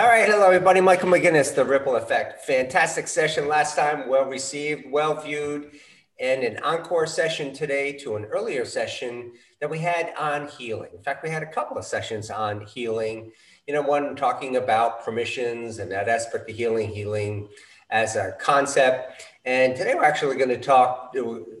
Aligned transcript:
All 0.00 0.08
right, 0.08 0.26
hello 0.26 0.46
everybody. 0.46 0.80
Michael 0.80 1.10
McGinnis, 1.10 1.54
The 1.54 1.62
Ripple 1.62 1.96
Effect. 1.96 2.46
Fantastic 2.46 3.06
session 3.06 3.48
last 3.48 3.76
time, 3.76 4.08
well 4.08 4.24
received, 4.24 4.90
well 4.90 5.20
viewed, 5.20 5.72
and 6.18 6.42
an 6.42 6.56
encore 6.62 7.06
session 7.06 7.52
today 7.52 7.92
to 7.98 8.16
an 8.16 8.24
earlier 8.24 8.64
session 8.64 9.32
that 9.60 9.68
we 9.68 9.78
had 9.78 10.14
on 10.18 10.48
healing. 10.48 10.88
In 10.96 11.02
fact, 11.02 11.22
we 11.22 11.28
had 11.28 11.42
a 11.42 11.52
couple 11.52 11.76
of 11.76 11.84
sessions 11.84 12.30
on 12.30 12.62
healing. 12.62 13.30
You 13.66 13.74
know, 13.74 13.82
one 13.82 14.16
talking 14.16 14.56
about 14.56 15.04
permissions 15.04 15.80
and 15.80 15.92
that 15.92 16.08
aspect 16.08 16.48
of 16.48 16.56
healing, 16.56 16.88
healing 16.88 17.50
as 17.90 18.16
a 18.16 18.34
concept. 18.40 19.26
And 19.44 19.76
today 19.76 19.94
we're 19.94 20.04
actually 20.04 20.36
going 20.36 20.48
to 20.48 20.60
talk 20.60 21.14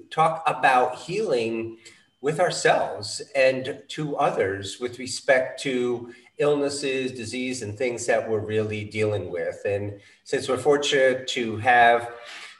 talk 0.08 0.42
about 0.46 0.96
healing 0.96 1.76
with 2.20 2.40
ourselves 2.40 3.22
and 3.34 3.82
to 3.88 4.16
others 4.16 4.78
with 4.78 4.98
respect 4.98 5.60
to 5.62 6.12
illnesses, 6.38 7.12
disease, 7.12 7.62
and 7.62 7.76
things 7.76 8.06
that 8.06 8.28
we're 8.28 8.40
really 8.40 8.84
dealing 8.84 9.30
with. 9.30 9.60
And 9.64 10.00
since 10.24 10.48
we're 10.48 10.58
fortunate 10.58 11.26
to 11.28 11.56
have 11.58 12.12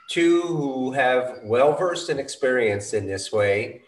two 0.08 0.42
who 0.42 0.92
have 0.92 1.40
well 1.44 1.76
versed 1.76 2.08
and 2.08 2.20
experienced 2.20 2.94
in 2.94 3.06
this 3.06 3.32
way, 3.32 3.82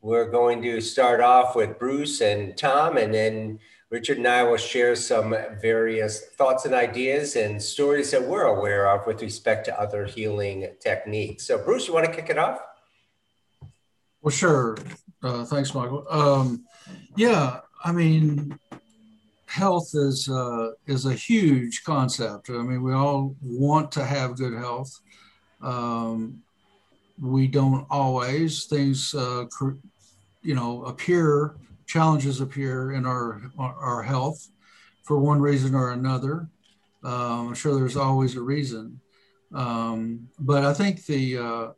we're 0.00 0.30
going 0.30 0.62
to 0.62 0.80
start 0.80 1.20
off 1.20 1.54
with 1.54 1.78
Bruce 1.78 2.20
and 2.20 2.56
Tom, 2.56 2.96
and 2.96 3.14
then 3.14 3.60
Richard 3.88 4.18
and 4.18 4.26
I 4.26 4.42
will 4.42 4.56
share 4.56 4.96
some 4.96 5.36
various 5.60 6.26
thoughts 6.30 6.64
and 6.64 6.74
ideas 6.74 7.36
and 7.36 7.62
stories 7.62 8.10
that 8.10 8.26
we're 8.26 8.44
aware 8.44 8.88
of 8.88 9.06
with 9.06 9.22
respect 9.22 9.66
to 9.66 9.80
other 9.80 10.06
healing 10.06 10.66
techniques. 10.80 11.46
So, 11.46 11.62
Bruce, 11.62 11.86
you 11.86 11.94
want 11.94 12.06
to 12.06 12.12
kick 12.12 12.30
it 12.30 12.38
off? 12.38 12.58
Well, 14.22 14.30
sure. 14.30 14.76
Uh, 15.22 15.44
thanks, 15.44 15.74
Michael. 15.74 16.04
Um, 16.10 16.64
yeah, 17.16 17.60
I 17.84 17.92
mean, 17.92 18.58
health 19.46 19.90
is 19.94 20.28
uh, 20.28 20.70
is 20.86 21.06
a 21.06 21.14
huge 21.14 21.84
concept. 21.84 22.50
I 22.50 22.54
mean, 22.54 22.82
we 22.82 22.92
all 22.92 23.36
want 23.40 23.92
to 23.92 24.04
have 24.04 24.36
good 24.36 24.54
health. 24.54 24.90
Um, 25.60 26.42
we 27.20 27.46
don't 27.46 27.86
always. 27.88 28.64
Things, 28.64 29.14
uh, 29.14 29.44
you 30.42 30.54
know, 30.54 30.84
appear 30.84 31.54
challenges 31.86 32.40
appear 32.40 32.92
in 32.92 33.04
our 33.04 33.42
our 33.58 34.02
health 34.02 34.48
for 35.04 35.18
one 35.18 35.40
reason 35.40 35.74
or 35.74 35.92
another. 35.92 36.48
Um, 37.04 37.48
I'm 37.48 37.54
sure 37.54 37.74
there's 37.74 37.96
always 37.96 38.36
a 38.36 38.40
reason, 38.40 39.00
um, 39.54 40.28
but 40.38 40.64
I 40.64 40.72
think 40.72 41.04
the 41.06 41.38
uh, 41.38 41.68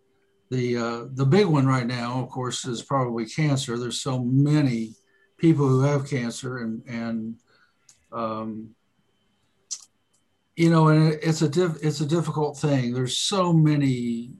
the 0.55 0.77
uh, 0.77 1.05
the 1.12 1.27
big 1.27 1.47
one 1.47 1.66
right 1.66 1.86
now, 1.86 2.22
of 2.22 2.30
course, 2.30 2.64
is 2.64 2.83
probably 2.83 3.27
cancer. 3.27 3.77
There's 3.77 4.00
so 4.00 4.22
many 4.22 4.94
people 5.36 5.66
who 5.66 5.80
have 5.80 6.08
cancer, 6.08 6.58
and 6.58 6.83
and 6.86 7.36
um, 8.12 8.70
you 10.56 10.70
know, 10.70 10.88
and 10.88 11.14
it's 11.14 11.42
a 11.42 11.48
diff, 11.48 11.77
it's 11.82 12.00
a 12.00 12.06
difficult 12.06 12.56
thing. 12.56 12.92
There's 12.92 13.19
so 13.19 13.52
many 13.52 14.30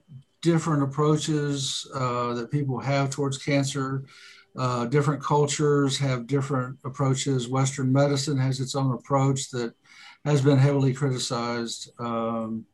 different 0.41 0.83
approaches 0.83 1.85
uh, 1.93 2.33
that 2.35 2.51
people 2.51 2.79
have 2.79 3.09
towards 3.09 3.37
cancer. 3.37 4.05
Uh, 4.57 4.85
different 4.85 5.21
cultures 5.21 5.97
have 5.97 6.27
different 6.27 6.77
approaches. 6.85 7.49
Western 7.49 7.91
medicine 7.91 8.37
has 8.37 8.61
its 8.61 8.75
own 8.75 8.93
approach 8.93 9.49
that 9.49 9.73
has 10.23 10.41
been 10.41 10.57
heavily 10.57 10.93
criticized. 10.93 11.91
Um, 11.99 12.65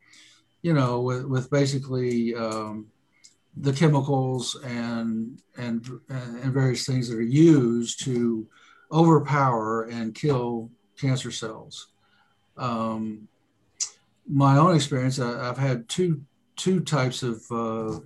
you 0.61 0.73
know, 0.73 1.01
with, 1.01 1.25
with 1.25 1.49
basically 1.49 2.35
um, 2.35 2.87
the 3.57 3.73
chemicals 3.73 4.55
and, 4.63 5.41
and 5.57 5.85
and 6.09 6.53
various 6.53 6.85
things 6.85 7.09
that 7.09 7.17
are 7.17 7.21
used 7.21 8.03
to 8.05 8.47
overpower 8.91 9.83
and 9.83 10.15
kill 10.15 10.69
cancer 10.99 11.31
cells. 11.31 11.87
Um, 12.57 13.27
my 14.27 14.57
own 14.57 14.75
experience, 14.75 15.19
I, 15.19 15.45
have 15.45 15.57
had 15.57 15.89
two 15.89 16.21
two 16.55 16.79
types 16.79 17.23
of 17.23 17.43
uh, 17.51 17.99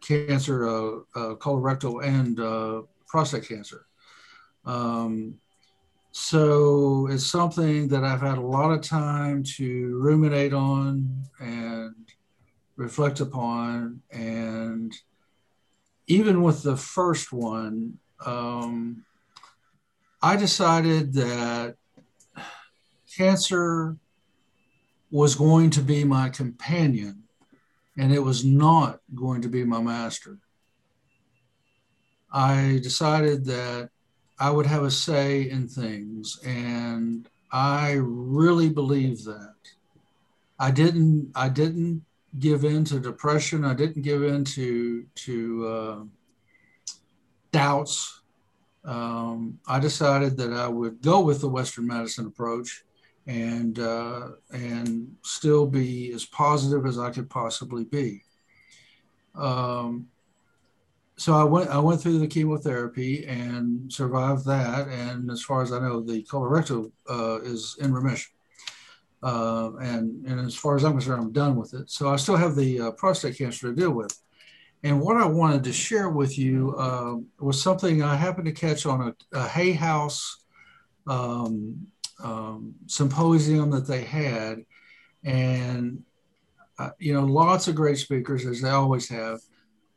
cancer, 0.00 0.68
uh, 0.68 0.96
uh, 1.14 1.34
colorectal 1.36 2.04
and 2.04 2.38
uh, 2.38 2.82
prostate 3.06 3.48
cancer. 3.48 3.86
Um, 4.64 5.34
so 6.12 7.08
it's 7.10 7.26
something 7.26 7.88
that 7.88 8.04
I've 8.04 8.20
had 8.20 8.38
a 8.38 8.46
lot 8.46 8.70
of 8.70 8.82
time 8.82 9.42
to 9.56 9.98
ruminate 9.98 10.52
on 10.52 11.24
and 11.40 11.94
reflect 12.76 13.20
upon. 13.20 14.00
And 14.10 14.94
even 16.06 16.42
with 16.42 16.62
the 16.62 16.76
first 16.76 17.32
one, 17.32 17.98
um, 18.24 19.04
I 20.22 20.36
decided 20.36 21.12
that 21.14 21.76
cancer 23.16 23.96
was 25.10 25.34
going 25.34 25.70
to 25.70 25.80
be 25.80 26.02
my 26.04 26.28
companion 26.28 27.24
and 27.96 28.12
it 28.12 28.18
was 28.18 28.44
not 28.44 29.00
going 29.14 29.42
to 29.42 29.48
be 29.48 29.64
my 29.64 29.80
master. 29.80 30.38
I 32.32 32.80
decided 32.82 33.44
that 33.44 33.90
I 34.38 34.50
would 34.50 34.66
have 34.66 34.82
a 34.82 34.90
say 34.90 35.48
in 35.48 35.68
things, 35.68 36.40
and 36.44 37.28
I 37.52 37.92
really 38.00 38.68
believe 38.68 39.22
that. 39.24 39.54
I 40.58 40.72
didn't. 40.72 41.30
I 41.36 41.48
didn't 41.48 42.04
give 42.38 42.64
in 42.64 42.84
to 42.86 43.00
depression. 43.00 43.64
I 43.64 43.74
didn't 43.74 44.02
give 44.02 44.22
in 44.22 44.44
to 44.44 45.04
to 45.14 45.66
uh, 45.66 45.98
doubts. 47.52 48.22
Um, 48.84 49.58
I 49.66 49.78
decided 49.78 50.36
that 50.36 50.52
I 50.52 50.68
would 50.68 51.00
go 51.00 51.20
with 51.20 51.40
the 51.40 51.48
Western 51.48 51.86
medicine 51.86 52.26
approach 52.26 52.84
and 53.26 53.78
uh, 53.78 54.28
and 54.52 55.14
still 55.22 55.66
be 55.66 56.12
as 56.12 56.24
positive 56.26 56.84
as 56.86 56.98
I 56.98 57.10
could 57.10 57.30
possibly 57.30 57.84
be. 57.84 58.22
Um, 59.34 60.08
so 61.16 61.32
I 61.34 61.44
went 61.44 61.70
I 61.70 61.78
went 61.78 62.00
through 62.00 62.18
the 62.18 62.26
chemotherapy 62.26 63.24
and 63.26 63.92
survived 63.92 64.44
that. 64.46 64.88
And 64.88 65.30
as 65.30 65.42
far 65.42 65.62
as 65.62 65.72
I 65.72 65.78
know, 65.78 66.00
the 66.00 66.22
colorectal 66.24 66.90
uh, 67.08 67.40
is 67.42 67.76
in 67.80 67.92
remission. 67.92 68.33
Uh, 69.24 69.72
and 69.80 70.26
and 70.26 70.38
as 70.40 70.54
far 70.54 70.76
as 70.76 70.84
I'm 70.84 70.92
concerned, 70.92 71.22
I'm 71.22 71.32
done 71.32 71.56
with 71.56 71.72
it. 71.72 71.90
So 71.90 72.10
I 72.10 72.16
still 72.16 72.36
have 72.36 72.54
the 72.54 72.80
uh, 72.80 72.90
prostate 72.90 73.38
cancer 73.38 73.68
to 73.68 73.74
deal 73.74 73.90
with. 73.90 74.14
And 74.82 75.00
what 75.00 75.16
I 75.16 75.24
wanted 75.24 75.64
to 75.64 75.72
share 75.72 76.10
with 76.10 76.38
you 76.38 76.76
uh, 76.76 77.16
was 77.40 77.62
something 77.62 78.02
I 78.02 78.16
happened 78.16 78.44
to 78.46 78.52
catch 78.52 78.84
on 78.84 79.00
a, 79.00 79.38
a 79.38 79.48
Hay 79.48 79.72
House 79.72 80.44
um, 81.06 81.86
um, 82.22 82.74
symposium 82.86 83.70
that 83.70 83.86
they 83.86 84.02
had, 84.02 84.62
and 85.24 86.02
uh, 86.78 86.90
you 86.98 87.14
know, 87.14 87.24
lots 87.24 87.66
of 87.66 87.74
great 87.74 87.96
speakers 87.96 88.44
as 88.44 88.60
they 88.60 88.70
always 88.70 89.08
have. 89.08 89.40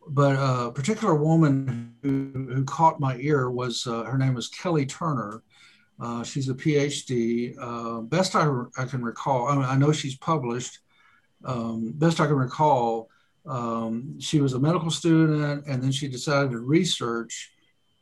But 0.09 0.37
a 0.39 0.71
particular 0.71 1.15
woman 1.15 1.93
who, 2.01 2.31
who 2.33 2.63
caught 2.63 3.01
my 3.01 3.17
ear 3.17 3.51
was 3.51 3.85
uh, 3.85 4.03
her 4.03 4.17
name 4.17 4.35
was 4.35 4.47
Kelly 4.47 4.85
Turner. 4.85 5.43
Uh, 5.99 6.23
she's 6.23 6.49
a 6.49 6.53
PhD. 6.53 7.55
Uh, 7.59 8.01
best 8.01 8.35
I, 8.35 8.47
I, 8.77 8.85
can 8.85 9.03
recall, 9.03 9.47
I, 9.47 9.55
mean, 9.55 9.65
I 9.65 9.77
know 9.77 9.91
she's 9.91 10.17
published. 10.17 10.79
Um, 11.43 11.93
best 11.95 12.19
I 12.19 12.27
can 12.27 12.35
recall, 12.35 13.09
um, 13.45 14.19
she 14.19 14.41
was 14.41 14.53
a 14.53 14.59
medical 14.59 14.91
student 14.91 15.65
and 15.65 15.81
then 15.81 15.91
she 15.91 16.07
decided 16.07 16.51
to 16.51 16.59
research 16.59 17.51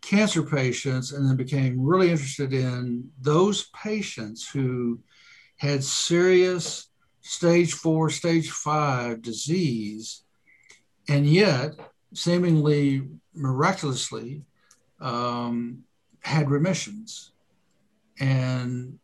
cancer 0.02 0.44
patients 0.44 1.12
and 1.12 1.28
then 1.28 1.36
became 1.36 1.82
really 1.82 2.12
interested 2.12 2.54
in 2.54 3.10
those 3.22 3.70
patients 3.70 4.48
who 4.48 5.00
had 5.58 5.84
serious 5.84 6.90
stage 7.22 7.74
four, 7.74 8.10
stage 8.10 8.52
five 8.52 9.22
disease, 9.22 10.24
and 11.10 11.26
yet 11.26 11.72
seemingly 12.14 13.08
miraculously 13.34 14.44
um, 15.02 15.84
had 16.20 16.50
remissions. 16.50 17.32
And 18.20 19.00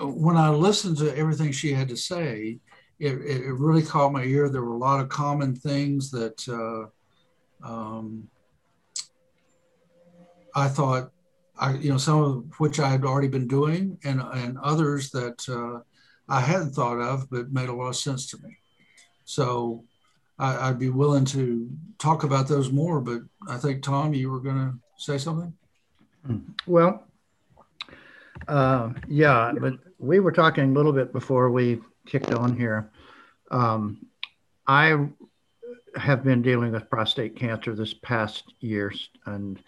when 0.00 0.36
I 0.36 0.50
listened 0.50 0.98
to 0.98 1.16
everything 1.16 1.52
she 1.52 1.72
had 1.72 1.88
to 1.88 1.96
say, 1.96 2.58
it, 2.98 3.12
it 3.12 3.54
really 3.54 3.82
caught 3.82 4.12
my 4.12 4.24
ear. 4.24 4.48
There 4.48 4.62
were 4.62 4.74
a 4.74 4.78
lot 4.78 5.00
of 5.00 5.08
common 5.08 5.54
things 5.54 6.10
that 6.10 6.46
uh, 6.48 7.66
um, 7.66 8.28
I 10.54 10.68
thought, 10.68 11.10
I 11.58 11.74
you 11.74 11.90
know, 11.90 11.98
some 11.98 12.22
of 12.22 12.60
which 12.60 12.78
I 12.78 12.88
had 12.88 13.04
already 13.04 13.28
been 13.28 13.48
doing, 13.48 13.98
and 14.04 14.20
and 14.20 14.58
others 14.58 15.10
that 15.10 15.48
uh, 15.48 15.80
I 16.28 16.40
hadn't 16.40 16.72
thought 16.72 17.00
of, 17.00 17.28
but 17.30 17.52
made 17.52 17.68
a 17.68 17.72
lot 17.72 17.88
of 17.88 17.96
sense 17.96 18.26
to 18.30 18.38
me. 18.42 18.58
So 19.24 19.84
I, 20.38 20.70
would 20.70 20.78
be 20.78 20.88
willing 20.88 21.24
to 21.26 21.70
talk 21.98 22.24
about 22.24 22.48
those 22.48 22.70
more. 22.70 23.00
But 23.00 23.22
I 23.48 23.56
think 23.56 23.82
Tom, 23.82 24.14
you 24.14 24.30
were 24.30 24.40
going 24.40 24.56
to 24.56 24.74
say 24.96 25.18
something. 25.18 25.52
Well, 26.66 27.04
uh, 28.48 28.90
yeah, 29.08 29.52
but 29.58 29.74
we 29.98 30.20
were 30.20 30.32
talking 30.32 30.70
a 30.70 30.72
little 30.72 30.92
bit 30.92 31.12
before 31.12 31.50
we 31.50 31.80
kicked 32.06 32.32
on 32.32 32.56
here. 32.56 32.90
Um, 33.50 34.06
I 34.66 35.08
have 35.96 36.22
been 36.22 36.42
dealing 36.42 36.72
with 36.72 36.88
prostate 36.88 37.36
cancer 37.36 37.74
this 37.74 37.94
past 37.94 38.54
year 38.60 38.92
and 39.26 39.58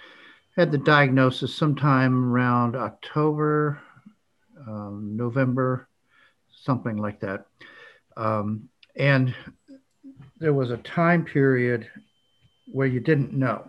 had 0.57 0.71
the 0.71 0.79
diagnosis 0.79 1.55
sometime 1.55 2.33
around 2.33 2.77
October 2.77 3.81
um, 4.67 5.17
November, 5.17 5.89
something 6.51 6.97
like 6.97 7.21
that. 7.21 7.47
Um, 8.17 8.69
and 8.97 9.35
there 10.39 10.53
was 10.53 10.71
a 10.71 10.77
time 10.79 11.25
period 11.25 11.89
where 12.71 12.87
you 12.87 13.01
didn't 13.01 13.33
know, 13.33 13.69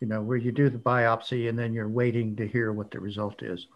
you 0.00 0.06
know, 0.06 0.22
where 0.22 0.36
you 0.36 0.52
do 0.52 0.68
the 0.68 0.78
biopsy 0.78 1.48
and 1.48 1.58
then 1.58 1.72
you're 1.72 1.88
waiting 1.88 2.36
to 2.36 2.46
hear 2.46 2.72
what 2.72 2.90
the 2.90 3.00
result 3.00 3.42
is. 3.42 3.66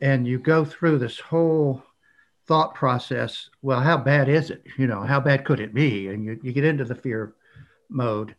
And 0.00 0.26
you 0.26 0.38
go 0.38 0.64
through 0.64 0.98
this 0.98 1.18
whole 1.18 1.82
thought 2.46 2.74
process 2.74 3.50
well, 3.62 3.80
how 3.80 3.98
bad 3.98 4.28
is 4.28 4.50
it? 4.50 4.64
You 4.76 4.86
know, 4.86 5.02
how 5.02 5.20
bad 5.20 5.44
could 5.44 5.60
it 5.60 5.74
be? 5.74 6.08
And 6.08 6.24
you, 6.24 6.40
you 6.42 6.52
get 6.52 6.64
into 6.64 6.84
the 6.84 6.94
fear 6.94 7.34
mode. 7.88 8.34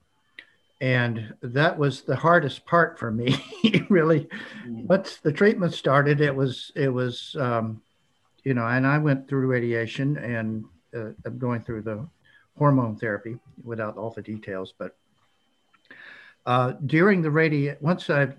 And 0.82 1.34
that 1.42 1.78
was 1.78 2.02
the 2.02 2.16
hardest 2.16 2.66
part 2.66 2.98
for 2.98 3.12
me, 3.12 3.36
really. 3.90 4.30
Mm. 4.66 4.86
Once 4.86 5.18
the 5.18 5.32
treatment 5.32 5.74
started, 5.74 6.22
it 6.22 6.34
was, 6.34 6.72
it 6.76 6.88
was, 6.88 7.36
um, 7.38 7.82
you 8.44 8.54
know, 8.54 8.66
and 8.66 8.88
I 8.88 8.98
went 8.98 9.28
through 9.28 9.48
radiation 9.48 10.18
and 10.18 10.64
uh, 10.96 11.12
I'm 11.26 11.38
going 11.38 11.62
through 11.62 11.82
the 11.82 12.08
hormone 12.58 12.96
therapy 12.96 13.38
without 13.64 13.98
all 13.98 14.12
the 14.12 14.22
details, 14.22 14.74
but 14.78 14.96
uh, 16.46 16.74
during 16.86 17.22
the 17.22 17.30
radi, 17.30 17.80
once 17.82 18.10
I 18.10 18.30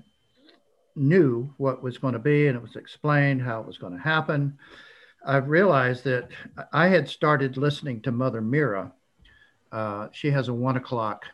knew 0.97 1.53
what 1.57 1.83
was 1.83 1.99
going 1.99 2.13
to 2.13 2.19
be 2.19 2.47
and 2.47 2.57
it 2.57 2.63
was 2.63 2.77
explained 2.77 3.43
how 3.43 3.61
it 3.61 3.67
was 3.67 3.79
going 3.79 3.93
to 3.93 3.99
happen, 3.99 4.59
I 5.25 5.37
realized 5.37 6.05
that 6.05 6.29
I 6.73 6.89
had 6.89 7.09
started 7.09 7.57
listening 7.57 8.01
to 8.03 8.13
Mother 8.13 8.41
Meera. 8.41 8.93
Uh, 9.71 10.09
she 10.13 10.31
has 10.31 10.49
a 10.49 10.55
one 10.55 10.77
o'clock 10.77 11.25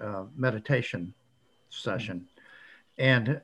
uh, 0.00 0.24
meditation 0.36 1.12
session, 1.70 2.26
and 2.96 3.40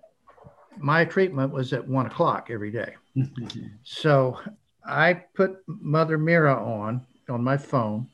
my 0.79 1.05
treatment 1.05 1.53
was 1.53 1.73
at 1.73 1.87
one 1.87 2.07
o'clock 2.07 2.49
every 2.51 2.71
day. 2.71 2.95
so 3.83 4.39
I 4.87 5.15
put 5.35 5.59
Mother 5.67 6.19
Meera 6.19 6.57
on 6.57 7.05
on 7.29 7.43
my 7.43 7.57
phone 7.57 8.09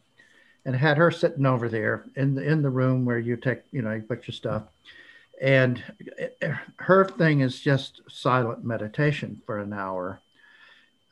and 0.64 0.74
had 0.74 0.96
her 0.96 1.10
sitting 1.10 1.46
over 1.46 1.68
there 1.68 2.04
in 2.16 2.34
the 2.34 2.42
in 2.42 2.62
the 2.62 2.70
room 2.70 3.04
where 3.04 3.18
you 3.18 3.36
take 3.36 3.62
you 3.70 3.82
know 3.82 3.92
you 3.92 4.02
put 4.02 4.26
your 4.26 4.34
stuff 4.34 4.64
and 5.40 5.82
eh, 6.18 6.28
eh, 6.42 6.54
her 6.76 7.04
thing 7.04 7.40
is 7.40 7.58
just 7.58 8.02
silent 8.08 8.64
meditation 8.64 9.40
for 9.46 9.58
an 9.58 9.72
hour. 9.72 10.20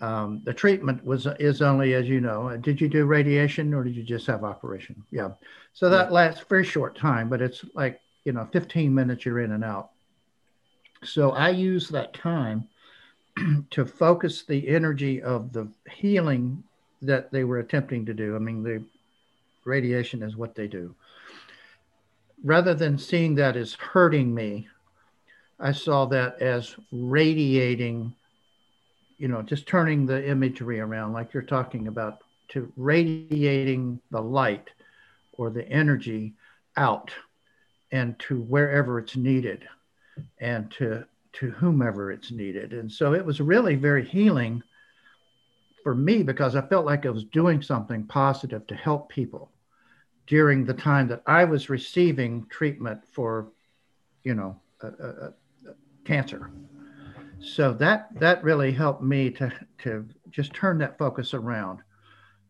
Um, 0.01 0.43
the 0.45 0.55
treatment 0.55 1.05
was 1.05 1.27
is 1.41 1.61
only 1.61 1.95
as 1.95 2.09
you 2.09 2.21
know 2.21 2.51
uh, 2.51 2.57
did 2.57 2.81
you 2.81 2.89
do 2.89 3.05
radiation 3.05 3.75
or 3.75 3.83
did 3.83 3.97
you 3.97 4.05
just 4.05 4.27
have 4.27 4.45
operation? 4.45 5.03
Yeah. 5.11 5.31
So 5.73 5.89
that 5.91 6.09
yeah. 6.09 6.15
lasts 6.15 6.45
very 6.49 6.65
short 6.65 6.97
time 6.97 7.29
but 7.29 7.43
it's 7.43 7.65
like 7.75 8.01
you 8.25 8.33
know 8.33 8.47
15 8.53 8.95
minutes 8.95 9.25
you're 9.25 9.41
in 9.41 9.53
and 9.53 9.65
out. 9.65 9.91
So 11.03 11.33
i 11.33 11.49
use 11.49 11.89
that 11.89 12.15
time 12.15 12.69
to 13.71 13.85
focus 13.85 14.43
the 14.43 14.69
energy 14.69 15.21
of 15.23 15.53
the 15.53 15.69
healing 15.91 16.63
that 17.03 17.33
they 17.33 17.45
were 17.45 17.59
attempting 17.59 18.07
to 18.07 18.15
do. 18.15 18.37
I 18.37 18.39
mean 18.39 18.63
the 18.63 18.85
radiation 19.65 20.23
is 20.23 20.37
what 20.37 20.55
they 20.55 20.69
do 20.69 20.95
rather 22.44 22.75
than 22.75 22.99
seeing 22.99 23.35
that 23.35 23.56
as 23.56 23.75
hurting 23.75 24.35
me 24.35 24.69
i 25.58 25.73
saw 25.73 26.05
that 26.06 26.40
as 26.40 26.76
radiating 26.93 28.14
you 29.19 29.26
know, 29.26 29.43
just 29.43 29.67
turning 29.67 30.06
the 30.06 30.26
imagery 30.26 30.81
around, 30.81 31.12
like 31.12 31.35
you're 31.35 31.43
talking 31.43 31.88
about, 31.88 32.23
to 32.50 32.73
radiating 32.76 34.00
the 34.11 34.20
light 34.20 34.70
or 35.32 35.50
the 35.50 35.69
energy 35.69 36.35
out 36.76 37.11
and 37.93 38.19
to 38.20 38.40
wherever 38.43 38.99
it's 38.99 39.17
needed 39.17 39.69
and 40.40 40.70
to 40.70 41.05
to 41.35 41.50
whomever 41.50 42.11
it's 42.11 42.31
needed. 42.31 42.73
And 42.73 42.90
so 42.90 43.12
it 43.12 43.25
was 43.25 43.40
really 43.40 43.76
very 43.76 44.05
healing 44.05 44.62
for 45.82 45.94
me 45.94 46.23
because 46.23 46.56
I 46.56 46.62
felt 46.62 46.87
like 46.87 47.05
I 47.05 47.11
was 47.11 47.25
doing 47.25 47.61
something 47.61 48.05
positive 48.05 48.67
to 48.67 48.75
help 48.75 49.08
people 49.11 49.50
during 50.29 50.63
the 50.65 50.75
time 50.75 51.09
that 51.09 51.23
I 51.27 51.45
was 51.45 51.71
receiving 51.71 52.47
treatment 52.51 53.01
for, 53.11 53.49
you 54.23 54.35
know, 54.35 54.61
cancer. 56.05 56.51
So 57.41 57.73
that 57.75 58.09
that 58.21 58.45
really 58.45 58.71
helped 58.73 59.03
me 59.03 59.31
to 59.33 59.51
to 59.79 60.07
just 60.31 60.53
turn 60.53 60.79
that 60.79 60.99
focus 60.99 61.33
around 61.35 61.81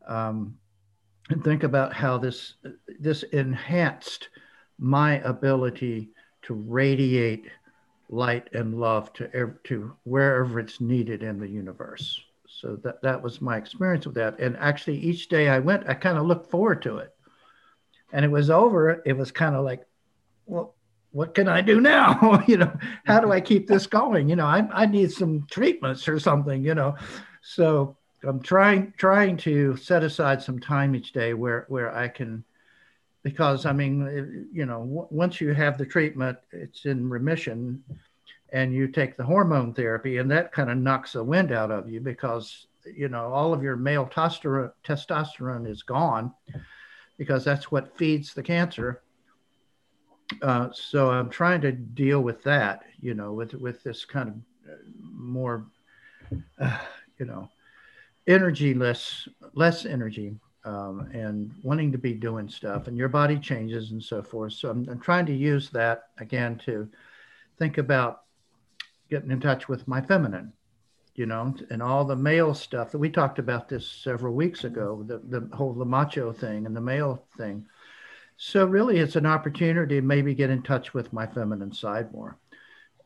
um, 0.06 0.56
and 1.30 1.42
think 1.44 1.62
about 1.62 1.92
how 1.92 2.18
this 2.18 2.54
this 2.98 3.22
enhanced 3.22 4.28
my 4.78 5.20
ability 5.20 6.10
to 6.42 6.54
radiate 6.54 7.46
light 8.08 8.48
and 8.54 8.80
love 8.80 9.12
to 9.12 9.54
to 9.64 9.92
wherever 10.02 10.58
it's 10.58 10.80
needed 10.80 11.22
in 11.22 11.38
the 11.38 11.48
universe. 11.48 12.20
So 12.48 12.76
that 12.82 13.02
that 13.02 13.22
was 13.22 13.40
my 13.40 13.56
experience 13.56 14.04
with 14.04 14.16
that. 14.16 14.40
And 14.40 14.56
actually 14.56 14.98
each 14.98 15.28
day 15.28 15.48
i 15.48 15.60
went 15.60 15.88
i 15.88 15.94
kind 15.94 16.18
of 16.18 16.26
looked 16.26 16.50
forward 16.50 16.82
to 16.82 16.96
it 16.96 17.14
and 18.12 18.24
it 18.24 18.30
was 18.30 18.50
over 18.50 19.02
it 19.04 19.16
was 19.16 19.30
kind 19.30 19.54
of 19.54 19.64
like 19.64 19.82
well 20.46 20.74
what 21.10 21.34
can 21.34 21.48
I 21.48 21.62
do 21.62 21.80
now? 21.80 22.42
you 22.46 22.58
know, 22.58 22.72
how 23.06 23.20
do 23.20 23.32
I 23.32 23.40
keep 23.40 23.66
this 23.66 23.86
going? 23.86 24.28
You 24.28 24.36
know, 24.36 24.46
I, 24.46 24.68
I 24.72 24.86
need 24.86 25.10
some 25.10 25.46
treatments 25.50 26.06
or 26.06 26.18
something, 26.18 26.64
you 26.64 26.74
know. 26.74 26.96
So 27.42 27.96
I'm 28.22 28.40
trying 28.40 28.92
trying 28.96 29.36
to 29.38 29.76
set 29.76 30.02
aside 30.02 30.42
some 30.42 30.58
time 30.58 30.94
each 30.94 31.12
day 31.12 31.34
where 31.34 31.64
where 31.68 31.94
I 31.94 32.08
can 32.08 32.44
because 33.22 33.66
I 33.66 33.72
mean, 33.72 34.48
you 34.52 34.66
know, 34.66 34.80
w- 34.80 35.08
once 35.10 35.40
you 35.40 35.52
have 35.54 35.78
the 35.78 35.86
treatment, 35.86 36.38
it's 36.52 36.84
in 36.84 37.08
remission 37.08 37.82
and 38.52 38.72
you 38.72 38.88
take 38.88 39.16
the 39.16 39.24
hormone 39.24 39.74
therapy 39.74 40.18
and 40.18 40.30
that 40.30 40.52
kind 40.52 40.70
of 40.70 40.78
knocks 40.78 41.12
the 41.12 41.22
wind 41.22 41.52
out 41.52 41.70
of 41.70 41.90
you 41.90 42.00
because 42.00 42.66
you 42.84 43.08
know 43.08 43.30
all 43.32 43.52
of 43.52 43.62
your 43.62 43.76
male 43.76 44.06
testosterone 44.06 44.72
testosterone 44.82 45.68
is 45.68 45.82
gone 45.82 46.32
because 47.18 47.44
that's 47.44 47.70
what 47.70 47.96
feeds 47.98 48.32
the 48.32 48.42
cancer 48.42 49.02
uh, 50.42 50.68
so 50.72 51.10
I'm 51.10 51.30
trying 51.30 51.60
to 51.62 51.72
deal 51.72 52.20
with 52.20 52.42
that, 52.42 52.84
you 53.00 53.14
know, 53.14 53.32
with 53.32 53.54
with 53.54 53.82
this 53.82 54.04
kind 54.04 54.28
of 54.28 54.72
uh, 54.72 54.76
more, 55.00 55.66
uh, 56.60 56.78
you 57.18 57.26
know, 57.26 57.48
energy 58.26 58.74
less 58.74 59.28
less 59.54 59.86
energy, 59.86 60.36
um, 60.64 61.08
and 61.12 61.52
wanting 61.62 61.92
to 61.92 61.98
be 61.98 62.12
doing 62.12 62.48
stuff, 62.48 62.88
and 62.88 62.96
your 62.96 63.08
body 63.08 63.38
changes 63.38 63.90
and 63.90 64.02
so 64.02 64.22
forth. 64.22 64.52
So 64.52 64.70
I'm, 64.70 64.86
I'm 64.90 65.00
trying 65.00 65.26
to 65.26 65.34
use 65.34 65.70
that 65.70 66.08
again 66.18 66.58
to 66.66 66.88
think 67.58 67.78
about 67.78 68.22
getting 69.08 69.30
in 69.30 69.40
touch 69.40 69.66
with 69.66 69.88
my 69.88 70.02
feminine, 70.02 70.52
you 71.18 71.26
know, 71.26 71.54
and 71.70 71.82
all 71.82 72.04
the 72.04 72.16
male 72.16 72.54
stuff 72.54 72.92
that 72.92 72.98
we 72.98 73.10
talked 73.10 73.38
about 73.38 73.68
this 73.68 73.86
several 73.86 74.34
weeks 74.34 74.64
ago, 74.64 75.04
the 75.06 75.18
the 75.18 75.56
whole 75.56 75.74
the 75.74 75.84
macho 75.84 76.32
thing 76.32 76.66
and 76.66 76.74
the 76.74 76.80
male 76.80 77.24
thing 77.36 77.66
so 78.40 78.64
really, 78.64 78.98
it's 78.98 79.16
an 79.16 79.26
opportunity 79.26 79.96
to 79.96 80.02
maybe 80.02 80.32
get 80.32 80.48
in 80.48 80.62
touch 80.62 80.94
with 80.94 81.12
my 81.12 81.26
feminine 81.26 81.72
side 81.72 82.12
more, 82.12 82.38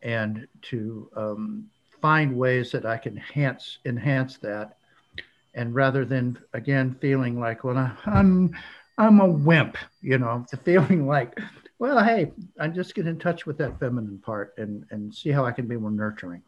and 0.02 0.46
to 0.60 1.10
um, 1.16 1.70
find 2.02 2.36
ways 2.36 2.70
that 2.72 2.84
I 2.84 2.98
can 2.98 3.16
enhance 3.16 3.78
enhance 3.86 4.36
that, 4.38 4.76
and 5.54 5.74
rather 5.74 6.04
than 6.04 6.38
again 6.52 6.94
feeling 7.00 7.40
like, 7.40 7.64
well, 7.64 7.96
I'm 8.04 8.54
I'm 8.98 9.20
a 9.20 9.26
wimp, 9.26 9.78
you 10.02 10.18
know, 10.18 10.44
the 10.50 10.56
feeling 10.68 11.06
like, 11.06 11.40
well, 11.78 12.04
hey, 12.04 12.30
I'm 12.60 12.74
just 12.74 12.94
get 12.94 13.06
in 13.06 13.18
touch 13.18 13.46
with 13.46 13.56
that 13.56 13.80
feminine 13.80 14.18
part 14.18 14.52
and 14.58 14.84
and 14.90 15.14
see 15.14 15.30
how 15.30 15.46
I 15.46 15.52
can 15.52 15.66
be 15.66 15.76
more 15.76 15.90
nurturing. 15.90 16.42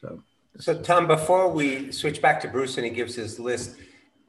So. 0.00 0.20
So 0.58 0.80
Tom, 0.80 1.06
before 1.06 1.50
we 1.50 1.90
switch 1.92 2.22
back 2.22 2.40
to 2.40 2.48
Bruce 2.48 2.76
and 2.76 2.84
he 2.86 2.92
gives 2.92 3.14
his 3.14 3.40
list, 3.40 3.76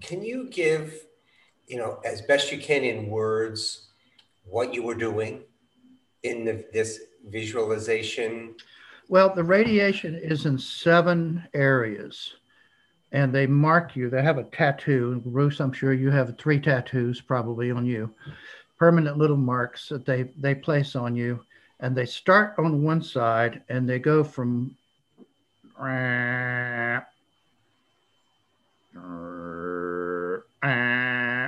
can 0.02 0.24
you 0.24 0.50
give 0.50 0.94
you 1.68 1.78
know, 1.78 2.00
as 2.06 2.22
best 2.22 2.52
you 2.52 2.58
can 2.58 2.84
in 2.84 3.08
words, 3.08 3.88
what 4.44 4.74
you 4.74 4.84
were 4.84 4.96
doing 4.96 5.44
in 6.24 6.46
the, 6.46 6.66
this 6.74 7.02
visualization? 7.28 8.56
Well, 9.08 9.34
the 9.34 9.44
radiation 9.44 10.16
is 10.16 10.46
in 10.46 10.58
seven 10.58 11.44
areas 11.54 12.36
and 13.12 13.34
they 13.34 13.48
mark 13.48 13.96
you. 13.96 14.10
They 14.10 14.22
have 14.22 14.38
a 14.38 14.44
tattoo. 14.44 15.22
Bruce, 15.26 15.60
I'm 15.60 15.74
sure 15.74 15.94
you 15.94 16.12
have 16.12 16.38
three 16.38 16.60
tattoos 16.60 17.22
probably 17.22 17.72
on 17.72 17.86
you, 17.86 18.14
permanent 18.78 19.18
little 19.18 19.38
marks 19.38 19.90
that 19.90 20.06
they, 20.06 20.24
they 20.38 20.56
place 20.56 20.96
on 20.96 21.16
you. 21.16 21.40
And 21.82 21.96
they 21.96 22.06
start 22.06 22.56
on 22.58 22.84
one 22.84 23.02
side 23.02 23.62
and 23.70 23.88
they 23.88 24.00
go 24.00 24.24
from 24.24 24.76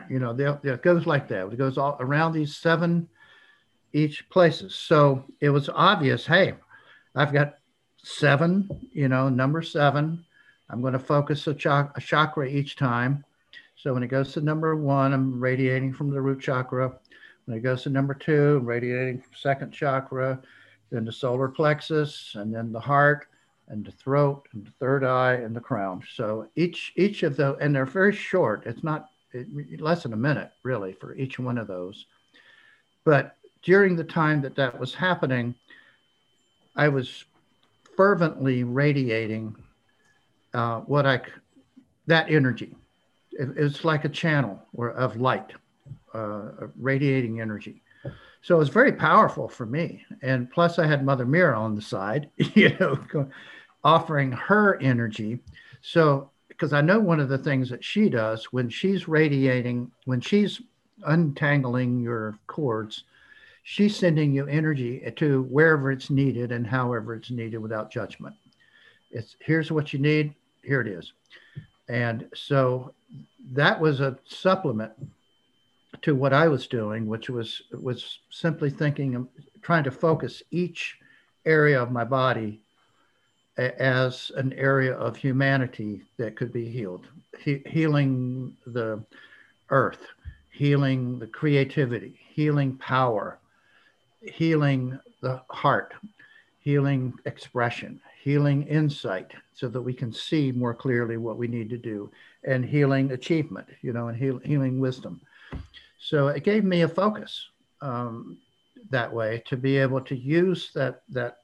you 0.10 0.20
know, 0.20 0.36
it 0.64 0.82
goes 0.82 1.06
like 1.06 1.28
that. 1.30 1.52
It 1.52 1.58
goes 1.58 1.78
all 1.78 1.98
around 2.00 2.34
these 2.34 2.56
seven 2.56 3.08
each 3.94 4.30
places. 4.30 4.76
So 4.76 5.26
it 5.40 5.50
was 5.50 5.70
obvious, 5.70 6.26
hey, 6.26 6.56
I've 7.16 7.34
got 7.34 7.56
seven, 8.04 8.70
you 8.92 9.08
know, 9.08 9.30
number 9.30 9.62
seven. 9.62 10.26
I'm 10.70 10.82
going 10.82 10.94
to 10.94 11.00
focus 11.00 11.48
a, 11.48 11.52
a 11.96 12.02
chakra 12.02 12.48
each 12.48 12.76
time. 12.76 13.24
So 13.76 13.94
when 13.94 14.04
it 14.04 14.08
goes 14.08 14.34
to 14.34 14.42
number 14.42 14.76
one, 14.76 15.14
I'm 15.14 15.40
radiating 15.40 15.94
from 15.94 16.10
the 16.10 16.22
root 16.22 16.42
chakra. 16.42 16.94
When 17.46 17.58
it 17.58 17.62
goes 17.62 17.84
to 17.84 17.90
number 17.90 18.14
two, 18.14 18.58
I'm 18.60 18.66
radiating 18.66 19.22
from 19.22 19.32
second 19.36 19.72
chakra, 19.72 20.42
then 20.92 21.06
the 21.06 21.12
solar 21.12 21.48
plexus, 21.48 22.34
and 22.36 22.54
then 22.54 22.72
the 22.72 22.80
heart, 22.80 23.28
and 23.70 23.86
the 23.86 23.92
throat 23.92 24.48
and 24.54 24.66
the 24.66 24.72
third 24.80 25.04
eye 25.04 25.34
and 25.34 25.56
the 25.56 25.62
crown. 25.62 26.02
So 26.16 26.48
each 26.56 26.94
each 26.96 27.24
of 27.24 27.36
those, 27.36 27.58
and 27.60 27.76
they're 27.76 27.86
very 27.86 28.14
short. 28.14 28.64
It's 28.66 28.84
not 28.84 29.10
it, 29.34 29.82
less 29.82 30.04
than 30.04 30.14
a 30.14 30.18
minute 30.18 30.52
really 30.64 30.94
for 30.94 31.16
each 31.16 31.40
one 31.40 31.58
of 31.58 31.68
those. 31.68 32.06
But 33.04 33.36
during 33.64 33.96
the 33.96 34.04
time 34.04 34.42
that 34.42 34.56
that 34.56 34.80
was 34.80 34.94
happening, 34.94 35.56
I 36.76 36.88
was 36.90 37.26
fervently 37.96 38.64
radiating 38.64 39.56
uh, 40.54 40.82
what 40.82 41.06
I 41.06 41.22
that 42.08 42.30
energy. 42.32 42.76
It, 43.32 43.50
it's 43.58 43.84
like 43.84 44.06
a 44.06 44.10
channel 44.10 44.62
or 44.74 44.92
of 44.92 45.18
light, 45.18 45.52
uh, 46.14 46.68
radiating 46.78 47.42
energy. 47.42 47.82
So 48.42 48.56
it 48.56 48.60
was 48.60 48.70
very 48.70 48.94
powerful 48.94 49.50
for 49.50 49.66
me. 49.66 50.06
And 50.22 50.50
plus, 50.50 50.80
I 50.80 50.88
had 50.88 51.04
Mother 51.04 51.26
Meera 51.26 51.58
on 51.58 51.76
the 51.76 51.82
side, 51.82 52.30
you 52.38 52.76
know, 52.80 53.28
offering 53.88 54.34
her 54.34 54.78
energy. 54.82 55.40
So, 55.82 56.30
because 56.50 56.74
I 56.74 56.82
know 56.82 57.00
one 57.00 57.22
of 57.22 57.30
the 57.30 57.38
things 57.38 57.70
that 57.70 57.86
she 57.86 58.10
does 58.10 58.44
when 58.52 58.68
she's 58.68 59.08
radiating, 59.08 59.90
when 60.04 60.20
she's 60.20 60.62
untangling 61.06 62.02
your 62.02 62.38
cords, 62.48 63.06
she's 63.64 63.96
sending 63.96 64.34
you 64.34 64.46
energy 64.48 65.10
to 65.16 65.44
wherever 65.44 65.90
it's 65.90 66.10
needed 66.10 66.52
and 66.52 66.68
however 66.68 67.16
it's 67.16 67.32
needed 67.32 67.60
without 67.60 67.90
judgment. 67.90 68.36
It's 69.10 69.38
here's 69.40 69.72
what 69.72 69.94
you 69.94 70.00
need, 70.00 70.36
here 70.64 70.82
it 70.82 70.88
is. 70.88 71.14
And 71.88 72.28
so 72.36 72.94
that 73.54 73.80
was 73.80 74.02
a 74.02 74.18
supplement 74.26 74.92
to 76.02 76.14
what 76.14 76.34
I 76.34 76.50
was 76.50 76.68
doing, 76.68 77.08
which 77.08 77.30
was 77.30 77.62
was 77.72 78.20
simply 78.32 78.70
thinking, 78.70 79.30
trying 79.62 79.86
to 79.86 79.92
focus 79.92 80.44
each 80.52 80.98
area 81.46 81.82
of 81.82 81.90
my 81.90 82.04
body 82.04 82.62
as 83.58 84.32
an 84.36 84.54
area 84.54 84.94
of 84.94 85.16
humanity 85.16 86.02
that 86.18 86.36
could 86.36 86.54
be 86.54 86.70
healed, 86.70 87.08
he, 87.40 87.64
healing 87.66 88.56
the 88.66 89.04
earth, 89.70 90.06
healing 90.52 91.20
the 91.20 91.28
creativity, 91.28 92.20
healing 92.30 92.78
power, 92.78 93.40
healing 94.22 95.00
the 95.22 95.42
heart, 95.50 95.94
healing 96.60 97.14
expression, 97.26 98.00
healing 98.22 98.64
insight, 98.68 99.32
so 99.54 99.68
that 99.68 99.82
we 99.82 99.94
can 99.94 100.14
see 100.14 100.52
more 100.52 100.74
clearly 100.74 101.18
what 101.18 101.38
we 101.38 101.48
need 101.48 101.70
to 101.70 101.78
do, 101.78 102.10
and 102.44 102.64
healing 102.64 103.12
achievement, 103.12 103.68
you 103.82 103.94
know, 103.94 104.10
and 104.10 104.18
heal, 104.18 104.38
healing 104.40 104.80
wisdom. 104.80 105.20
So 106.00 106.28
it 106.28 106.44
gave 106.44 106.64
me 106.64 106.82
a 106.82 106.88
focus 106.88 107.50
um, 107.82 108.38
that 108.90 109.12
way 109.12 109.44
to 109.48 109.58
be 109.58 109.78
able 109.78 110.02
to 110.02 110.16
use 110.16 110.72
that 110.74 111.02
that 111.10 111.40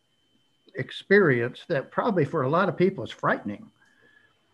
experience 0.76 1.64
that 1.68 1.92
probably 1.92 2.26
for 2.26 2.44
a 2.44 2.50
lot 2.50 2.70
of 2.70 2.78
people 2.78 3.04
is 3.04 3.12
frightening 3.12 3.70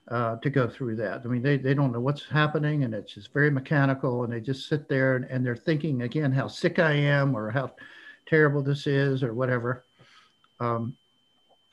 uh, 0.09 0.37
to 0.37 0.49
go 0.49 0.67
through 0.67 0.95
that. 0.97 1.21
I 1.23 1.27
mean, 1.27 1.41
they, 1.41 1.57
they 1.57 1.73
don't 1.73 1.91
know 1.91 1.99
what's 1.99 2.25
happening 2.25 2.83
and 2.83 2.93
it's 2.93 3.13
just 3.13 3.33
very 3.33 3.51
mechanical 3.51 4.23
and 4.23 4.33
they 4.33 4.39
just 4.39 4.67
sit 4.67 4.89
there 4.89 5.15
and, 5.15 5.25
and 5.25 5.45
they're 5.45 5.55
thinking 5.55 6.01
again 6.01 6.31
how 6.31 6.47
sick 6.47 6.79
I 6.79 6.93
am 6.93 7.35
or 7.35 7.51
how 7.51 7.71
terrible 8.27 8.61
this 8.61 8.87
is 8.87 9.23
or 9.23 9.33
whatever. 9.33 9.83
Um, 10.59 10.95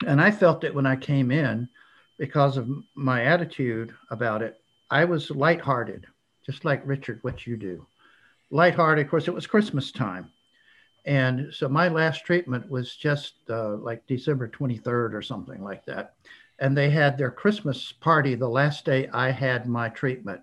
and 0.05 0.21
I 0.21 0.31
felt 0.31 0.63
it 0.63 0.73
when 0.73 0.85
I 0.85 0.95
came 0.95 1.31
in 1.31 1.67
because 2.17 2.57
of 2.57 2.69
my 2.95 3.23
attitude 3.23 3.93
about 4.11 4.41
it. 4.41 4.61
I 4.89 5.05
was 5.05 5.31
lighthearted, 5.31 6.05
just 6.45 6.63
like 6.63 6.81
Richard, 6.85 7.19
what 7.23 7.45
you 7.45 7.57
do 7.57 7.85
lighthearted. 8.51 9.05
Of 9.05 9.11
course, 9.11 9.27
it 9.27 9.33
was 9.33 9.47
Christmas 9.47 9.91
time. 9.91 10.31
And 11.07 11.53
so 11.53 11.69
my 11.69 11.87
last 11.87 12.25
treatment 12.25 12.69
was 12.69 12.97
just 12.97 13.35
uh, 13.49 13.77
like 13.77 14.05
December 14.07 14.49
23rd 14.49 15.13
or 15.13 15.21
something 15.21 15.63
like 15.63 15.85
that. 15.85 16.15
And 16.59 16.77
they 16.77 16.89
had 16.89 17.17
their 17.17 17.31
Christmas 17.31 17.93
party 17.93 18.35
the 18.35 18.49
last 18.49 18.83
day 18.83 19.07
I 19.13 19.31
had 19.31 19.69
my 19.69 19.87
treatment. 19.87 20.41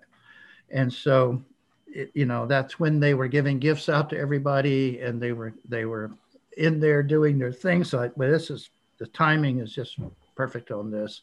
And 0.71 0.91
so, 0.91 1.43
it, 1.85 2.09
you 2.15 2.25
know, 2.25 2.47
that's 2.47 2.79
when 2.79 2.99
they 2.99 3.13
were 3.13 3.27
giving 3.27 3.59
gifts 3.59 3.89
out 3.89 4.09
to 4.09 4.17
everybody 4.17 5.01
and 5.01 5.21
they 5.21 5.33
were, 5.33 5.53
they 5.69 5.85
were 5.85 6.11
in 6.57 6.79
there 6.79 7.03
doing 7.03 7.37
their 7.37 7.53
thing. 7.53 7.83
So, 7.83 8.01
I, 8.01 8.09
this 8.17 8.49
is, 8.49 8.71
the 8.97 9.05
timing 9.07 9.59
is 9.59 9.71
just 9.71 9.99
perfect 10.35 10.71
on 10.71 10.89
this. 10.89 11.21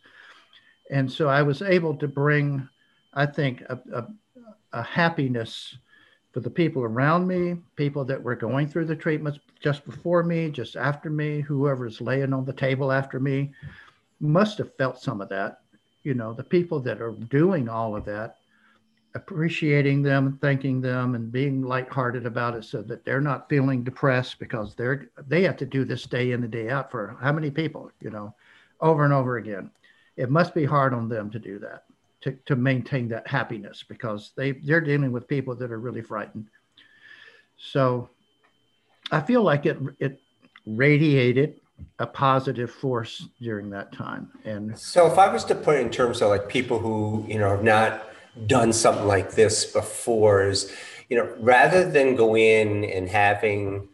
And 0.88 1.10
so 1.10 1.28
I 1.28 1.42
was 1.42 1.62
able 1.62 1.96
to 1.96 2.06
bring, 2.06 2.68
I 3.12 3.26
think, 3.26 3.62
a, 3.62 3.80
a, 3.92 4.06
a 4.72 4.82
happiness 4.84 5.76
for 6.32 6.40
the 6.40 6.50
people 6.50 6.82
around 6.82 7.26
me, 7.26 7.56
people 7.76 8.04
that 8.06 8.22
were 8.22 8.34
going 8.34 8.66
through 8.66 8.86
the 8.86 8.96
treatments 8.96 9.38
just 9.60 9.84
before 9.84 10.22
me, 10.22 10.50
just 10.50 10.76
after 10.76 11.10
me, 11.10 11.40
whoever's 11.40 12.00
laying 12.00 12.32
on 12.32 12.44
the 12.44 12.52
table 12.52 12.90
after 12.90 13.20
me, 13.20 13.52
must 14.18 14.58
have 14.58 14.74
felt 14.76 14.98
some 14.98 15.20
of 15.20 15.28
that. 15.28 15.60
You 16.02 16.14
know, 16.14 16.32
the 16.32 16.42
people 16.42 16.80
that 16.80 17.02
are 17.02 17.12
doing 17.12 17.68
all 17.68 17.94
of 17.94 18.06
that, 18.06 18.36
appreciating 19.14 20.02
them, 20.02 20.38
thanking 20.40 20.80
them, 20.80 21.14
and 21.14 21.30
being 21.30 21.62
lighthearted 21.62 22.24
about 22.24 22.54
it 22.54 22.64
so 22.64 22.80
that 22.82 23.04
they're 23.04 23.20
not 23.20 23.48
feeling 23.50 23.84
depressed 23.84 24.38
because 24.38 24.74
they're 24.74 25.10
they 25.28 25.42
have 25.42 25.58
to 25.58 25.66
do 25.66 25.84
this 25.84 26.04
day 26.04 26.32
in 26.32 26.42
and 26.42 26.50
day 26.50 26.70
out 26.70 26.90
for 26.90 27.16
how 27.20 27.30
many 27.30 27.50
people, 27.50 27.90
you 28.00 28.10
know, 28.10 28.34
over 28.80 29.04
and 29.04 29.12
over 29.12 29.36
again. 29.36 29.70
It 30.16 30.30
must 30.30 30.54
be 30.54 30.64
hard 30.64 30.94
on 30.94 31.08
them 31.08 31.30
to 31.30 31.38
do 31.38 31.58
that 31.58 31.84
to, 32.22 32.32
to 32.46 32.56
maintain 32.56 33.08
that 33.08 33.26
happiness 33.26 33.84
because 33.88 34.32
they 34.36 34.52
they're 34.52 34.80
dealing 34.80 35.12
with 35.12 35.28
people 35.28 35.54
that 35.56 35.70
are 35.70 35.80
really 35.80 36.02
frightened. 36.02 36.48
So 37.56 38.08
I 39.10 39.20
feel 39.20 39.42
like 39.42 39.66
it 39.66 39.78
it 39.98 40.20
radiated 40.66 41.60
a 41.98 42.06
positive 42.06 42.70
force 42.70 43.26
during 43.40 43.70
that 43.70 43.92
time. 43.92 44.30
And 44.44 44.78
so 44.78 45.10
if 45.10 45.18
I 45.18 45.32
was 45.32 45.44
to 45.46 45.54
put 45.54 45.76
it 45.76 45.80
in 45.80 45.90
terms 45.90 46.22
of 46.22 46.28
like 46.28 46.48
people 46.48 46.78
who, 46.78 47.24
you 47.28 47.38
know, 47.38 47.50
have 47.50 47.64
not 47.64 48.08
done 48.46 48.72
something 48.72 49.06
like 49.06 49.32
this 49.32 49.64
before 49.64 50.48
is, 50.48 50.72
you 51.08 51.16
know, 51.16 51.34
rather 51.40 51.90
than 51.90 52.14
go 52.14 52.36
in 52.36 52.84
and 52.84 53.08
having 53.08 53.88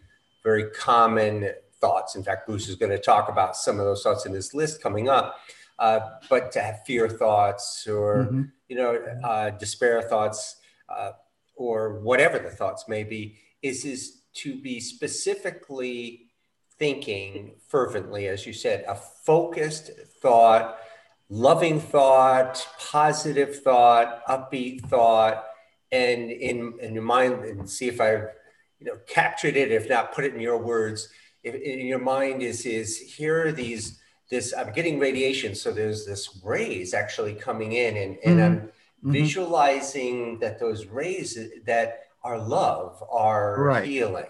very 0.44 0.70
common 0.70 1.50
thoughts. 1.80 2.14
In 2.14 2.22
fact, 2.22 2.46
Bruce 2.46 2.68
is 2.68 2.76
going 2.76 2.92
to 2.92 2.98
talk 2.98 3.28
about 3.28 3.56
some 3.56 3.78
of 3.78 3.86
those 3.86 4.02
thoughts 4.02 4.26
in 4.26 4.32
this 4.32 4.54
list 4.54 4.82
coming 4.82 5.08
up 5.08 5.36
uh, 5.78 6.00
but 6.28 6.50
to 6.52 6.60
have 6.60 6.84
fear 6.84 7.08
thoughts 7.08 7.86
or 7.86 8.24
mm-hmm. 8.24 8.42
you 8.68 8.76
know 8.76 8.98
uh, 9.24 9.50
despair 9.50 10.02
thoughts 10.02 10.56
uh, 10.88 11.12
or 11.56 12.00
whatever 12.00 12.38
the 12.38 12.50
thoughts 12.50 12.88
may 12.88 13.04
be 13.04 13.36
is 13.62 13.84
is 13.84 14.22
to 14.34 14.60
be 14.60 14.80
specifically 14.80 16.26
thinking 16.78 17.54
fervently 17.68 18.28
as 18.28 18.46
you 18.46 18.52
said 18.52 18.84
a 18.88 18.94
focused 18.94 19.90
thought 20.22 20.78
loving 21.28 21.80
thought 21.80 22.66
positive 22.78 23.62
thought 23.62 24.24
upbeat 24.26 24.80
thought 24.88 25.44
and 25.92 26.30
in 26.30 26.74
in 26.80 26.94
your 26.94 27.02
mind 27.02 27.44
and 27.44 27.68
see 27.68 27.88
if 27.88 28.00
i've 28.00 28.28
you 28.78 28.86
know 28.86 28.96
captured 29.06 29.56
it 29.56 29.72
if 29.72 29.88
not 29.88 30.14
put 30.14 30.24
it 30.24 30.34
in 30.34 30.40
your 30.40 30.58
words 30.58 31.08
if 31.42 31.54
in 31.54 31.86
your 31.86 31.98
mind 31.98 32.42
is 32.42 32.64
is 32.64 32.96
here 32.96 33.46
are 33.46 33.52
these 33.52 34.00
this 34.30 34.54
i'm 34.56 34.72
getting 34.72 34.98
radiation 34.98 35.54
so 35.54 35.72
there's 35.72 36.04
this 36.06 36.40
rays 36.44 36.94
actually 36.94 37.34
coming 37.34 37.72
in 37.72 37.96
and, 37.96 38.18
and 38.24 38.38
mm-hmm. 38.38 38.40
i'm 38.40 38.56
mm-hmm. 38.60 39.12
visualizing 39.12 40.38
that 40.38 40.58
those 40.58 40.86
rays 40.86 41.38
that 41.64 42.04
are 42.24 42.38
love 42.38 43.02
are 43.10 43.62
right. 43.62 43.84
healing 43.84 44.26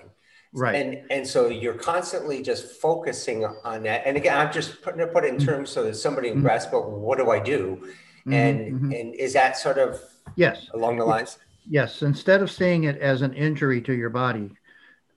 right 0.52 0.74
and 0.74 1.02
and 1.10 1.26
so 1.26 1.48
you're 1.48 1.74
constantly 1.74 2.42
just 2.42 2.80
focusing 2.80 3.44
on 3.64 3.82
that 3.82 4.02
and 4.06 4.16
again 4.16 4.36
i'm 4.36 4.52
just 4.52 4.80
putting 4.82 5.00
it 5.00 5.12
put 5.12 5.24
it 5.24 5.28
in 5.28 5.36
mm-hmm. 5.36 5.46
terms 5.46 5.70
so 5.70 5.82
that 5.82 5.94
somebody 5.94 6.28
can 6.28 6.38
mm-hmm. 6.38 6.46
grasp 6.46 6.70
but 6.70 6.90
what 6.90 7.18
do 7.18 7.30
i 7.30 7.38
do 7.38 7.76
mm-hmm. 7.80 8.32
and 8.32 8.92
and 8.92 9.14
is 9.14 9.32
that 9.32 9.56
sort 9.56 9.78
of 9.78 10.00
yes 10.36 10.68
along 10.74 10.96
the 10.96 11.04
lines 11.04 11.38
yes 11.68 12.02
instead 12.02 12.40
of 12.40 12.50
seeing 12.50 12.84
it 12.84 12.98
as 12.98 13.22
an 13.22 13.34
injury 13.34 13.80
to 13.80 13.94
your 13.94 14.10
body 14.10 14.50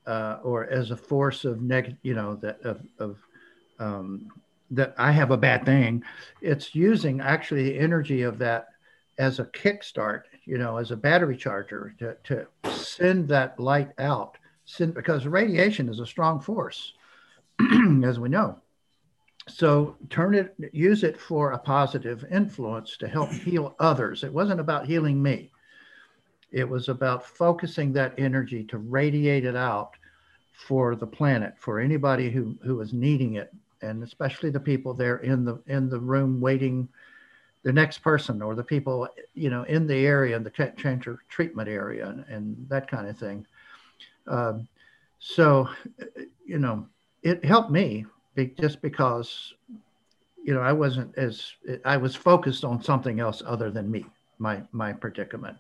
uh, 0.08 0.40
or 0.44 0.68
as 0.70 0.92
a 0.92 0.98
force 0.98 1.46
of 1.46 1.62
negative 1.62 1.98
you 2.02 2.14
know 2.14 2.36
that 2.36 2.60
of, 2.64 2.82
of 3.00 3.18
um, 3.80 4.32
that 4.72 4.96
I 4.98 5.12
have 5.12 5.32
a 5.32 5.38
bad 5.38 5.66
thing. 5.66 6.04
It's 6.42 6.74
using 6.74 7.22
actually 7.22 7.64
the 7.64 7.80
energy 7.80 8.24
of 8.24 8.40
that 8.40 8.70
as 9.18 9.40
a 9.40 9.46
kickstart, 9.46 10.24
you 10.46 10.58
know, 10.58 10.78
as 10.78 10.92
a 10.92 10.96
battery 10.96 11.38
charger 11.38 11.94
to, 12.00 12.16
to 12.24 12.48
send 12.74 13.28
that 13.28 13.60
light 13.60 13.92
out. 14.00 14.38
Send, 14.66 14.94
because 14.94 15.28
radiation 15.28 15.90
is 15.90 16.00
a 16.00 16.06
strong 16.06 16.40
force, 16.40 16.94
as 18.04 18.20
we 18.20 18.30
know. 18.30 18.60
So 19.50 19.98
turn 20.10 20.36
it, 20.36 20.56
use 20.72 21.04
it 21.04 21.20
for 21.20 21.52
a 21.52 21.58
positive 21.58 22.26
influence 22.32 22.96
to 22.98 23.08
help 23.08 23.30
heal 23.32 23.76
others. 23.80 24.24
It 24.24 24.32
wasn't 24.32 24.62
about 24.62 24.86
healing 24.86 25.22
me. 25.22 25.52
It 26.52 26.68
was 26.68 26.90
about 26.90 27.26
focusing 27.26 27.94
that 27.94 28.14
energy 28.18 28.64
to 28.66 28.78
radiate 28.78 29.46
it 29.46 29.56
out 29.56 29.92
for 30.54 30.96
the 30.96 31.08
planet, 31.08 31.56
for 31.58 31.80
anybody 31.80 32.30
who, 32.30 32.56
who 32.64 32.80
is 32.82 32.94
needing 32.94 33.36
it 33.36 33.52
and 33.82 34.04
especially 34.04 34.50
the 34.50 34.60
people 34.60 34.94
there 34.94 35.18
in 35.18 35.46
the 35.46 35.62
in 35.68 35.90
the 35.90 36.00
room 36.00 36.40
waiting 36.40 36.88
the 37.64 37.74
next 37.74 38.00
person 38.00 38.42
or 38.42 38.56
the 38.56 38.64
people 38.64 39.08
you 39.34 39.50
know 39.50 39.64
in 39.64 39.88
the 39.88 40.06
area 40.06 40.36
in 40.36 40.44
the 40.44 40.50
cancer 40.52 41.20
treatment 41.30 41.70
area 41.70 42.08
and, 42.08 42.26
and, 42.28 42.70
that 42.70 42.90
kind 42.90 43.08
of 43.08 43.18
thing 43.18 43.46
um, 44.28 44.68
so 45.20 45.68
you 46.46 46.58
know 46.58 46.86
it 47.24 47.46
helped 47.46 47.70
me 47.70 48.06
be, 48.36 48.48
just 48.60 48.82
because 48.82 49.54
you 50.44 50.54
know, 50.54 50.62
I 50.62 50.74
wasn't 50.74 51.18
as 51.18 51.54
I 51.86 51.98
was 51.98 52.16
focused 52.16 52.64
on 52.64 52.84
something 52.84 53.20
else 53.20 53.44
other 53.46 53.70
than 53.70 53.92
me, 53.92 54.06
my 54.40 54.62
my 54.72 54.94
predicament. 54.94 55.58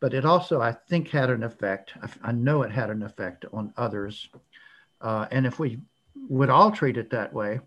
But 0.00 0.14
it 0.14 0.24
also, 0.24 0.60
I 0.60 0.72
think, 0.72 1.08
had 1.08 1.30
an 1.30 1.42
effect. 1.42 1.94
I, 2.02 2.30
I 2.30 2.32
know 2.32 2.62
it 2.62 2.70
had 2.70 2.90
an 2.90 3.02
effect 3.02 3.44
on 3.52 3.72
others. 3.76 4.28
Uh, 5.00 5.26
and 5.30 5.46
if 5.46 5.58
we 5.58 5.78
would 6.28 6.50
all 6.50 6.70
treat 6.70 6.96
it 6.96 7.10
that 7.10 7.32
way, 7.32 7.60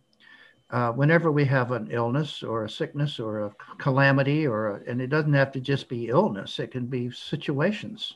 uh, 0.72 0.92
whenever 0.92 1.32
we 1.32 1.46
have 1.46 1.72
an 1.72 1.90
illness 1.92 2.44
or 2.44 2.66
a 2.66 2.70
sickness 2.70 3.20
or 3.20 3.46
a 3.46 3.56
calamity, 3.80 4.46
or 4.46 4.76
a, 4.76 4.82
and 4.90 5.02
it 5.02 5.08
doesn't 5.08 5.34
have 5.34 5.52
to 5.52 5.60
just 5.60 5.90
be 5.90 6.10
illness, 6.10 6.60
it 6.60 6.72
can 6.72 6.86
be 6.86 7.10
situations 7.12 8.16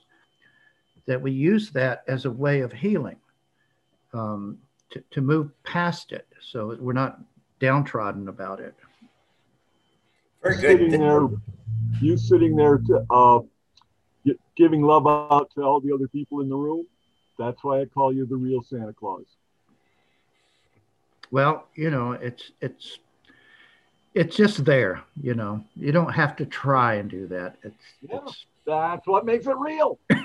that 1.05 1.21
we 1.21 1.31
use 1.31 1.71
that 1.71 2.03
as 2.07 2.25
a 2.25 2.31
way 2.31 2.61
of 2.61 2.71
healing 2.71 3.17
um, 4.13 4.57
to, 4.91 5.03
to 5.11 5.21
move 5.21 5.51
past 5.63 6.11
it. 6.11 6.27
So 6.41 6.77
we're 6.79 6.93
not 6.93 7.19
downtrodden 7.59 8.27
about 8.27 8.59
it. 8.59 8.75
Very 10.41 10.55
good. 10.55 10.79
Sitting 10.79 10.99
there, 10.99 11.27
you 12.01 12.17
sitting 12.17 12.55
there 12.55 12.77
to, 12.77 13.05
uh, 13.09 13.39
giving 14.55 14.81
love 14.83 15.07
out 15.07 15.49
to 15.55 15.63
all 15.63 15.81
the 15.81 15.91
other 15.93 16.07
people 16.07 16.41
in 16.41 16.49
the 16.49 16.55
room. 16.55 16.85
That's 17.39 17.63
why 17.63 17.81
I 17.81 17.85
call 17.85 18.13
you 18.13 18.25
the 18.25 18.35
real 18.35 18.61
Santa 18.61 18.93
Claus. 18.93 19.25
Well, 21.33 21.65
you 21.73 21.89
know, 21.89 22.11
it's 22.11 22.51
it's 22.61 22.99
it's 24.13 24.35
just 24.35 24.65
there. 24.65 25.01
You 25.19 25.33
know, 25.33 25.65
you 25.75 25.91
don't 25.91 26.13
have 26.13 26.35
to 26.35 26.45
try 26.45 26.93
and 26.93 27.09
do 27.09 27.25
that. 27.25 27.55
It's, 27.63 27.75
yeah, 28.07 28.19
it's 28.23 28.45
that's 28.67 29.07
what 29.07 29.25
makes 29.25 29.47
it 29.47 29.57
real. 29.57 29.97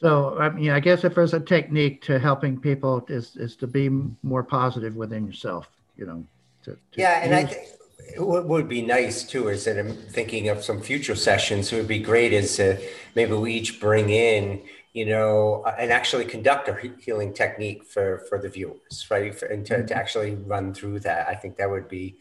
so, 0.00 0.38
I 0.38 0.48
mean, 0.48 0.70
I 0.70 0.80
guess 0.80 1.04
if 1.04 1.14
there's 1.14 1.34
a 1.34 1.40
technique 1.40 2.00
to 2.04 2.18
helping 2.18 2.58
people 2.58 3.04
is 3.06 3.36
is 3.36 3.54
to 3.56 3.66
be 3.66 3.90
more 4.22 4.42
positive 4.42 4.96
within 4.96 5.26
yourself. 5.26 5.68
You 5.98 6.06
know. 6.06 6.24
To, 6.64 6.70
to 6.70 6.78
yeah, 6.96 7.20
and 7.22 7.32
use, 7.32 7.38
I 7.38 7.44
think 7.54 7.68
what 8.16 8.48
would 8.48 8.66
be 8.66 8.80
nice 8.80 9.24
too 9.24 9.48
is 9.48 9.66
that 9.66 9.78
I'm 9.78 9.94
thinking 9.94 10.48
of 10.48 10.64
some 10.64 10.80
future 10.80 11.16
sessions. 11.16 11.70
It 11.70 11.76
would 11.76 11.86
be 11.86 11.98
great 11.98 12.32
is 12.32 12.58
uh, 12.58 12.80
maybe 13.14 13.34
we 13.34 13.52
each 13.52 13.78
bring 13.78 14.08
in 14.08 14.62
you 14.92 15.06
know, 15.06 15.62
uh, 15.64 15.74
and 15.78 15.90
actually 15.90 16.24
conduct 16.24 16.68
a 16.68 16.76
healing 17.00 17.32
technique 17.32 17.84
for 17.84 18.18
for 18.28 18.38
the 18.38 18.48
viewers, 18.48 19.06
right? 19.10 19.34
For, 19.34 19.46
and 19.46 19.64
to, 19.66 19.76
to 19.76 19.82
mm-hmm. 19.82 19.98
actually 19.98 20.34
run 20.34 20.74
through 20.74 21.00
that, 21.00 21.28
I 21.28 21.34
think 21.34 21.56
that 21.56 21.70
would 21.70 21.88
be 21.88 22.18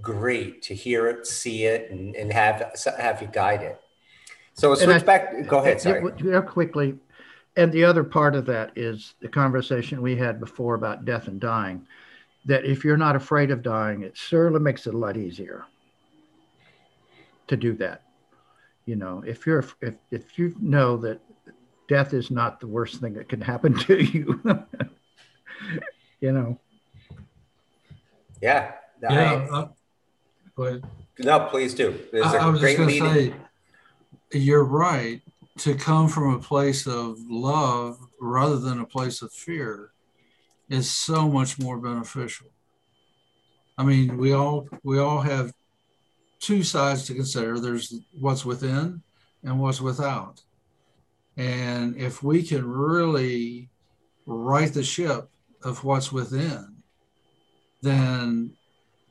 great 0.00 0.62
to 0.62 0.74
hear 0.74 1.06
it, 1.06 1.26
see 1.26 1.64
it, 1.64 1.90
and, 1.90 2.14
and 2.14 2.32
have 2.32 2.72
have 2.98 3.20
you 3.20 3.28
guide 3.28 3.62
it. 3.62 3.80
So 4.54 4.68
we'll 4.68 4.76
switch 4.76 5.02
I, 5.02 5.04
back. 5.04 5.46
Go 5.48 5.58
ahead. 5.58 5.80
Sorry. 5.80 6.00
Real 6.00 6.42
quickly, 6.42 6.96
and 7.56 7.72
the 7.72 7.84
other 7.84 8.04
part 8.04 8.36
of 8.36 8.46
that 8.46 8.72
is 8.76 9.14
the 9.20 9.28
conversation 9.28 10.00
we 10.00 10.16
had 10.16 10.38
before 10.38 10.74
about 10.74 11.04
death 11.04 11.26
and 11.28 11.40
dying. 11.40 11.86
That 12.46 12.64
if 12.64 12.84
you're 12.84 12.96
not 12.96 13.16
afraid 13.16 13.50
of 13.50 13.62
dying, 13.62 14.02
it 14.02 14.16
certainly 14.16 14.60
makes 14.60 14.86
it 14.86 14.94
a 14.94 14.98
lot 14.98 15.16
easier 15.16 15.64
to 17.46 17.56
do 17.56 17.72
that. 17.74 18.02
You 18.86 18.96
know, 18.96 19.24
if 19.26 19.46
you're 19.46 19.64
if 19.80 19.94
if 20.10 20.38
you 20.38 20.54
know 20.60 20.96
that 20.98 21.20
death 21.88 22.14
is 22.14 22.30
not 22.30 22.60
the 22.60 22.66
worst 22.66 23.00
thing 23.00 23.14
that 23.14 23.28
can 23.28 23.40
happen 23.40 23.74
to 23.86 24.02
you. 24.02 24.40
you 26.20 26.32
know. 26.32 26.58
Yeah. 28.40 28.72
Yeah. 29.02 29.48
I, 29.50 29.56
uh, 29.56 29.68
go 30.56 30.64
ahead. 30.64 30.84
No, 31.18 31.40
please 31.50 31.74
do. 31.74 31.98
I, 32.14 32.36
I 32.36 32.46
was 32.48 32.60
just 32.60 32.76
going 32.76 32.88
to 32.88 32.98
say, 32.98 33.34
you're 34.32 34.64
right. 34.64 35.20
To 35.58 35.76
come 35.76 36.08
from 36.08 36.34
a 36.34 36.40
place 36.40 36.84
of 36.88 37.16
love 37.30 37.96
rather 38.20 38.58
than 38.58 38.80
a 38.80 38.84
place 38.84 39.22
of 39.22 39.32
fear 39.32 39.92
is 40.68 40.90
so 40.90 41.28
much 41.28 41.60
more 41.60 41.78
beneficial. 41.78 42.48
I 43.78 43.84
mean, 43.84 44.16
we 44.16 44.32
all 44.32 44.68
we 44.82 44.98
all 44.98 45.20
have 45.20 45.52
two 46.40 46.64
sides 46.64 47.06
to 47.06 47.14
consider. 47.14 47.60
There's 47.60 47.94
what's 48.18 48.44
within 48.44 49.02
and 49.44 49.60
what's 49.60 49.80
without. 49.80 50.42
And 51.36 51.96
if 51.96 52.22
we 52.22 52.42
can 52.42 52.66
really 52.66 53.68
right 54.26 54.72
the 54.72 54.84
ship 54.84 55.28
of 55.62 55.84
what's 55.84 56.12
within, 56.12 56.82
then 57.82 58.52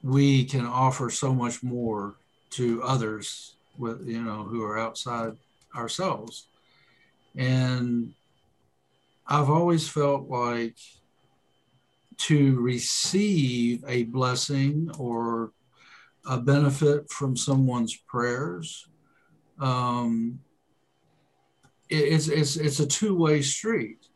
we 0.01 0.45
can 0.45 0.65
offer 0.65 1.09
so 1.09 1.33
much 1.33 1.63
more 1.63 2.15
to 2.51 2.83
others 2.83 3.55
with 3.77 4.07
you 4.07 4.21
know 4.21 4.43
who 4.43 4.63
are 4.63 4.77
outside 4.77 5.33
ourselves. 5.75 6.47
And 7.35 8.13
I've 9.27 9.49
always 9.49 9.87
felt 9.87 10.29
like 10.29 10.77
to 12.17 12.59
receive 12.59 13.83
a 13.87 14.03
blessing 14.03 14.91
or 14.97 15.51
a 16.25 16.37
benefit 16.37 17.09
from 17.09 17.35
someone's 17.35 17.95
prayers 17.95 18.87
um, 19.59 20.39
it's 21.93 22.27
it's 22.27 22.55
it's 22.55 22.79
a 22.79 22.87
two-way 22.87 23.41
street. 23.41 24.07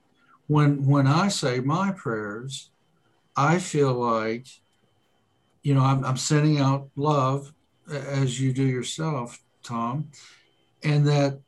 When 0.48 0.86
when 0.86 1.08
I 1.08 1.28
say 1.28 1.60
my 1.60 1.92
prayers, 1.92 2.72
I 3.36 3.60
feel 3.60 3.94
like, 3.94 4.48
you 5.62 5.74
know, 5.74 5.84
I'm, 5.84 6.04
I'm 6.04 6.18
sending 6.18 6.60
out 6.60 6.90
love 6.96 7.54
as 7.90 8.40
you 8.40 8.52
do 8.54 8.64
yourself, 8.64 9.40
Tom, 9.64 10.10
and 10.84 11.06
that 11.08 11.40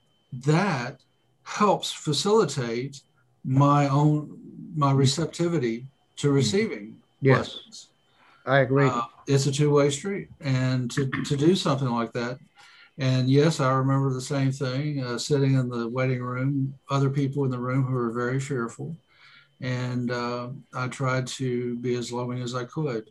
that 0.46 1.02
helps 1.44 1.92
facilitate 1.92 3.02
my 3.44 3.88
own 3.88 4.38
my 4.76 4.92
receptivity 4.92 5.88
to 6.16 6.30
receiving 6.30 6.96
yes 7.22 7.54
blessings. 7.54 7.88
i 8.46 8.60
agree 8.60 8.88
uh, 8.88 9.02
it's 9.28 9.48
a 9.48 9.52
two-way 9.52 9.90
street 9.90 10.28
and 10.42 10.92
to, 10.92 11.08
to 11.24 11.36
do 11.36 11.56
something 11.56 11.90
like 11.90 12.12
that 12.14 12.38
and 13.00 13.30
yes, 13.30 13.62
I 13.62 13.72
remember 13.72 14.12
the 14.12 14.20
same 14.20 14.52
thing 14.52 15.02
uh, 15.02 15.18
sitting 15.18 15.54
in 15.54 15.70
the 15.70 15.88
wedding 15.88 16.22
room, 16.22 16.74
other 16.90 17.10
people 17.10 17.46
in 17.46 17.52
the 17.52 17.58
room 17.58 17.86
who 17.86 17.94
were 17.94 18.12
very 18.12 18.42
fearful. 18.42 18.96
And 19.62 20.12
uh, 20.12 20.50
I 20.74 20.90
tried 20.90 21.26
to 21.28 21.78
be 21.78 21.96
as 21.96 22.12
loving 22.12 22.42
as 22.42 22.56
I 22.56 22.66
could. 22.66 23.10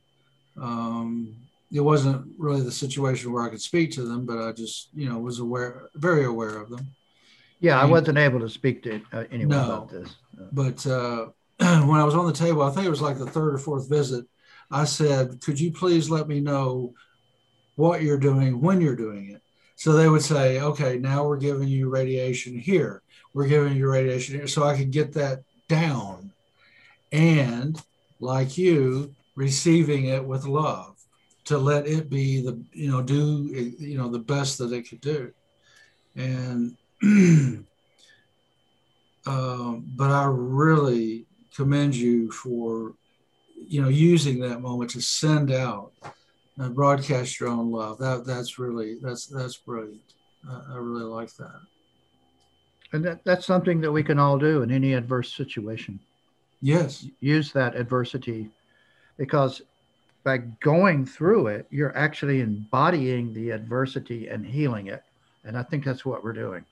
Um, 0.61 1.37
it 1.73 1.81
wasn't 1.81 2.27
really 2.37 2.61
the 2.61 2.71
situation 2.71 3.33
where 3.33 3.45
I 3.45 3.49
could 3.49 3.63
speak 3.63 3.91
to 3.93 4.03
them, 4.03 4.27
but 4.27 4.39
I 4.39 4.53
just, 4.53 4.91
you 4.95 5.09
know, 5.09 5.19
was 5.19 5.39
aware, 5.39 5.89
very 5.95 6.27
aware 6.27 6.61
of 6.61 6.69
them. 6.69 6.87
Yeah, 7.61 7.81
I 7.81 7.87
wasn't 7.87 8.19
able 8.19 8.41
to 8.41 8.49
speak 8.49 8.83
to 8.83 9.01
uh, 9.13 9.25
anyone 9.31 9.57
no, 9.57 9.65
about 9.65 9.89
this. 9.89 10.17
But 10.53 10.87
uh, 10.87 11.27
when 11.59 11.99
I 11.99 12.05
was 12.05 12.15
on 12.15 12.27
the 12.27 12.33
table, 12.33 12.63
I 12.63 12.71
think 12.71 12.87
it 12.87 12.91
was 12.91 13.03
like 13.03 13.19
the 13.19 13.27
third 13.27 13.55
or 13.55 13.59
fourth 13.59 13.89
visit, 13.89 14.27
I 14.71 14.85
said, 14.85 15.41
Could 15.41 15.59
you 15.59 15.73
please 15.73 16.11
let 16.11 16.29
me 16.29 16.41
know 16.41 16.93
what 17.77 18.03
you're 18.03 18.19
doing 18.19 18.61
when 18.61 18.83
you're 18.83 18.95
doing 18.95 19.31
it? 19.31 19.43
So 19.79 19.93
they 19.93 20.09
would 20.09 20.23
say, 20.23 20.61
okay, 20.61 20.99
now 20.99 21.25
we're 21.25 21.37
giving 21.37 21.69
you 21.69 21.89
radiation 21.89 22.59
here. 22.59 23.01
We're 23.33 23.47
giving 23.47 23.77
you 23.77 23.89
radiation 23.89 24.35
here. 24.35 24.49
So 24.49 24.65
I 24.65 24.77
could 24.77 24.91
get 24.91 25.13
that 25.13 25.45
down. 25.69 26.33
And 27.13 27.81
like 28.19 28.59
you, 28.59 29.15
receiving 29.37 30.07
it 30.07 30.25
with 30.25 30.47
love 30.47 30.97
to 31.45 31.59
let 31.59 31.87
it 31.87 32.11
be 32.11 32.43
the, 32.43 32.61
you 32.73 32.91
know, 32.91 33.01
do, 33.01 33.47
you 33.79 33.97
know, 33.97 34.09
the 34.09 34.19
best 34.19 34.59
that 34.59 34.73
it 34.73 34.89
could 34.89 35.01
do. 35.01 35.33
And, 36.17 36.77
um, 39.27 39.85
but 39.97 40.11
I 40.11 40.25
really 40.25 41.25
commend 41.55 41.95
you 41.95 42.33
for, 42.33 42.95
you 43.55 43.81
know, 43.81 43.89
using 43.89 44.41
that 44.41 44.61
moment 44.61 44.91
to 44.91 45.01
send 45.01 45.53
out 45.53 45.93
uh, 46.61 46.69
broadcast 46.69 47.39
your 47.41 47.49
own 47.51 47.71
love. 47.71 47.99
That 47.99 48.25
that's 48.27 48.59
really 48.59 48.97
that's 49.03 49.27
that's 49.27 49.57
brilliant. 49.57 50.01
I 50.49 50.77
really 50.77 51.05
like 51.05 51.35
that. 51.35 51.61
And 52.93 53.05
that, 53.05 53.25
that's 53.25 53.45
something 53.45 53.81
that 53.83 53.93
we 53.93 54.03
can 54.03 54.19
all 54.19 54.39
do 54.39 54.63
in 54.63 54.71
any 54.71 54.95
adverse 54.95 55.35
situation. 55.35 56.01
Yes. 56.63 57.07
Use 57.21 57.53
that 57.53 57.77
adversity 57.77 58.51
because 59.19 59.63
by 60.25 60.39
going 60.39 61.05
through 61.05 61.49
it, 61.49 61.67
you're 61.71 61.97
actually 61.97 62.41
embodying 62.41 63.33
the 63.35 63.51
adversity 63.51 64.29
and 64.29 64.47
healing 64.47 64.87
it. 64.87 65.03
And 65.45 65.57
I 65.57 65.63
think 65.63 65.85
that's 65.85 66.05
what 66.05 66.25
we're 66.25 66.33
doing. 66.33 66.65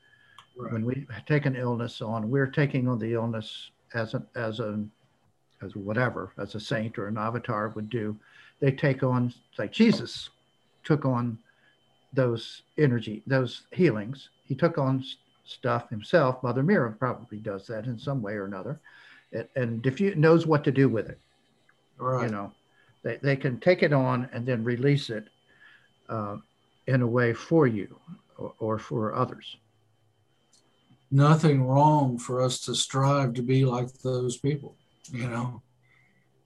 Right. 0.56 0.72
When 0.72 0.84
we 0.84 1.06
take 1.26 1.44
an 1.46 1.54
illness 1.54 2.00
on, 2.00 2.30
we're 2.30 2.46
taking 2.46 2.88
on 2.88 2.98
the 2.98 3.12
illness 3.12 3.70
as 3.94 4.14
an 4.14 4.26
as 4.34 4.60
a 4.60 4.84
as 5.62 5.76
whatever, 5.76 6.32
as 6.38 6.54
a 6.54 6.60
saint 6.60 6.98
or 6.98 7.08
an 7.08 7.18
avatar 7.18 7.68
would 7.70 7.88
do 7.88 8.16
they 8.60 8.72
take 8.72 9.02
on, 9.02 9.32
like 9.58 9.72
Jesus 9.72 10.30
took 10.84 11.04
on 11.04 11.38
those 12.12 12.62
energy, 12.78 13.22
those 13.26 13.62
healings. 13.72 14.30
He 14.44 14.54
took 14.54 14.78
on 14.78 15.04
stuff 15.44 15.90
himself. 15.90 16.42
Mother 16.42 16.62
Meera 16.62 16.98
probably 16.98 17.38
does 17.38 17.66
that 17.66 17.86
in 17.86 17.98
some 17.98 18.22
way 18.22 18.34
or 18.34 18.44
another, 18.44 18.80
and, 19.32 19.48
and 19.56 19.82
diffuse, 19.82 20.16
knows 20.16 20.46
what 20.46 20.64
to 20.64 20.72
do 20.72 20.88
with 20.88 21.08
it. 21.08 21.18
Right. 21.98 22.24
You 22.24 22.30
know, 22.30 22.52
they, 23.02 23.16
they 23.22 23.36
can 23.36 23.60
take 23.60 23.82
it 23.82 23.92
on 23.92 24.28
and 24.32 24.46
then 24.46 24.64
release 24.64 25.10
it 25.10 25.24
uh, 26.08 26.36
in 26.86 27.02
a 27.02 27.06
way 27.06 27.32
for 27.32 27.66
you 27.66 27.98
or, 28.36 28.54
or 28.58 28.78
for 28.78 29.14
others. 29.14 29.56
Nothing 31.10 31.64
wrong 31.64 32.18
for 32.18 32.42
us 32.42 32.60
to 32.60 32.74
strive 32.74 33.34
to 33.34 33.42
be 33.42 33.64
like 33.64 33.92
those 34.02 34.36
people, 34.36 34.74
you 35.12 35.28
know 35.28 35.62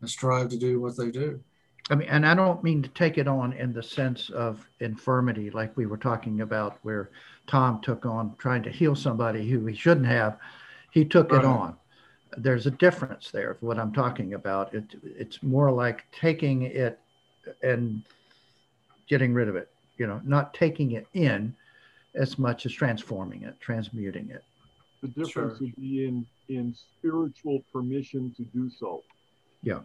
and 0.00 0.10
strive 0.10 0.48
to 0.48 0.56
do 0.56 0.80
what 0.80 0.96
they 0.96 1.10
do. 1.10 1.40
I 1.88 1.94
mean, 1.94 2.08
and 2.08 2.26
I 2.26 2.34
don't 2.34 2.62
mean 2.62 2.82
to 2.82 2.88
take 2.90 3.18
it 3.18 3.26
on 3.26 3.52
in 3.54 3.72
the 3.72 3.82
sense 3.82 4.30
of 4.30 4.68
infirmity, 4.80 5.50
like 5.50 5.76
we 5.76 5.86
were 5.86 5.96
talking 5.96 6.42
about, 6.42 6.78
where 6.82 7.10
Tom 7.46 7.80
took 7.80 8.06
on 8.06 8.34
trying 8.38 8.62
to 8.64 8.70
heal 8.70 8.94
somebody 8.94 9.48
who 9.48 9.64
he 9.66 9.74
shouldn't 9.74 10.06
have. 10.06 10.38
He 10.92 11.04
took 11.04 11.32
right. 11.32 11.40
it 11.40 11.44
on. 11.44 11.76
There's 12.36 12.66
a 12.66 12.70
difference 12.70 13.30
there 13.30 13.50
of 13.50 13.62
what 13.62 13.78
I'm 13.78 13.92
talking 13.92 14.34
about. 14.34 14.72
It, 14.74 14.84
it's 15.02 15.42
more 15.42 15.72
like 15.72 16.04
taking 16.12 16.62
it 16.62 17.00
and 17.62 18.02
getting 19.08 19.34
rid 19.34 19.48
of 19.48 19.56
it, 19.56 19.68
you 19.96 20.06
know, 20.06 20.20
not 20.24 20.54
taking 20.54 20.92
it 20.92 21.06
in 21.14 21.54
as 22.14 22.38
much 22.38 22.66
as 22.66 22.72
transforming 22.72 23.42
it, 23.42 23.60
transmuting 23.60 24.30
it. 24.30 24.44
The 25.02 25.08
difference 25.08 25.58
sure. 25.58 25.66
would 25.66 25.76
be 25.76 26.06
in 26.06 26.26
in 26.48 26.74
spiritual 26.74 27.62
permission 27.72 28.34
to 28.36 28.44
do 28.44 28.70
so. 28.70 29.02
Yeah. 29.62 29.80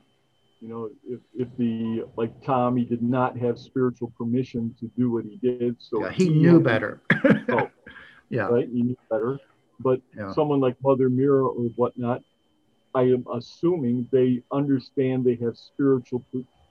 You 0.65 0.71
know, 0.71 0.89
if, 1.07 1.19
if 1.35 1.47
the 1.59 2.05
like 2.17 2.43
Tom, 2.43 2.75
he 2.75 2.85
did 2.85 3.03
not 3.03 3.37
have 3.37 3.59
spiritual 3.59 4.11
permission 4.17 4.75
to 4.79 4.89
do 4.97 5.11
what 5.11 5.23
he 5.23 5.37
did, 5.37 5.75
so 5.77 6.01
yeah, 6.01 6.11
he, 6.11 6.23
he 6.25 6.29
knew 6.31 6.59
better. 6.59 7.01
oh, 7.49 7.69
yeah, 8.29 8.47
right, 8.47 8.67
he 8.67 8.81
knew 8.81 8.97
better. 9.07 9.37
But 9.79 10.01
yeah. 10.17 10.33
someone 10.33 10.59
like 10.59 10.75
Mother 10.83 11.07
Meera 11.07 11.43
or 11.43 11.69
whatnot, 11.75 12.23
I 12.95 13.03
am 13.03 13.27
assuming 13.31 14.09
they 14.11 14.41
understand 14.51 15.23
they 15.23 15.35
have 15.35 15.55
spiritual 15.55 16.25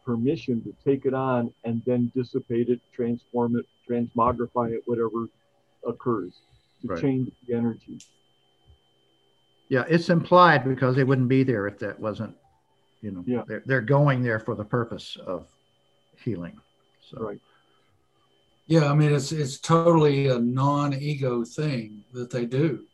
permission 0.05 0.61
to 0.65 0.75
take 0.85 1.07
it 1.07 1.15
on 1.15 1.55
and 1.63 1.81
then 1.87 2.11
dissipate 2.17 2.71
it, 2.71 2.81
transform 2.93 3.57
it, 3.57 3.65
transmogrify 3.89 4.73
it, 4.73 4.83
whatever 4.87 5.29
occurs 5.87 6.33
to 6.83 6.89
right. 6.89 7.01
change 7.01 7.31
the 7.47 7.55
energy. 7.55 8.01
Yeah, 9.69 9.85
it's 9.89 10.09
implied 10.09 10.65
because 10.65 10.97
they 10.97 11.05
wouldn't 11.05 11.29
be 11.29 11.45
there 11.45 11.69
if 11.69 11.79
that 11.79 12.01
wasn't, 12.01 12.35
you 13.05 13.11
know, 13.11 13.23
yeah. 13.27 13.43
they're, 13.47 13.63
they're 13.67 13.81
going 13.83 14.23
there 14.23 14.41
for 14.41 14.55
the 14.55 14.65
purpose 14.65 15.17
of 15.27 15.47
healing. 16.25 16.59
So. 17.11 17.21
Right. 17.21 17.41
Yeah, 18.67 18.91
I 18.91 18.95
mean 18.95 19.13
it's 19.13 19.31
it's 19.31 19.59
totally 19.59 20.29
a 20.29 20.39
non-ego 20.39 21.45
thing 21.45 22.03
that 22.15 22.31
they 22.31 22.47
do. 22.47 22.87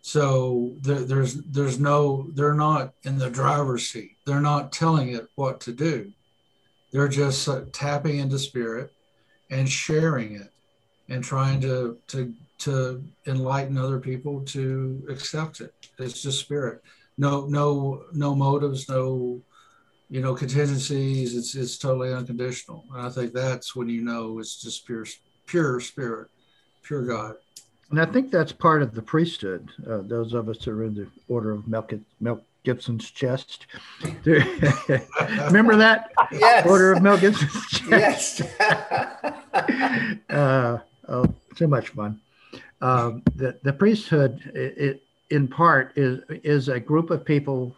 So 0.00 0.72
there, 0.80 1.00
there's 1.00 1.34
there's 1.34 1.78
no 1.78 2.26
they're 2.32 2.54
not 2.54 2.94
in 3.02 3.18
the 3.18 3.28
driver's 3.28 3.86
seat. 3.90 4.16
They're 4.24 4.40
not 4.40 4.72
telling 4.72 5.10
it 5.10 5.28
what 5.34 5.60
to 5.62 5.72
do. 5.72 6.10
They're 6.90 7.08
just 7.08 7.46
uh, 7.48 7.62
tapping 7.72 8.18
into 8.18 8.38
spirit 8.38 8.92
and 9.50 9.68
sharing 9.68 10.36
it 10.36 10.50
and 11.10 11.22
trying 11.22 11.60
to 11.62 11.98
to 12.08 12.32
to 12.60 13.04
enlighten 13.26 13.76
other 13.76 14.00
people 14.00 14.40
to 14.46 15.06
accept 15.10 15.60
it. 15.60 15.74
It's 15.98 16.22
just 16.22 16.40
spirit. 16.40 16.82
No 17.16 17.46
no 17.46 18.04
no 18.12 18.34
motives, 18.34 18.88
no 18.88 19.40
you 20.08 20.20
know 20.20 20.34
contingencies. 20.34 21.36
It's 21.36 21.54
it's 21.54 21.78
totally 21.78 22.12
unconditional. 22.12 22.84
And 22.92 23.02
I 23.06 23.10
think 23.10 23.32
that's 23.32 23.76
when 23.76 23.88
you 23.88 24.02
know 24.02 24.38
it's 24.38 24.60
just 24.60 24.86
pure 24.86 25.06
pure 25.46 25.80
spirit, 25.80 26.28
pure 26.82 27.04
God. 27.04 27.36
And 27.90 28.00
I 28.00 28.06
think 28.06 28.30
that's 28.30 28.52
part 28.52 28.82
of 28.82 28.94
the 28.94 29.02
priesthood. 29.02 29.70
Uh, 29.88 30.00
those 30.02 30.34
of 30.34 30.48
us 30.48 30.64
who 30.64 30.72
are 30.72 30.84
in 30.84 30.94
the 30.94 31.06
order 31.28 31.52
of 31.52 31.68
Melk, 31.68 31.92
Melk 32.20 32.42
Gibson's 32.64 33.10
chest. 33.10 33.66
Remember 34.24 35.76
that? 35.76 36.10
Yes. 36.32 36.66
Order 36.66 36.92
of 36.92 37.02
Mel 37.02 37.18
Gibson's 37.18 37.66
chest. 37.70 38.40
Yes. 38.60 38.60
uh, 40.30 40.78
oh, 41.08 41.34
so 41.56 41.66
much 41.66 41.90
fun. 41.90 42.20
Um, 42.80 43.22
the, 43.36 43.58
the 43.62 43.72
priesthood, 43.72 44.50
it, 44.54 44.78
it, 44.78 45.02
in 45.30 45.48
part, 45.48 45.92
is, 45.96 46.20
is 46.42 46.68
a 46.68 46.80
group 46.80 47.10
of 47.10 47.24
people 47.24 47.76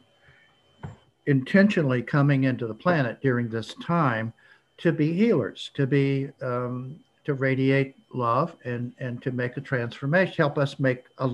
intentionally 1.27 2.03
coming 2.03 2.45
into 2.45 2.67
the 2.67 2.75
planet 2.75 3.21
during 3.21 3.49
this 3.49 3.75
time 3.83 4.33
to 4.79 4.93
be 4.93 5.13
healers, 5.13 5.71
to 5.75 5.87
be 5.87 6.31
um, 6.43 6.99
to 7.25 7.35
radiate 7.35 7.97
love 8.15 8.55
and 8.65 8.95
and 8.99 9.21
to 9.23 9.33
make 9.33 9.57
a 9.57 9.61
transformation, 9.61 10.35
help 10.37 10.59
us 10.59 10.79
make 10.79 11.05
a, 11.19 11.29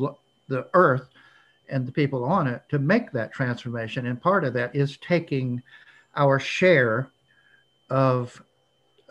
the 0.49 0.67
earth 0.75 1.09
and 1.69 1.87
the 1.87 1.93
people 1.93 2.25
on 2.25 2.47
it 2.47 2.63
to 2.69 2.79
make 2.79 3.13
that 3.13 3.33
transformation. 3.33 4.07
And 4.07 4.21
part 4.21 4.45
of 4.45 4.55
that 4.55 4.75
is 4.75 4.97
taking 4.99 5.63
our 6.17 6.39
share 6.39 7.09
of 7.91 8.43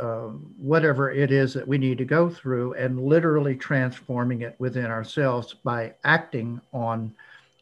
um, 0.01 0.53
whatever 0.57 1.11
it 1.11 1.31
is 1.31 1.53
that 1.53 1.67
we 1.67 1.77
need 1.77 1.97
to 1.99 2.05
go 2.05 2.29
through 2.29 2.73
and 2.73 2.99
literally 2.99 3.55
transforming 3.55 4.41
it 4.41 4.55
within 4.57 4.87
ourselves 4.87 5.53
by 5.63 5.93
acting 6.03 6.59
on 6.73 7.13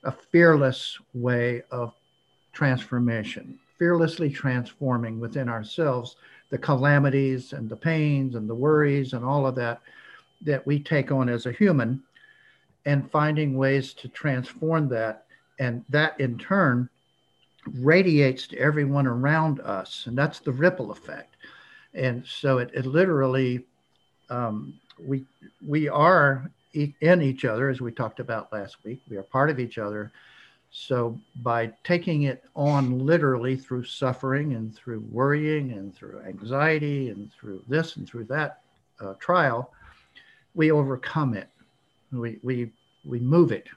a 0.05 0.11
fearless 0.11 0.97
way 1.13 1.61
of 1.69 1.93
transformation, 2.53 3.59
fearlessly 3.77 4.29
transforming 4.29 5.19
within 5.19 5.49
ourselves 5.49 6.15
the 6.49 6.57
calamities 6.57 7.53
and 7.53 7.69
the 7.69 7.75
pains 7.75 8.35
and 8.35 8.49
the 8.49 8.55
worries 8.55 9.13
and 9.13 9.23
all 9.23 9.45
of 9.45 9.55
that 9.55 9.81
that 10.41 10.65
we 10.65 10.79
take 10.79 11.11
on 11.11 11.27
as 11.27 11.45
a 11.45 11.51
human 11.51 12.01
and 12.85 13.11
finding 13.11 13.57
ways 13.57 13.93
to 13.93 14.07
transform 14.07 14.87
that. 14.87 15.25
And 15.59 15.83
that 15.89 16.17
in 16.19 16.37
turn 16.37 16.89
radiates 17.65 18.47
to 18.47 18.57
everyone 18.57 19.05
around 19.05 19.59
us. 19.59 20.05
And 20.07 20.17
that's 20.17 20.39
the 20.39 20.53
ripple 20.53 20.91
effect. 20.91 21.35
And 21.93 22.25
so 22.25 22.59
it, 22.59 22.71
it 22.73 22.85
literally, 22.85 23.65
um, 24.29 24.79
we, 24.99 25.25
we 25.65 25.89
are 25.89 26.49
in 26.73 27.21
each 27.21 27.45
other, 27.45 27.69
as 27.69 27.81
we 27.81 27.91
talked 27.91 28.19
about 28.19 28.53
last 28.53 28.77
week. 28.83 29.01
We 29.09 29.17
are 29.17 29.23
part 29.23 29.49
of 29.49 29.59
each 29.59 29.77
other. 29.77 30.11
So 30.71 31.19
by 31.37 31.73
taking 31.83 32.23
it 32.23 32.43
on 32.55 32.99
literally 32.99 33.55
through 33.55 33.85
suffering 33.85 34.53
and 34.53 34.75
through 34.75 35.03
worrying 35.11 35.71
and 35.71 35.95
through 35.95 36.21
anxiety 36.27 37.09
and 37.09 37.31
through 37.33 37.63
this 37.67 37.95
and 37.95 38.07
through 38.07 38.25
that 38.25 38.61
uh, 39.01 39.13
trial, 39.19 39.73
we 40.53 40.71
overcome 40.71 41.33
it 41.33 41.49
we 42.11 42.39
we 42.41 42.71
we 43.05 43.19
move 43.19 43.51
it 43.51 43.67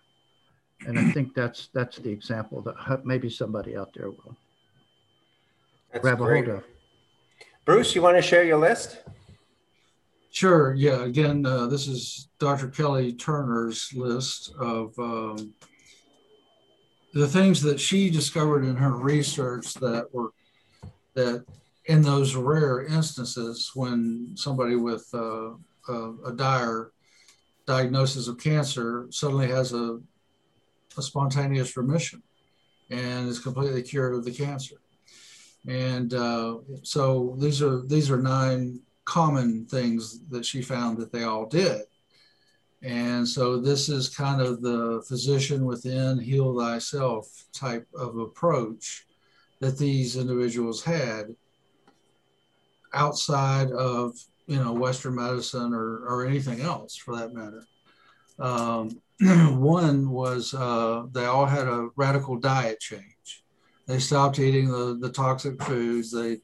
and 0.87 0.98
i 0.98 1.11
think 1.12 1.35
that's 1.35 1.68
that's 1.72 1.98
the 1.98 2.11
example 2.11 2.61
that 2.62 3.05
maybe 3.05 3.29
somebody 3.29 3.77
out 3.77 3.92
there 3.94 4.11
will 4.11 4.37
that's 5.92 6.03
grab 6.03 6.18
great. 6.18 6.48
a 6.48 6.53
hold 6.53 6.59
of 6.59 6.64
bruce 7.64 7.94
you 7.94 8.03
want 8.03 8.16
to 8.16 8.22
share 8.22 8.44
your 8.44 8.59
list 8.59 9.03
sure 10.31 10.75
yeah 10.75 11.05
again 11.05 11.44
uh, 11.46 11.66
this 11.66 11.87
is 11.87 12.29
dr 12.38 12.68
kelly 12.68 13.12
turner's 13.12 13.92
list 13.94 14.53
of 14.59 14.92
um, 14.98 15.55
the 17.14 17.29
things 17.29 17.61
that 17.61 17.79
she 17.79 18.11
discovered 18.11 18.64
in 18.64 18.77
her 18.77 18.96
research 18.96 19.75
that 19.75 20.07
were 20.12 20.33
that 21.14 21.44
in 21.87 22.03
those 22.03 22.35
rare 22.35 22.85
instances 22.85 23.72
when 23.75 24.31
somebody 24.35 24.77
with 24.77 25.09
uh, 25.14 25.51
a, 25.88 26.14
a 26.27 26.33
dire 26.35 26.92
diagnosis 27.66 28.29
of 28.29 28.38
cancer 28.38 29.07
suddenly 29.11 29.48
has 29.48 29.72
a, 29.72 29.98
a 30.96 31.03
spontaneous 31.03 31.77
remission 31.77 32.22
and 32.90 33.29
is 33.29 33.38
completely 33.38 33.83
cured 33.83 34.14
of 34.14 34.25
the 34.25 34.31
cancer. 34.31 34.77
And 35.66 36.12
uh, 36.14 36.59
so 36.83 37.37
these 37.38 37.62
are 37.62 37.83
these 37.87 38.11
are 38.11 38.20
nine 38.20 38.81
common 39.05 39.66
things 39.66 40.27
that 40.29 40.44
she 40.44 40.62
found 40.62 40.98
that 40.98 41.12
they 41.12 41.25
all 41.25 41.46
did. 41.46 41.83
And 42.83 43.29
so 43.29 43.61
this 43.61 43.88
is 43.88 44.09
kind 44.09 44.40
of 44.40 44.61
the 44.61 45.05
physician 45.07 45.64
within, 45.64 46.18
heal 46.18 46.59
thyself 46.59 47.29
type 47.53 47.87
of 47.94 48.18
approach 48.18 49.07
that 49.61 49.79
these 49.79 50.16
individuals 50.16 50.83
had 50.83 51.27
outside 52.92 53.70
of 53.70 54.14
you 54.46 54.57
know 54.57 54.72
Western 54.72 55.14
medicine 55.14 55.72
or 55.72 56.05
or 56.07 56.27
anything 56.27 56.61
else 56.61 56.96
for 56.96 57.16
that 57.16 57.33
matter. 57.33 57.64
Um, 58.38 59.01
one 59.61 60.11
was 60.11 60.53
uh, 60.53 61.05
they 61.12 61.27
all 61.27 61.46
had 61.46 61.68
a 61.68 61.88
radical 61.96 62.37
diet 62.37 62.81
change. 62.81 63.41
They 63.92 63.98
stopped 63.98 64.38
eating 64.38 64.70
the 64.70 64.96
the 64.98 65.11
toxic 65.11 65.62
foods. 65.62 66.11
They 66.11 66.38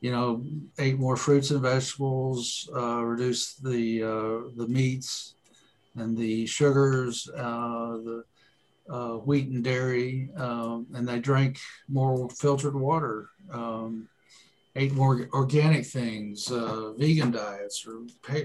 you 0.00 0.12
know 0.12 0.44
ate 0.78 0.96
more 0.96 1.16
fruits 1.16 1.50
and 1.50 1.60
vegetables, 1.60 2.70
uh, 2.72 3.02
reduced 3.02 3.64
the 3.64 4.04
uh, 4.04 4.50
the 4.54 4.68
meats 4.68 5.34
and 5.96 6.16
the 6.16 6.46
sugars, 6.46 7.28
uh, 7.36 7.98
the 8.06 8.24
uh, 8.88 9.14
wheat 9.26 9.48
and 9.48 9.64
dairy, 9.64 10.28
um, 10.36 10.86
and 10.94 11.08
they 11.08 11.18
drank 11.18 11.58
more 11.88 12.30
filtered 12.30 12.76
water. 12.76 13.28
Um, 13.50 14.08
ate 14.76 14.92
more 14.92 15.28
organic 15.32 15.86
things, 15.86 16.52
uh, 16.52 16.92
vegan 16.92 17.32
diets, 17.32 17.84
or 17.88 18.02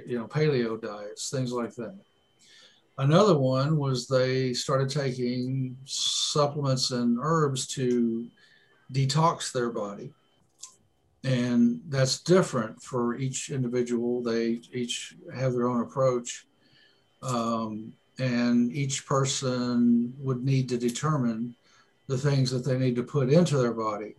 you 0.07 0.17
know 0.17 0.25
paleo 0.25 0.81
diets, 0.81 1.29
things 1.29 1.51
like 1.51 1.75
that. 1.75 1.95
Another 2.97 3.37
one 3.37 3.77
was 3.77 4.07
they 4.07 4.53
started 4.53 4.89
taking 4.89 5.77
supplements 5.85 6.89
and 6.89 7.19
herbs 7.21 7.67
to 7.67 8.27
detox 8.91 9.51
their 9.51 9.69
body, 9.69 10.11
and 11.23 11.81
that's 11.89 12.21
different 12.21 12.81
for 12.81 13.15
each 13.15 13.49
individual. 13.49 14.21
They 14.21 14.61
each 14.73 15.15
have 15.33 15.53
their 15.53 15.67
own 15.67 15.81
approach, 15.81 16.47
um, 17.21 17.93
and 18.17 18.71
each 18.71 19.05
person 19.05 20.13
would 20.19 20.43
need 20.43 20.69
to 20.69 20.77
determine 20.77 21.55
the 22.07 22.17
things 22.17 22.49
that 22.51 22.65
they 22.65 22.77
need 22.77 22.95
to 22.95 23.03
put 23.03 23.29
into 23.29 23.57
their 23.57 23.73
body 23.73 24.15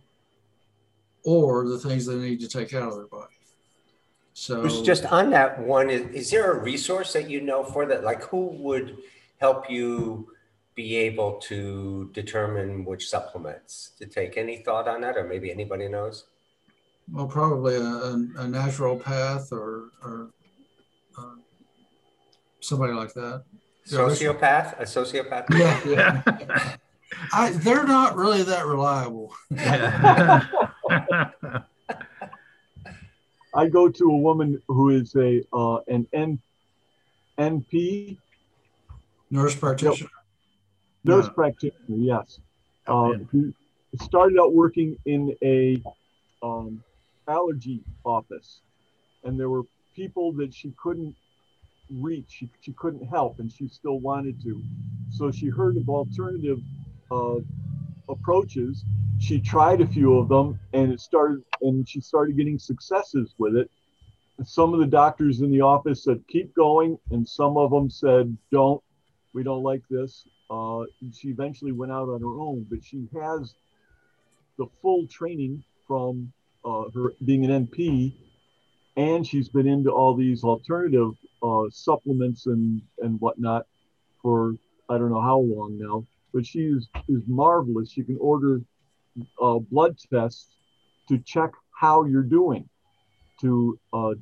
or 1.23 1.67
the 1.67 1.77
things 1.77 2.05
they 2.05 2.15
need 2.15 2.39
to 2.39 2.47
take 2.47 2.73
out 2.73 2.89
of 2.89 2.95
their 2.95 3.07
body. 3.07 3.33
So 4.33 4.67
just 4.83 5.05
on 5.05 5.29
that 5.31 5.59
one, 5.59 5.89
is, 5.89 6.01
is 6.15 6.31
there 6.31 6.51
a 6.51 6.59
resource 6.59 7.13
that 7.13 7.29
you 7.29 7.41
know 7.41 7.63
for 7.63 7.85
that? 7.85 8.03
Like 8.03 8.23
who 8.23 8.45
would 8.45 8.97
help 9.39 9.69
you 9.69 10.31
be 10.75 10.95
able 10.95 11.33
to 11.33 12.09
determine 12.13 12.85
which 12.85 13.09
supplements 13.09 13.91
to 13.99 14.05
take? 14.05 14.37
Any 14.37 14.57
thought 14.57 14.87
on 14.87 15.01
that, 15.01 15.17
or 15.17 15.27
maybe 15.27 15.51
anybody 15.51 15.87
knows? 15.87 16.25
Well, 17.11 17.27
probably 17.27 17.75
a, 17.75 17.81
a 17.81 18.45
naturopath 18.45 19.51
or, 19.51 19.89
or 20.03 20.29
uh, 21.17 21.35
somebody 22.59 22.93
like 22.93 23.13
that. 23.13 23.43
Sociopath, 23.87 24.79
a 24.79 24.83
sociopath. 24.83 25.49
Yeah, 25.57 25.81
yeah. 25.85 26.75
I, 27.33 27.51
they're 27.51 27.83
not 27.83 28.15
really 28.15 28.43
that 28.43 28.65
reliable. 28.65 29.35
I 33.53 33.67
go 33.67 33.89
to 33.89 34.03
a 34.05 34.17
woman 34.17 34.61
who 34.67 34.89
is 34.91 35.13
a 35.15 35.43
uh, 35.51 35.79
an 35.87 36.07
N, 36.13 36.39
NP 37.37 38.17
nurse 39.29 39.55
practitioner. 39.55 40.09
Nurse 41.03 41.25
yeah. 41.25 41.33
practitioner, 41.33 41.97
yes. 41.97 42.39
Uh, 42.87 43.13
who 43.31 43.53
started 44.01 44.39
out 44.39 44.53
working 44.53 44.97
in 45.05 45.35
a 45.43 45.81
um, 46.43 46.83
allergy 47.27 47.81
office, 48.03 48.61
and 49.23 49.39
there 49.39 49.49
were 49.49 49.63
people 49.95 50.31
that 50.33 50.53
she 50.53 50.73
couldn't 50.77 51.15
reach, 51.99 52.25
she, 52.29 52.49
she 52.61 52.71
couldn't 52.73 53.05
help, 53.05 53.39
and 53.39 53.51
she 53.51 53.67
still 53.67 53.99
wanted 53.99 54.41
to. 54.43 54.61
So 55.09 55.31
she 55.31 55.47
heard 55.47 55.77
of 55.77 55.89
alternative 55.89 56.59
uh, 57.11 57.35
approaches. 58.09 58.83
She 59.19 59.39
tried 59.39 59.81
a 59.81 59.87
few 59.87 60.17
of 60.17 60.29
them, 60.29 60.59
and 60.73 60.91
it 60.91 60.99
started, 60.99 61.43
and 61.61 61.87
she 61.87 62.01
started 62.01 62.37
getting 62.37 62.57
successes 62.57 63.33
with 63.37 63.55
it. 63.55 63.69
Some 64.43 64.73
of 64.73 64.79
the 64.79 64.87
doctors 64.87 65.41
in 65.41 65.51
the 65.51 65.61
office 65.61 66.03
said, 66.03 66.23
"Keep 66.27 66.55
going," 66.55 66.97
and 67.11 67.27
some 67.27 67.57
of 67.57 67.69
them 67.71 67.89
said, 67.89 68.35
"Don't. 68.51 68.81
We 69.33 69.43
don't 69.43 69.61
like 69.61 69.83
this." 69.89 70.25
Uh, 70.51 70.83
she 71.13 71.29
eventually 71.29 71.71
went 71.71 71.93
out 71.93 72.09
on 72.09 72.19
her 72.19 72.39
own, 72.39 72.65
but 72.69 72.83
she 72.83 73.07
has 73.13 73.55
the 74.57 74.65
full 74.81 75.07
training 75.07 75.63
from 75.87 76.31
uh, 76.65 76.83
her 76.93 77.13
being 77.23 77.45
an 77.49 77.67
NP, 77.67 78.13
and 78.97 79.25
she's 79.25 79.47
been 79.47 79.67
into 79.67 79.89
all 79.89 80.13
these 80.13 80.43
alternative 80.43 81.11
uh, 81.41 81.63
supplements 81.71 82.47
and 82.47 82.81
and 82.99 83.19
whatnot 83.21 83.65
for 84.21 84.55
I 84.89 84.97
don't 84.97 85.09
know 85.09 85.21
how 85.21 85.39
long 85.39 85.77
now. 85.79 86.05
But 86.33 86.45
she 86.45 86.59
is, 86.59 86.87
is 87.07 87.23
marvelous. 87.27 87.91
She 87.91 88.03
can 88.03 88.17
order 88.19 88.61
uh, 89.41 89.59
blood 89.59 89.97
tests 90.13 90.49
to 91.09 91.17
check 91.19 91.51
how 91.77 92.05
you're 92.05 92.23
doing, 92.23 92.67
to 93.41 93.79
uh, 93.93 94.13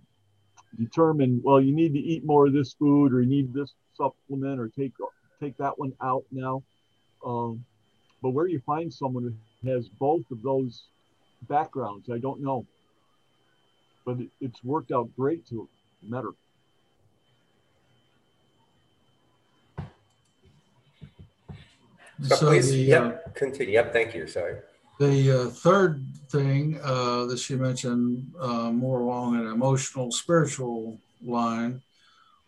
determine 0.78 1.42
well 1.44 1.60
you 1.60 1.74
need 1.74 1.94
to 1.94 2.00
eat 2.00 2.24
more 2.24 2.46
of 2.46 2.54
this 2.54 2.74
food 2.74 3.14
or 3.14 3.22
you 3.22 3.28
need 3.28 3.52
this 3.52 3.74
supplement 3.96 4.60
or 4.60 4.70
take 4.70 4.94
take 5.40 5.58
that 5.58 5.78
one 5.78 5.94
out 6.02 6.24
now. 6.32 6.64
Um, 7.26 7.64
but 8.22 8.32
where 8.32 8.48
you 8.48 8.60
find 8.66 8.94
someone 8.94 9.38
who 9.64 9.70
has 9.70 9.88
both 9.88 10.30
of 10.32 10.42
those 10.42 10.84
backgrounds, 11.44 12.10
I 12.12 12.18
don't 12.18 12.42
know. 12.42 12.66
But 14.06 14.20
it, 14.20 14.30
it's 14.42 14.64
worked 14.64 14.92
out 14.92 15.10
great 15.16 15.48
to 15.50 15.68
met 16.02 16.24
her. 16.24 16.32
So, 22.22 22.36
so 22.36 22.48
please, 22.48 22.70
the, 22.70 22.78
yep, 22.78 23.24
uh, 23.26 23.30
continue. 23.32 23.74
Yep, 23.74 23.94
thank 23.94 24.14
you. 24.14 24.28
Sorry. 24.28 24.58
The 25.00 25.44
uh, 25.44 25.50
third 25.50 26.04
thing 26.28 26.78
uh, 26.84 27.26
that 27.26 27.40
she 27.40 27.56
mentioned, 27.56 28.34
uh, 28.38 28.72
more 28.72 29.00
along 29.00 29.38
an 29.40 29.48
emotional, 29.48 30.12
spiritual 30.12 31.00
line, 31.22 31.82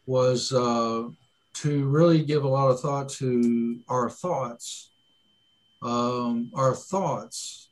was 0.05 0.51
uh, 0.51 1.07
to 1.53 1.87
really 1.89 2.23
give 2.23 2.43
a 2.43 2.47
lot 2.47 2.69
of 2.69 2.79
thought 2.79 3.09
to 3.09 3.79
our 3.87 4.09
thoughts. 4.09 4.91
Um, 5.81 6.51
our 6.53 6.75
thoughts 6.75 7.69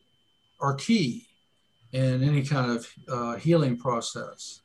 are 0.59 0.75
key 0.75 1.27
in 1.91 2.23
any 2.23 2.43
kind 2.43 2.71
of 2.71 2.91
uh, 3.07 3.35
healing 3.35 3.77
process. 3.77 4.61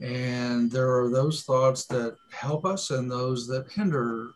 And 0.00 0.70
there 0.70 0.98
are 0.98 1.08
those 1.08 1.44
thoughts 1.44 1.86
that 1.86 2.16
help 2.32 2.64
us 2.64 2.90
and 2.90 3.10
those 3.10 3.46
that 3.46 3.70
hinder 3.70 4.32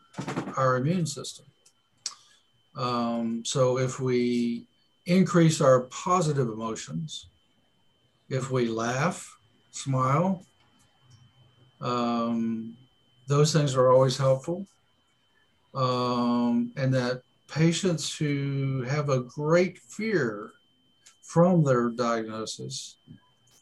our 0.56 0.76
immune 0.76 1.06
system. 1.06 1.46
Um, 2.76 3.42
so 3.44 3.78
if 3.78 3.98
we 3.98 4.68
increase 5.06 5.60
our 5.60 5.82
positive 5.82 6.48
emotions, 6.48 7.26
if 8.28 8.50
we 8.50 8.68
laugh, 8.68 9.36
smile, 9.70 10.44
um, 11.80 12.76
those 13.26 13.52
things 13.52 13.74
are 13.74 13.90
always 13.90 14.16
helpful. 14.16 14.66
Um, 15.74 16.72
and 16.76 16.92
that 16.94 17.22
patients 17.48 18.16
who 18.16 18.82
have 18.82 19.10
a 19.10 19.20
great 19.20 19.78
fear 19.78 20.52
from 21.22 21.62
their 21.62 21.90
diagnosis, 21.90 22.96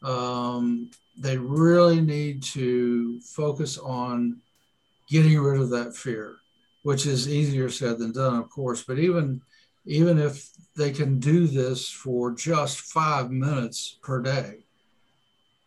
um, 0.02 0.90
they 1.18 1.36
really 1.36 2.00
need 2.00 2.42
to 2.42 3.20
focus 3.20 3.78
on 3.78 4.40
getting 5.08 5.38
rid 5.38 5.60
of 5.60 5.70
that 5.70 5.94
fear 5.96 6.36
which 6.84 7.06
is 7.06 7.28
easier 7.28 7.70
said 7.70 7.98
than 7.98 8.12
done, 8.12 8.38
of 8.38 8.48
course. 8.50 8.84
But 8.84 8.98
even 8.98 9.40
even 9.86 10.18
if 10.18 10.48
they 10.76 10.92
can 10.92 11.18
do 11.18 11.46
this 11.46 11.90
for 11.90 12.32
just 12.32 12.80
five 12.80 13.30
minutes 13.30 13.98
per 14.02 14.22
day, 14.22 14.64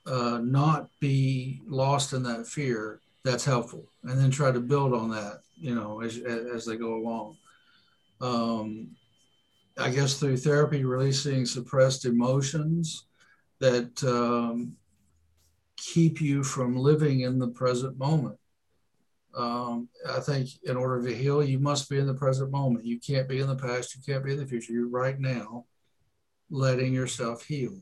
uh, 0.05 0.39
not 0.41 0.89
be 0.99 1.61
lost 1.67 2.13
in 2.13 2.23
that 2.23 2.47
fear, 2.47 2.99
that's 3.27 3.45
helpful. 3.45 3.91
And 4.03 4.19
then 4.19 4.31
try 4.31 4.51
to 4.51 4.59
build 4.59 4.93
on 4.93 5.09
that, 5.11 5.41
you 5.55 5.75
know, 5.75 6.01
as, 6.01 6.17
as 6.17 6.65
they 6.65 6.77
go 6.77 6.95
along. 6.95 7.37
Um, 8.21 8.95
I 9.77 9.89
guess 9.89 10.19
through 10.19 10.37
therapy, 10.37 10.83
releasing 10.83 11.45
suppressed 11.45 12.05
emotions 12.05 13.05
that 13.59 14.03
um, 14.03 14.73
keep 15.75 16.19
you 16.21 16.43
from 16.43 16.75
living 16.75 17.21
in 17.21 17.37
the 17.37 17.49
present 17.49 17.97
moment. 17.97 18.37
Um, 19.35 19.89
I 20.09 20.19
think 20.19 20.49
in 20.63 20.77
order 20.77 21.07
to 21.07 21.15
heal, 21.15 21.43
you 21.43 21.59
must 21.59 21.89
be 21.89 21.99
in 21.99 22.07
the 22.07 22.13
present 22.13 22.49
moment. 22.49 22.85
You 22.85 22.99
can't 22.99 23.29
be 23.29 23.39
in 23.39 23.47
the 23.47 23.55
past. 23.55 23.95
You 23.95 24.01
can't 24.01 24.25
be 24.25 24.31
in 24.33 24.39
the 24.39 24.47
future. 24.47 24.73
You're 24.73 24.89
right 24.89 25.19
now 25.19 25.65
letting 26.49 26.93
yourself 26.93 27.43
heal. 27.43 27.77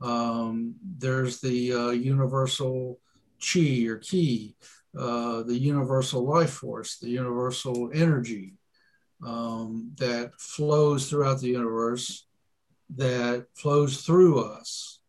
Um, 0.00 0.76
there's 0.98 1.40
the 1.40 1.72
uh, 1.72 1.90
universal 1.90 3.00
chi 3.40 3.86
or 3.86 3.96
ki, 3.98 4.56
uh, 4.98 5.42
the 5.42 5.58
universal 5.58 6.24
life 6.24 6.50
force, 6.50 6.98
the 6.98 7.10
universal 7.10 7.90
energy 7.92 8.54
um, 9.24 9.92
that 9.98 10.32
flows 10.38 11.08
throughout 11.08 11.40
the 11.40 11.48
universe, 11.48 12.26
that 12.96 13.46
flows 13.54 14.02
through 14.02 14.40
us. 14.40 15.00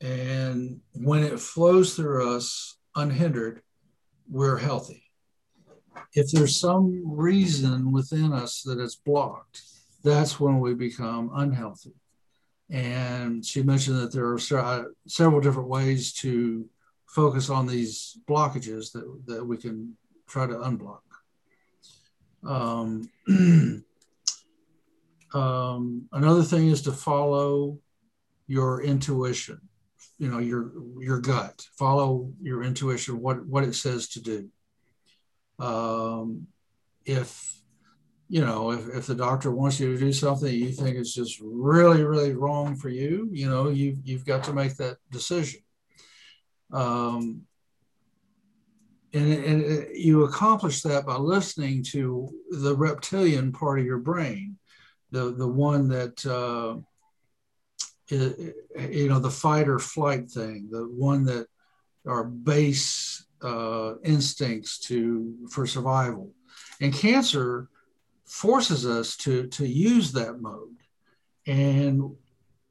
And 0.00 0.80
when 0.92 1.22
it 1.22 1.40
flows 1.40 1.94
through 1.94 2.36
us 2.36 2.76
unhindered, 2.94 3.62
we're 4.28 4.58
healthy. 4.58 5.02
If 6.14 6.30
there's 6.30 6.58
some 6.58 7.02
reason 7.04 7.92
within 7.92 8.32
us 8.32 8.62
that 8.62 8.78
it's 8.78 8.96
blocked, 8.96 9.62
that's 10.02 10.38
when 10.38 10.60
we 10.60 10.74
become 10.74 11.30
unhealthy. 11.34 11.94
And 12.70 13.44
she 13.44 13.62
mentioned 13.62 13.98
that 13.98 14.12
there 14.12 14.32
are 14.32 14.38
several 15.06 15.40
different 15.40 15.68
ways 15.68 16.12
to 16.14 16.68
focus 17.14 17.48
on 17.48 17.66
these 17.66 18.18
blockages 18.28 18.92
that, 18.92 19.22
that 19.26 19.44
we 19.44 19.56
can 19.56 19.96
try 20.26 20.46
to 20.46 20.54
unblock. 20.54 21.00
Um, 22.44 23.08
um, 25.34 26.08
another 26.12 26.42
thing 26.42 26.68
is 26.68 26.82
to 26.82 26.92
follow 26.92 27.78
your 28.46 28.82
intuition 28.82 29.60
you 30.18 30.28
know 30.28 30.38
your 30.38 30.72
your 31.00 31.20
gut. 31.20 31.66
Follow 31.76 32.32
your 32.40 32.62
intuition 32.62 33.20
what 33.20 33.44
what 33.46 33.64
it 33.64 33.74
says 33.74 34.08
to 34.10 34.20
do. 34.20 34.48
Um, 35.58 36.46
if 37.04 37.60
you 38.28 38.40
know 38.40 38.70
if, 38.70 38.88
if 38.88 39.06
the 39.06 39.14
doctor 39.14 39.50
wants 39.50 39.78
you 39.78 39.92
to 39.92 39.98
do 39.98 40.12
something 40.12 40.52
you 40.52 40.70
think 40.72 40.96
is 40.96 41.14
just 41.14 41.40
really 41.42 42.02
really 42.02 42.32
wrong 42.32 42.74
for 42.74 42.88
you 42.88 43.28
you 43.30 43.48
know 43.48 43.68
you 43.68 43.98
you've 44.02 44.24
got 44.24 44.42
to 44.44 44.52
make 44.54 44.74
that 44.76 44.96
decision 45.10 45.60
um, 46.74 47.42
and, 49.12 49.32
and 49.32 49.96
you 49.96 50.24
accomplish 50.24 50.82
that 50.82 51.06
by 51.06 51.16
listening 51.16 51.82
to 51.84 52.28
the 52.50 52.74
reptilian 52.74 53.52
part 53.52 53.78
of 53.78 53.86
your 53.86 53.98
brain 53.98 54.58
the 55.10 55.32
the 55.32 55.48
one 55.48 55.88
that 55.88 56.26
uh, 56.26 56.76
you 58.10 59.08
know 59.08 59.20
the 59.20 59.30
fight 59.30 59.68
or 59.68 59.78
flight 59.78 60.28
thing 60.28 60.68
the 60.70 60.84
one 60.84 61.24
that 61.24 61.46
our 62.06 62.24
base 62.24 63.24
uh, 63.42 63.94
instincts 64.02 64.78
to 64.78 65.34
for 65.50 65.66
survival. 65.66 66.32
And 66.80 66.92
cancer 66.92 67.68
forces 68.26 68.86
us 68.86 69.16
to 69.18 69.46
to 69.48 69.66
use 69.66 70.12
that 70.12 70.40
mode. 70.40 70.76
And 71.46 72.16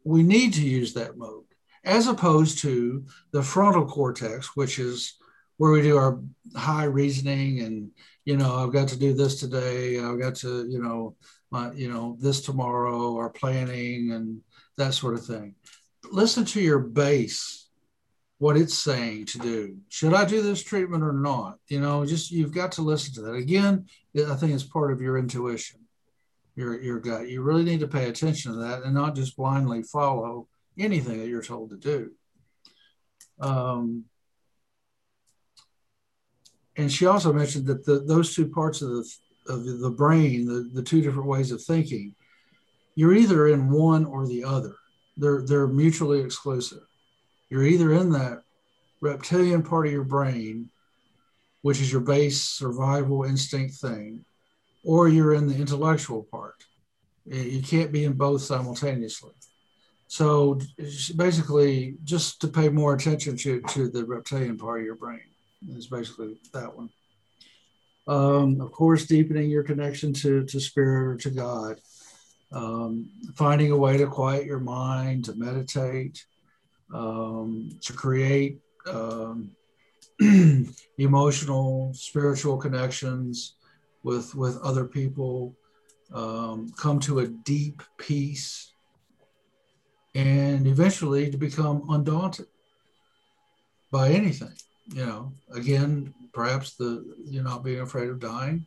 we 0.03 0.23
need 0.23 0.53
to 0.53 0.67
use 0.67 0.93
that 0.95 1.17
mode 1.17 1.45
as 1.83 2.07
opposed 2.07 2.59
to 2.59 3.05
the 3.31 3.43
frontal 3.43 3.85
cortex, 3.85 4.55
which 4.55 4.79
is 4.79 5.15
where 5.57 5.71
we 5.71 5.81
do 5.81 5.97
our 5.97 6.19
high 6.55 6.85
reasoning 6.85 7.61
and 7.61 7.91
you 8.25 8.37
know 8.37 8.55
I've 8.55 8.73
got 8.73 8.87
to 8.89 8.99
do 8.99 9.13
this 9.13 9.39
today, 9.39 9.99
I've 9.99 10.19
got 10.19 10.35
to 10.35 10.67
you 10.67 10.81
know 10.81 11.15
my 11.51 11.71
you 11.73 11.91
know 11.91 12.17
this 12.19 12.41
tomorrow, 12.41 13.13
or 13.13 13.29
planning 13.29 14.11
and 14.11 14.41
that 14.77 14.93
sort 14.93 15.13
of 15.13 15.25
thing. 15.25 15.55
Listen 16.11 16.45
to 16.45 16.61
your 16.61 16.79
base, 16.79 17.69
what 18.39 18.57
it's 18.57 18.77
saying 18.77 19.27
to 19.27 19.37
do. 19.37 19.77
Should 19.89 20.13
I 20.13 20.25
do 20.25 20.41
this 20.41 20.63
treatment 20.63 21.03
or 21.03 21.13
not? 21.13 21.59
You 21.67 21.79
know, 21.79 22.05
just 22.05 22.31
you've 22.31 22.53
got 22.53 22.73
to 22.73 22.81
listen 22.81 23.13
to 23.15 23.21
that. 23.21 23.35
Again, 23.35 23.85
I 24.17 24.35
think 24.35 24.53
it's 24.53 24.63
part 24.63 24.91
of 24.91 24.99
your 24.99 25.17
intuition, 25.17 25.81
your 26.55 26.81
your 26.81 26.99
gut. 26.99 27.29
You 27.29 27.41
really 27.41 27.63
need 27.63 27.81
to 27.81 27.87
pay 27.87 28.09
attention 28.09 28.53
to 28.53 28.57
that 28.59 28.83
and 28.83 28.93
not 28.93 29.15
just 29.15 29.37
blindly 29.37 29.83
follow 29.83 30.47
anything 30.77 31.19
that 31.19 31.27
you're 31.27 31.43
told 31.43 31.69
to 31.69 31.77
do. 31.77 32.11
Um, 33.39 34.05
and 36.75 36.91
she 36.91 37.05
also 37.05 37.31
mentioned 37.31 37.67
that 37.67 37.85
the, 37.85 37.99
those 37.99 38.35
two 38.35 38.47
parts 38.47 38.81
of 38.81 38.89
the 38.89 39.09
of 39.47 39.65
the 39.65 39.89
brain, 39.89 40.45
the, 40.45 40.69
the 40.73 40.81
two 40.83 41.01
different 41.01 41.27
ways 41.27 41.51
of 41.51 41.61
thinking, 41.61 42.15
you're 42.95 43.13
either 43.13 43.49
in 43.49 43.69
one 43.69 44.05
or 44.05 44.25
the 44.25 44.43
other. 44.43 44.75
They're 45.17 45.43
they're 45.45 45.67
mutually 45.67 46.21
exclusive. 46.21 46.83
You're 47.49 47.65
either 47.65 47.93
in 47.93 48.09
that 48.11 48.41
reptilian 49.01 49.61
part 49.63 49.87
of 49.87 49.91
your 49.93 50.05
brain, 50.05 50.69
which 51.61 51.81
is 51.81 51.91
your 51.91 52.01
base 52.01 52.41
survival 52.41 53.23
instinct 53.23 53.75
thing, 53.75 54.25
or 54.83 55.07
you're 55.09 55.33
in 55.33 55.47
the 55.47 55.55
intellectual 55.55 56.23
part. 56.23 56.55
You 57.25 57.61
can't 57.61 57.91
be 57.91 58.05
in 58.05 58.13
both 58.13 58.41
simultaneously. 58.41 59.33
So 60.07 60.59
basically, 61.15 61.95
just 62.03 62.41
to 62.41 62.47
pay 62.47 62.69
more 62.69 62.93
attention 62.93 63.35
to, 63.37 63.61
to 63.61 63.89
the 63.89 64.05
reptilian 64.05 64.57
part 64.57 64.81
of 64.81 64.85
your 64.85 64.95
brain 64.95 65.21
is 65.69 65.87
basically 65.87 66.39
that 66.53 66.75
one. 66.75 66.89
Um, 68.07 68.59
of 68.59 68.71
course, 68.71 69.05
deepening 69.05 69.49
your 69.49 69.63
connection 69.63 70.13
to, 70.15 70.43
to 70.45 70.59
spirit 70.59 71.13
or 71.13 71.17
to 71.17 71.29
God. 71.29 71.79
Um, 72.51 73.09
finding 73.35 73.71
a 73.71 73.77
way 73.77 73.97
to 73.97 74.05
quiet 74.05 74.45
your 74.45 74.59
mind, 74.59 75.25
to 75.25 75.33
meditate, 75.33 76.23
um, 76.93 77.71
to 77.81 77.93
create 77.93 78.59
um, 78.85 79.51
emotional, 80.99 81.91
spiritual 81.95 82.57
connections 82.57 83.55
with, 84.03 84.35
with 84.35 84.61
other 84.61 84.85
people, 84.85 85.55
um, 86.13 86.71
come 86.77 86.99
to 86.99 87.19
a 87.19 87.27
deep 87.27 87.81
peace 87.97 88.72
and 90.15 90.67
eventually 90.67 91.31
to 91.31 91.37
become 91.37 91.85
undaunted 91.89 92.47
by 93.91 94.09
anything. 94.09 94.53
You 94.87 95.05
know, 95.05 95.33
again, 95.53 96.13
perhaps 96.33 96.75
the 96.75 97.15
you're 97.25 97.43
not 97.43 97.63
being 97.63 97.79
afraid 97.79 98.09
of 98.09 98.19
dying 98.19 98.65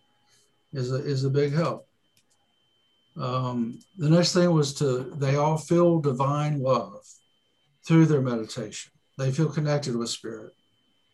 is 0.72 0.92
a, 0.92 0.96
is 0.96 1.24
a 1.24 1.30
big 1.30 1.52
help. 1.52 1.86
Um, 3.16 3.78
the 3.96 4.10
next 4.10 4.32
thing 4.32 4.50
was 4.52 4.74
to 4.74 5.14
they 5.16 5.36
all 5.36 5.56
feel 5.58 6.00
divine 6.00 6.60
love 6.60 7.04
through 7.86 8.06
their 8.06 8.20
meditation. 8.20 8.92
They 9.18 9.30
feel 9.30 9.48
connected 9.48 9.96
with 9.96 10.10
spirit, 10.10 10.52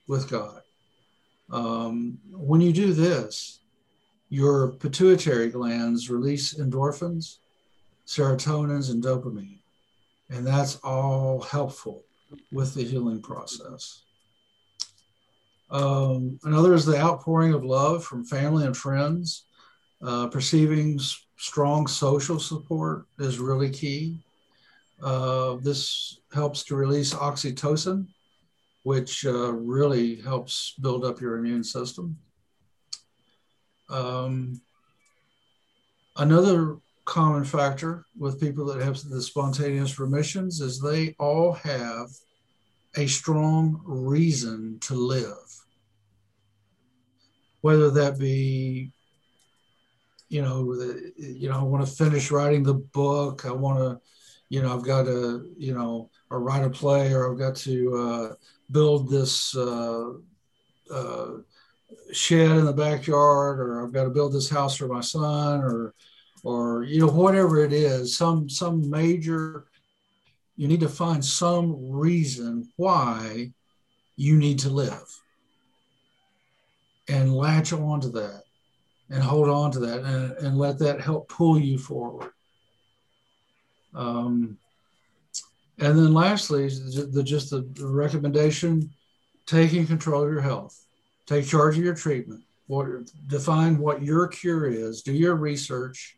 with 0.09 0.29
God. 0.29 0.63
Um, 1.51 2.19
when 2.33 2.61
you 2.61 2.73
do 2.73 2.93
this, 2.93 3.61
your 4.31 4.73
pituitary 4.73 5.51
glands 5.51 6.11
release 6.11 6.55
endorphins, 6.55 7.37
serotonins, 8.07 8.91
and 8.91 9.03
dopamine. 9.03 9.62
And 10.33 10.47
that's 10.47 10.77
all 10.77 11.43
helpful 11.43 12.05
with 12.51 12.75
the 12.75 12.83
healing 12.83 13.21
process. 13.21 14.03
Um, 15.71 16.39
another 16.45 16.73
is 16.73 16.87
the 16.87 16.99
outpouring 16.99 17.53
of 17.53 17.65
love 17.65 18.03
from 18.03 18.25
family 18.25 18.65
and 18.65 18.77
friends. 18.77 19.45
Uh, 20.03 20.29
perceiving 20.29 20.99
strong 21.37 21.87
social 21.87 22.39
support 22.39 23.07
is 23.19 23.39
really 23.39 23.71
key. 23.71 24.19
Uh, 25.03 25.57
this 25.57 26.21
helps 26.33 26.65
to 26.65 26.77
release 26.77 27.13
oxytocin, 27.13 28.07
which 28.85 29.27
uh, 29.27 29.53
really 29.53 30.17
helps 30.23 30.75
build 30.81 31.05
up 31.05 31.21
your 31.21 31.37
immune 31.37 31.65
system. 31.65 32.17
Um, 33.91 34.63
another 36.17 36.79
common 37.05 37.45
factor 37.45 38.05
with 38.17 38.41
people 38.41 38.65
that 38.67 38.81
have 38.81 39.03
the 39.09 39.21
spontaneous 39.21 39.99
remissions 39.99 40.61
is 40.61 40.81
they 40.81 41.15
all 41.19 41.53
have 41.53 42.09
a 42.97 43.07
strong 43.07 43.81
reason 43.85 44.79
to 44.81 44.95
live. 44.95 45.35
Whether 47.61 47.91
that 47.91 48.19
be, 48.19 48.93
you 50.29 50.43
know, 50.43 50.77
the, 50.77 51.13
you 51.17 51.49
know, 51.49 51.59
I 51.59 51.63
want 51.63 51.87
to 51.87 51.93
finish 51.93 52.31
writing 52.31 52.63
the 52.63 52.75
book. 52.75 53.47
I 53.47 53.53
want 53.53 53.79
to, 53.79 54.01
you 54.49 54.63
know, 54.63 54.75
I've 54.75 54.85
got 54.85 55.05
to, 55.05 55.51
you 55.57 55.75
know, 55.75 56.11
or 56.31 56.41
write 56.41 56.65
a 56.65 56.71
play, 56.71 57.13
or 57.13 57.31
I've 57.31 57.39
got 57.39 57.57
to 57.57 57.97
uh, 57.97 58.35
build 58.71 59.11
this 59.11 59.57
uh, 59.57 60.13
uh, 60.91 61.31
shed 62.13 62.51
in 62.51 62.65
the 62.65 62.73
backyard, 62.73 63.61
or 63.61 63.85
I've 63.85 63.93
got 63.93 64.05
to 64.05 64.11
build 64.11 64.33
this 64.33 64.51
house 64.51 64.77
for 64.77 64.89
my 64.89 65.01
son, 65.01 65.61
or 65.61 65.95
or 66.43 66.83
you 66.85 67.01
know 67.01 67.13
whatever 67.13 67.65
it 67.65 67.73
is 67.73 68.17
some 68.17 68.49
some 68.49 68.89
major 68.91 69.65
you 70.57 70.69
need 70.69 70.81
to 70.81 70.89
find 70.89 71.25
some 71.25 71.91
reason 71.91 72.69
why 72.77 73.51
you 74.17 74.37
need 74.37 74.59
to 74.59 74.69
live 74.69 75.05
and 77.09 77.35
latch 77.35 77.73
on 77.73 78.01
to 78.01 78.09
that 78.09 78.43
and 79.11 79.23
hold 79.23 79.49
on 79.49 79.71
to 79.71 79.81
that 79.81 80.01
and, 80.01 80.33
and 80.39 80.59
let 80.59 80.79
that 80.79 81.01
help 81.01 81.29
pull 81.29 81.59
you 81.59 81.79
forward. 81.79 82.31
Um, 83.95 84.57
and 85.79 85.99
then 85.99 86.15
lastly 86.15 86.69
the, 86.69 87.23
just 87.23 87.51
the, 87.51 87.67
recommendation 87.81 88.91
taking 89.47 89.87
control 89.87 90.23
of 90.23 90.31
your 90.31 90.41
health 90.41 90.87
take 91.27 91.47
charge 91.47 91.77
of 91.77 91.85
your 91.85 91.95
treatment 91.95 92.43
what, 92.69 92.87
define 93.27 93.77
what 93.79 94.03
your 94.03 94.29
cure 94.29 94.67
is 94.67 95.03
do 95.03 95.13
your 95.13 95.35
research 95.35 96.17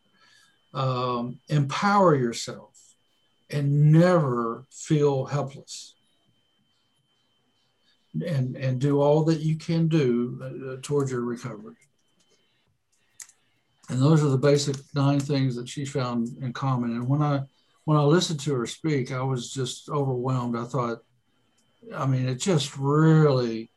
um, 0.75 1.39
empower 1.49 2.15
yourself 2.17 2.75
and 3.51 3.93
never 3.93 4.65
feel 4.71 5.25
helpless. 5.25 5.95
And 8.27 8.57
and 8.57 8.81
do 8.81 9.01
all 9.01 9.25
that 9.25 9.41
you 9.41 9.57
can 9.57 9.89
do 9.89 10.41
uh, 10.41 10.77
towards 10.83 11.11
your 11.11 11.23
recovery. 11.23 11.75
And 13.89 14.01
those 14.01 14.23
are 14.23 14.29
the 14.29 14.39
basic 14.39 14.77
nine 14.95 15.19
things 15.19 15.57
that 15.57 15.69
she 15.69 15.85
found 15.85 16.29
in 16.41 16.53
common. 16.53 16.93
And 16.93 17.09
when 17.09 17.23
i 17.23 17.41
when 17.85 17.99
i 17.99 18.03
listened 18.03 18.41
to 18.41 18.55
her 18.55 18.67
speak 18.67 19.11
i 19.11 19.23
was 19.23 19.53
just 19.53 19.89
overwhelmed. 19.89 20.57
I 20.57 20.65
thought 20.65 20.99
i 21.95 22.07
mean 22.07 22.29
it 22.29 22.37
just 22.37 22.77
really 22.79 23.71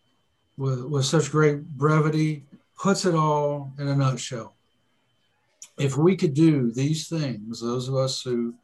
with 0.56 0.84
with 0.84 1.06
such 1.06 1.32
great 1.32 1.66
brevity 1.66 2.46
puts 2.78 3.06
it 3.06 3.16
all 3.16 3.74
in 3.80 3.88
a 3.88 3.96
nutshell 3.96 4.57
if 5.78 5.98
we 5.98 6.16
could 6.16 6.34
do 6.34 6.72
these 6.72 7.08
things, 7.08 7.62
those 7.62 7.88
of 7.88 7.96
us 7.96 8.22
who 8.22 8.56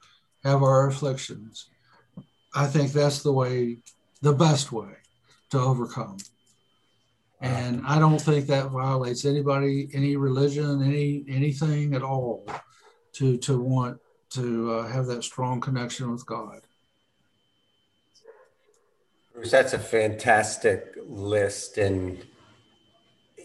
have 0.43 0.63
our 0.63 0.87
afflictions, 0.87 1.69
I 2.53 2.67
think 2.67 2.91
that's 2.91 3.23
the 3.23 3.31
way, 3.31 3.77
the 4.21 4.33
best 4.33 4.71
way 4.71 4.93
to 5.51 5.59
overcome. 5.59 6.17
And 7.41 7.85
I 7.85 7.99
don't 7.99 8.21
think 8.21 8.47
that 8.47 8.71
violates 8.71 9.25
anybody, 9.25 9.89
any 9.93 10.15
religion, 10.15 10.81
any 10.81 11.25
anything 11.27 11.93
at 11.93 12.01
all, 12.01 12.47
to 13.13 13.37
to 13.39 13.59
want 13.59 13.99
to 14.29 14.71
uh, 14.71 14.87
have 14.87 15.07
that 15.07 15.23
strong 15.23 15.59
connection 15.59 16.09
with 16.11 16.25
God. 16.25 16.61
Bruce, 19.33 19.51
that's 19.51 19.73
a 19.73 19.79
fantastic 19.79 20.95
list, 21.05 21.77
and 21.77 22.23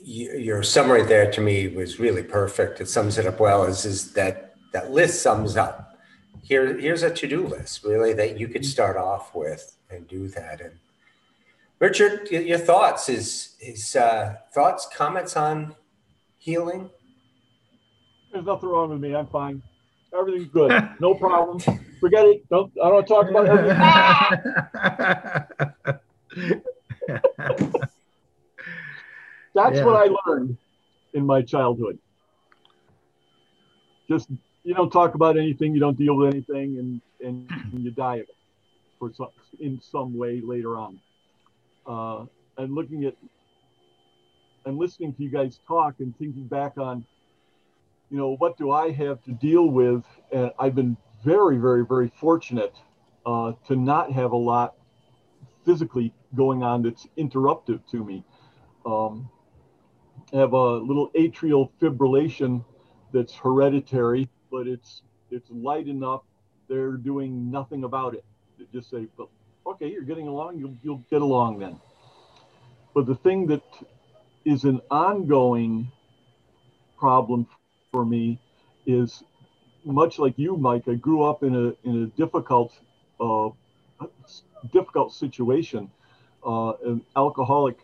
your 0.05 0.63
summary 0.63 1.03
there 1.03 1.31
to 1.31 1.41
me 1.41 1.69
was 1.69 1.99
really 1.99 2.23
perfect. 2.23 2.81
It 2.81 2.89
sums 2.89 3.19
it 3.19 3.27
up 3.27 3.41
well. 3.41 3.65
Is 3.65 3.85
is 3.85 4.13
that 4.13 4.55
that 4.73 4.91
list 4.91 5.23
sums 5.23 5.57
up? 5.57 5.99
Here, 6.43 6.79
here's 6.79 7.03
a 7.03 7.11
to-do 7.11 7.47
list 7.47 7.85
really 7.85 8.15
that 8.15 8.39
you 8.41 8.49
could 8.49 8.65
start 8.65 8.97
off 8.97 9.35
with 9.35 9.77
and 9.91 10.09
do 10.09 10.29
that. 10.29 10.61
And 10.63 10.79
Richard, 11.79 12.31
your 12.31 12.59
thoughts 12.59 13.09
is 13.09 13.57
is 13.61 13.97
uh, 13.97 14.37
thoughts, 14.55 14.89
comments 14.95 15.37
on 15.37 15.75
healing? 16.39 16.91
There's 18.33 18.47
nothing 18.47 18.69
wrong 18.69 18.91
with 18.91 19.01
me. 19.01 19.15
I'm 19.15 19.27
fine. 19.27 19.63
Everything's 20.13 20.49
good. 20.49 20.73
No 21.01 21.15
problem. 21.15 21.59
Forget 22.01 22.25
it. 22.25 22.49
Don't. 22.49 22.73
I 22.83 22.89
don't 22.89 23.07
talk 23.07 23.29
about 23.29 23.47
everything. 23.47 23.79
That's 29.59 29.79
yeah. 29.79 29.85
what 29.85 29.97
I 29.97 30.15
learned 30.27 30.57
in 31.15 31.27
my 31.27 31.43
childhood. 31.43 31.99
Just 34.09 34.29
you 34.63 34.73
don't 34.73 34.91
talk 34.91 35.17
about 35.17 35.37
anything, 35.37 35.75
you 35.75 35.81
don't 35.81 35.99
deal 35.99 36.15
with 36.15 36.33
anything, 36.33 36.79
and 36.79 37.01
and 37.27 37.51
you 37.73 37.91
die 37.91 38.17
of 38.17 38.29
it 38.29 38.37
for 39.01 39.13
some, 39.13 39.31
in 39.59 39.81
some 39.81 40.17
way 40.17 40.41
later 40.41 40.77
on. 40.77 41.01
Uh, 41.85 42.27
I'm 42.57 42.73
looking 42.73 43.05
at, 43.05 43.15
I'm 44.65 44.79
listening 44.79 45.13
to 45.15 45.23
you 45.25 45.29
guys 45.29 45.59
talk 45.67 45.95
and 45.99 46.17
thinking 46.19 46.47
back 46.47 46.79
on, 46.79 47.05
you 48.11 48.19
know, 48.19 48.37
what 48.37 48.57
do 48.59 48.71
I 48.71 48.93
have 48.93 49.23
to 49.25 49.33
deal 49.33 49.67
with? 49.67 50.05
And 50.31 50.53
I've 50.59 50.77
been 50.77 50.97
very, 51.25 51.57
very, 51.57 51.85
very 51.85 52.13
fortunate 52.21 52.77
uh, 53.27 53.55
to 53.67 53.75
not 53.75 54.13
have 54.13 54.31
a 54.31 54.37
lot 54.37 54.75
physically 55.65 56.13
going 56.37 56.63
on 56.63 56.83
that's 56.83 57.09
interruptive 57.17 57.81
to 57.91 58.05
me. 58.05 58.25
Um, 58.87 59.29
have 60.33 60.53
a 60.53 60.77
little 60.79 61.11
atrial 61.17 61.71
fibrillation 61.81 62.65
that's 63.13 63.35
hereditary, 63.35 64.29
but 64.51 64.67
it's 64.67 65.03
it's 65.31 65.51
light 65.51 65.89
enough. 65.89 66.23
They're 66.69 66.93
doing 66.97 67.51
nothing 67.51 67.85
about 67.85 68.15
it. 68.15 68.25
They 68.59 68.67
just 68.73 68.91
say, 68.91 69.09
"Well, 69.17 69.31
okay, 69.67 69.91
you're 69.91 70.03
getting 70.03 70.29
along. 70.29 70.59
You'll 70.59 70.77
you'll 70.83 71.05
get 71.11 71.23
along 71.23 71.59
then." 71.59 71.81
But 72.95 73.07
the 73.07 73.15
thing 73.15 73.47
that 73.49 73.63
is 74.45 74.65
an 74.65 74.81
ongoing 74.91 75.93
problem 76.99 77.47
for 77.93 78.05
me 78.05 78.41
is 78.87 79.23
much 79.85 80.19
like 80.19 80.39
you, 80.39 80.57
Mike. 80.57 80.89
I 80.89 80.95
grew 80.95 81.23
up 81.23 81.43
in 81.43 81.55
a 81.55 81.89
in 81.89 82.03
a 82.05 82.07
difficult 82.17 82.73
uh, 83.21 83.51
difficult 84.73 85.13
situation. 85.13 85.91
Uh, 86.45 86.73
an 86.85 87.03
alcoholic 87.17 87.79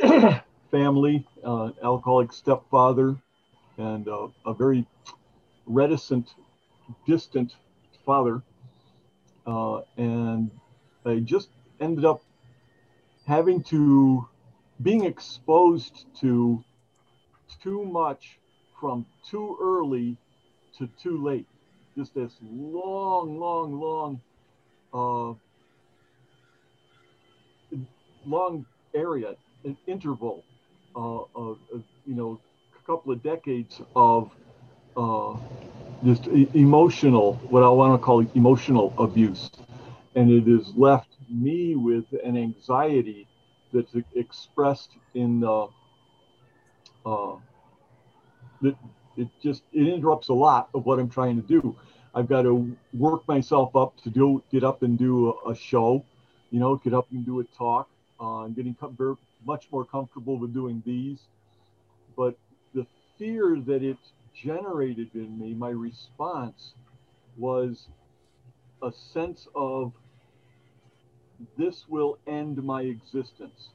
family, 0.70 1.26
uh, 1.44 1.70
alcoholic 1.82 2.32
stepfather, 2.32 3.16
and 3.76 4.08
uh, 4.08 4.28
a 4.46 4.54
very 4.54 4.86
reticent, 5.66 6.34
distant 7.06 7.54
father. 8.04 8.42
Uh, 9.46 9.80
and 9.96 10.50
I 11.04 11.20
just 11.20 11.48
ended 11.80 12.04
up 12.04 12.22
having 13.26 13.62
to 13.64 14.26
being 14.82 15.04
exposed 15.04 16.06
to 16.20 16.62
too 17.62 17.84
much 17.84 18.38
from 18.80 19.06
too 19.28 19.56
early 19.60 20.16
to 20.78 20.88
too 21.02 21.22
late. 21.22 21.46
Just 21.96 22.14
this 22.14 22.32
long, 22.42 23.40
long, 23.40 23.80
long, 23.80 24.20
uh, 24.94 25.34
long 28.24 28.64
area, 28.94 29.34
an 29.64 29.76
interval 29.86 30.44
uh, 30.98 31.24
of, 31.36 31.58
you 32.06 32.14
know, 32.14 32.40
a 32.76 32.86
couple 32.86 33.12
of 33.12 33.22
decades 33.22 33.80
of 33.94 34.32
uh, 34.96 35.36
just 36.04 36.26
emotional, 36.54 37.34
what 37.50 37.62
I 37.62 37.68
want 37.68 38.00
to 38.00 38.04
call 38.04 38.20
emotional 38.34 38.92
abuse. 38.98 39.50
And 40.16 40.30
it 40.30 40.44
has 40.48 40.74
left 40.76 41.08
me 41.30 41.76
with 41.76 42.04
an 42.24 42.36
anxiety 42.36 43.28
that's 43.72 43.94
expressed 44.14 44.90
in 45.14 45.44
uh, 45.44 45.66
uh, 47.06 47.36
that 48.62 48.76
it 49.16 49.28
just 49.42 49.62
it 49.72 49.86
interrupts 49.88 50.28
a 50.28 50.34
lot 50.34 50.68
of 50.74 50.86
what 50.86 50.98
I'm 50.98 51.10
trying 51.10 51.40
to 51.40 51.46
do. 51.46 51.76
I've 52.14 52.28
got 52.28 52.42
to 52.42 52.76
work 52.94 53.28
myself 53.28 53.76
up 53.76 53.96
to 54.02 54.10
do 54.10 54.42
get 54.50 54.64
up 54.64 54.82
and 54.82 54.98
do 54.98 55.30
a, 55.46 55.52
a 55.52 55.54
show, 55.54 56.04
you 56.50 56.60
know, 56.60 56.76
get 56.76 56.94
up 56.94 57.06
and 57.12 57.24
do 57.24 57.40
a 57.40 57.44
talk. 57.44 57.88
Uh, 58.20 58.44
I'm 58.44 58.54
getting 58.54 58.74
com- 58.74 58.96
much 59.44 59.68
more 59.70 59.84
comfortable 59.84 60.38
with 60.38 60.52
doing 60.52 60.82
these, 60.84 61.28
but 62.16 62.36
the 62.74 62.86
fear 63.18 63.58
that 63.66 63.82
it 63.82 63.98
generated 64.34 65.10
in 65.14 65.38
me, 65.38 65.54
my 65.54 65.70
response 65.70 66.74
was 67.36 67.88
a 68.82 68.92
sense 68.92 69.48
of 69.54 69.92
this 71.56 71.88
will 71.88 72.18
end 72.26 72.62
my 72.62 72.82
existence. 72.82 73.70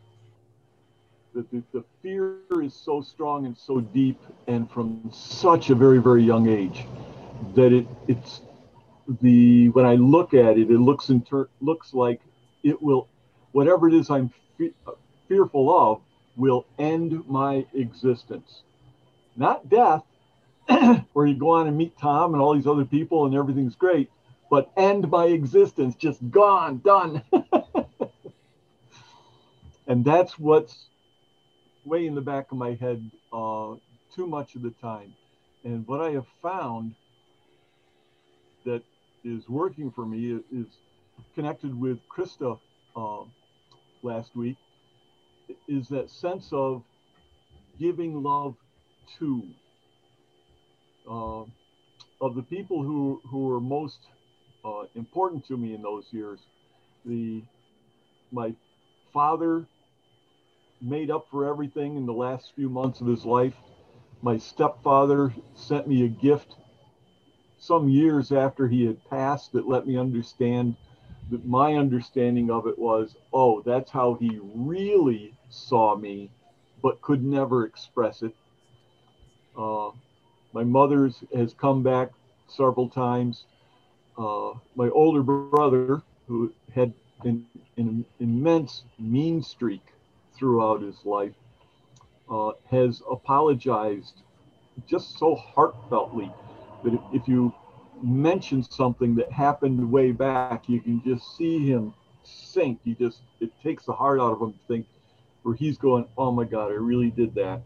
That 1.33 1.49
the, 1.51 1.63
the 1.73 1.83
fear 2.01 2.37
is 2.61 2.73
so 2.73 3.01
strong 3.01 3.45
and 3.45 3.57
so 3.57 3.81
deep, 3.81 4.19
and 4.47 4.69
from 4.69 5.09
such 5.11 5.69
a 5.69 5.75
very, 5.75 5.99
very 5.99 6.23
young 6.23 6.47
age, 6.47 6.85
that 7.55 7.73
it 7.73 7.87
it's 8.07 8.41
the 9.21 9.69
when 9.69 9.85
I 9.85 9.95
look 9.95 10.33
at 10.33 10.57
it, 10.57 10.69
it 10.69 10.79
looks 10.79 11.09
inter- 11.09 11.49
looks 11.61 11.93
like 11.93 12.21
it 12.63 12.81
will, 12.81 13.07
whatever 13.51 13.87
it 13.87 13.95
is 13.95 14.09
I'm 14.09 14.31
fe- 14.57 14.73
fearful 15.27 15.75
of, 15.75 16.01
will 16.35 16.65
end 16.79 17.27
my 17.27 17.65
existence. 17.73 18.63
Not 19.35 19.69
death, 19.69 20.03
where 21.13 21.25
you 21.25 21.35
go 21.35 21.51
on 21.51 21.67
and 21.67 21.77
meet 21.77 21.97
Tom 21.97 22.33
and 22.33 22.41
all 22.41 22.55
these 22.55 22.67
other 22.67 22.85
people 22.85 23.25
and 23.25 23.35
everything's 23.35 23.75
great, 23.75 24.09
but 24.49 24.71
end 24.77 25.09
my 25.09 25.25
existence, 25.25 25.95
just 25.95 26.29
gone, 26.31 26.79
done. 26.79 27.21
and 29.87 30.05
that's 30.05 30.39
what's 30.39 30.87
way 31.85 32.05
in 32.05 32.15
the 32.15 32.21
back 32.21 32.51
of 32.51 32.57
my 32.57 32.73
head 32.75 33.09
uh, 33.31 33.73
too 34.15 34.27
much 34.27 34.55
of 34.55 34.61
the 34.61 34.73
time. 34.81 35.13
And 35.63 35.87
what 35.87 36.01
I 36.01 36.11
have 36.11 36.27
found 36.41 36.95
that 38.65 38.83
is 39.23 39.47
working 39.49 39.91
for 39.91 40.05
me 40.05 40.39
is 40.51 40.67
connected 41.35 41.77
with 41.77 41.99
Krista 42.09 42.59
uh, 42.95 43.23
last 44.01 44.35
week 44.35 44.57
is 45.67 45.87
that 45.89 46.09
sense 46.09 46.49
of 46.51 46.83
giving 47.79 48.21
love 48.23 48.55
to 49.19 49.43
uh, 51.09 51.43
of 52.21 52.35
the 52.35 52.43
people 52.43 52.83
who 52.83 53.21
who 53.29 53.47
were 53.47 53.59
most 53.59 53.99
uh, 54.65 54.83
important 54.95 55.45
to 55.47 55.57
me 55.57 55.73
in 55.73 55.81
those 55.81 56.05
years. 56.11 56.39
The 57.05 57.43
my 58.31 58.53
father 59.13 59.65
made 60.81 61.11
up 61.11 61.27
for 61.31 61.49
everything 61.49 61.95
in 61.97 62.05
the 62.05 62.13
last 62.13 62.53
few 62.55 62.69
months 62.69 63.01
of 63.01 63.07
his 63.07 63.25
life. 63.25 63.53
My 64.21 64.37
stepfather 64.37 65.33
sent 65.55 65.87
me 65.87 66.05
a 66.05 66.09
gift 66.09 66.55
some 67.57 67.87
years 67.87 68.31
after 68.31 68.67
he 68.67 68.85
had 68.85 69.03
passed 69.09 69.53
that 69.53 69.67
let 69.67 69.87
me 69.87 69.97
understand 69.97 70.75
that 71.31 71.45
my 71.45 71.75
understanding 71.75 72.51
of 72.51 72.67
it 72.67 72.77
was, 72.77 73.15
oh, 73.31 73.61
that's 73.61 73.89
how 73.89 74.15
he 74.15 74.39
really 74.41 75.33
saw 75.53 75.95
me, 75.95 76.29
but 76.81 77.01
could 77.01 77.23
never 77.23 77.65
express 77.65 78.21
it. 78.21 78.35
Uh, 79.57 79.91
my 80.53 80.63
mother's 80.63 81.23
has 81.35 81.53
come 81.53 81.83
back 81.83 82.09
several 82.47 82.89
times 82.89 83.45
uh, 84.17 84.53
my 84.75 84.89
older 84.89 85.23
brother, 85.23 86.01
who 86.27 86.53
had 86.73 86.93
an, 87.23 87.45
an, 87.77 88.05
immense 88.19 88.83
mean 88.99 89.41
streak 89.41 89.81
throughout 90.33 90.81
his 90.81 91.03
life, 91.05 91.33
uh, 92.29 92.51
has 92.69 93.01
apologized 93.09 94.21
just 94.87 95.17
so 95.17 95.35
heartfeltly 95.55 96.31
that 96.83 96.93
if, 96.93 97.01
if 97.13 97.27
you 97.27 97.53
mention 98.01 98.63
something 98.63 99.15
that 99.15 99.31
happened 99.31 99.91
way 99.91 100.11
back, 100.11 100.67
you 100.67 100.79
can 100.79 101.01
just 101.03 101.35
see 101.37 101.65
him 101.65 101.93
sink. 102.23 102.79
You 102.83 102.95
just, 102.95 103.21
it 103.39 103.51
takes 103.63 103.85
the 103.85 103.93
heart 103.93 104.19
out 104.19 104.33
of 104.33 104.41
him 104.41 104.53
to 104.53 104.59
think, 104.67 104.85
where 105.43 105.55
he's 105.55 105.77
going, 105.77 106.07
oh 106.17 106.31
my 106.31 106.45
God, 106.45 106.71
I 106.71 106.75
really 106.75 107.11
did 107.11 107.35
that. 107.35 107.61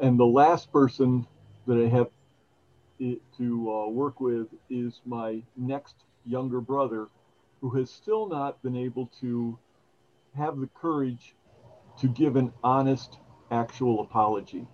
And 0.00 0.18
the 0.18 0.26
last 0.26 0.70
person 0.70 1.26
that 1.66 1.78
I 1.78 1.88
have 1.88 2.08
to 2.98 3.72
uh, 3.72 3.88
work 3.88 4.20
with 4.20 4.48
is 4.70 5.00
my 5.04 5.42
next 5.56 5.96
younger 6.24 6.60
brother, 6.60 7.08
who 7.60 7.70
has 7.70 7.90
still 7.90 8.28
not 8.28 8.62
been 8.62 8.76
able 8.76 9.10
to 9.20 9.58
have 10.36 10.58
the 10.58 10.68
courage 10.80 11.34
to 12.00 12.08
give 12.08 12.36
an 12.36 12.52
honest, 12.62 13.18
actual 13.50 14.00
apology. 14.02 14.66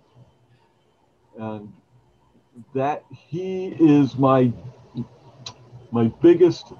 And 1.39 1.71
that 2.73 3.03
he 3.11 3.67
is 3.67 4.15
my 4.17 4.51
my 5.91 6.07
biggest 6.21 6.73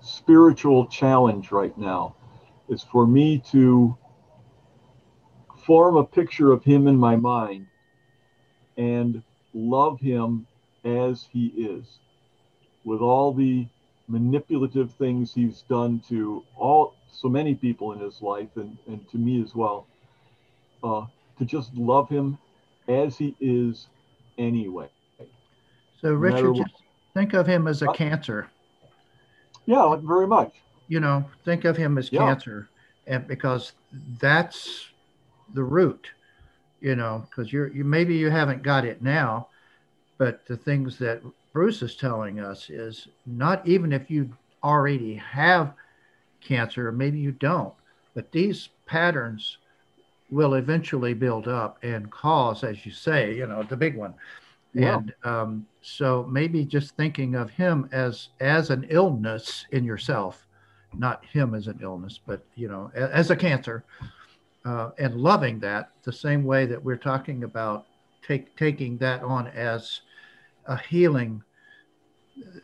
spiritual 0.00 0.86
challenge 0.86 1.50
right 1.50 1.76
now 1.78 2.14
is 2.68 2.82
for 2.82 3.06
me 3.06 3.42
to 3.50 3.96
form 5.66 5.96
a 5.96 6.04
picture 6.04 6.52
of 6.52 6.62
him 6.62 6.86
in 6.86 6.96
my 6.96 7.16
mind 7.16 7.66
and 8.76 9.22
love 9.54 10.00
him 10.00 10.46
as 10.84 11.26
he 11.32 11.46
is, 11.46 11.98
with 12.84 13.00
all 13.00 13.32
the 13.32 13.66
manipulative 14.08 14.92
things 14.92 15.32
he's 15.32 15.62
done 15.62 16.02
to 16.08 16.42
all 16.56 16.94
so 17.10 17.28
many 17.28 17.54
people 17.54 17.92
in 17.92 18.00
his 18.00 18.20
life 18.20 18.48
and, 18.56 18.76
and 18.86 19.08
to 19.10 19.16
me 19.16 19.42
as 19.42 19.54
well, 19.54 19.86
uh, 20.82 21.06
to 21.38 21.44
just 21.44 21.72
love 21.74 22.08
him 22.08 22.36
as 22.88 23.16
he 23.16 23.34
is 23.40 23.88
anyway. 24.36 24.88
So, 26.02 26.12
Richard, 26.12 26.56
just 26.56 26.74
think 27.14 27.32
of 27.32 27.46
him 27.46 27.66
as 27.66 27.80
a 27.80 27.88
uh, 27.88 27.92
cancer. 27.94 28.50
Yeah, 29.64 29.96
very 30.02 30.26
much. 30.26 30.52
You 30.88 31.00
know, 31.00 31.24
think 31.44 31.64
of 31.64 31.76
him 31.76 31.98
as 31.98 32.12
yeah. 32.12 32.20
cancer, 32.20 32.68
and 33.06 33.26
because 33.26 33.72
that's 34.20 34.88
the 35.54 35.62
root. 35.62 36.08
You 36.80 36.96
know, 36.96 37.26
because 37.28 37.52
you're 37.52 37.68
you 37.68 37.84
maybe 37.84 38.14
you 38.16 38.30
haven't 38.30 38.62
got 38.62 38.84
it 38.84 39.02
now, 39.02 39.48
but 40.18 40.46
the 40.46 40.56
things 40.56 40.98
that 40.98 41.22
Bruce 41.52 41.82
is 41.82 41.96
telling 41.96 42.40
us 42.40 42.68
is 42.68 43.08
not 43.26 43.66
even 43.66 43.92
if 43.92 44.10
you 44.10 44.30
already 44.62 45.14
have 45.14 45.74
cancer, 46.40 46.90
maybe 46.92 47.18
you 47.18 47.32
don't, 47.32 47.72
but 48.14 48.30
these 48.32 48.68
patterns 48.86 49.58
will 50.30 50.54
eventually 50.54 51.14
build 51.14 51.48
up 51.48 51.78
and 51.82 52.10
cause, 52.10 52.64
as 52.64 52.84
you 52.84 52.92
say, 52.92 53.34
you 53.36 53.46
know, 53.46 53.62
the 53.62 53.76
big 53.76 53.96
one. 53.96 54.14
Yeah. 54.72 54.96
And 54.96 55.14
um, 55.22 55.66
so 55.82 56.26
maybe 56.28 56.64
just 56.64 56.96
thinking 56.96 57.36
of 57.36 57.50
him 57.50 57.88
as 57.92 58.28
as 58.40 58.70
an 58.70 58.86
illness 58.90 59.66
in 59.70 59.84
yourself, 59.84 60.46
not 60.98 61.24
him 61.26 61.54
as 61.54 61.66
an 61.66 61.78
illness, 61.82 62.18
but 62.24 62.44
you 62.54 62.68
know, 62.68 62.90
as 62.94 63.30
a 63.30 63.36
cancer, 63.36 63.84
uh, 64.64 64.90
and 64.98 65.16
loving 65.16 65.60
that 65.60 65.90
the 66.02 66.12
same 66.12 66.44
way 66.44 66.66
that 66.66 66.82
we're 66.82 66.96
talking 66.96 67.44
about 67.44 67.86
take 68.26 68.56
taking 68.56 68.96
that 68.98 69.22
on 69.22 69.46
as 69.48 70.00
a 70.66 70.76
healing. 70.76 71.42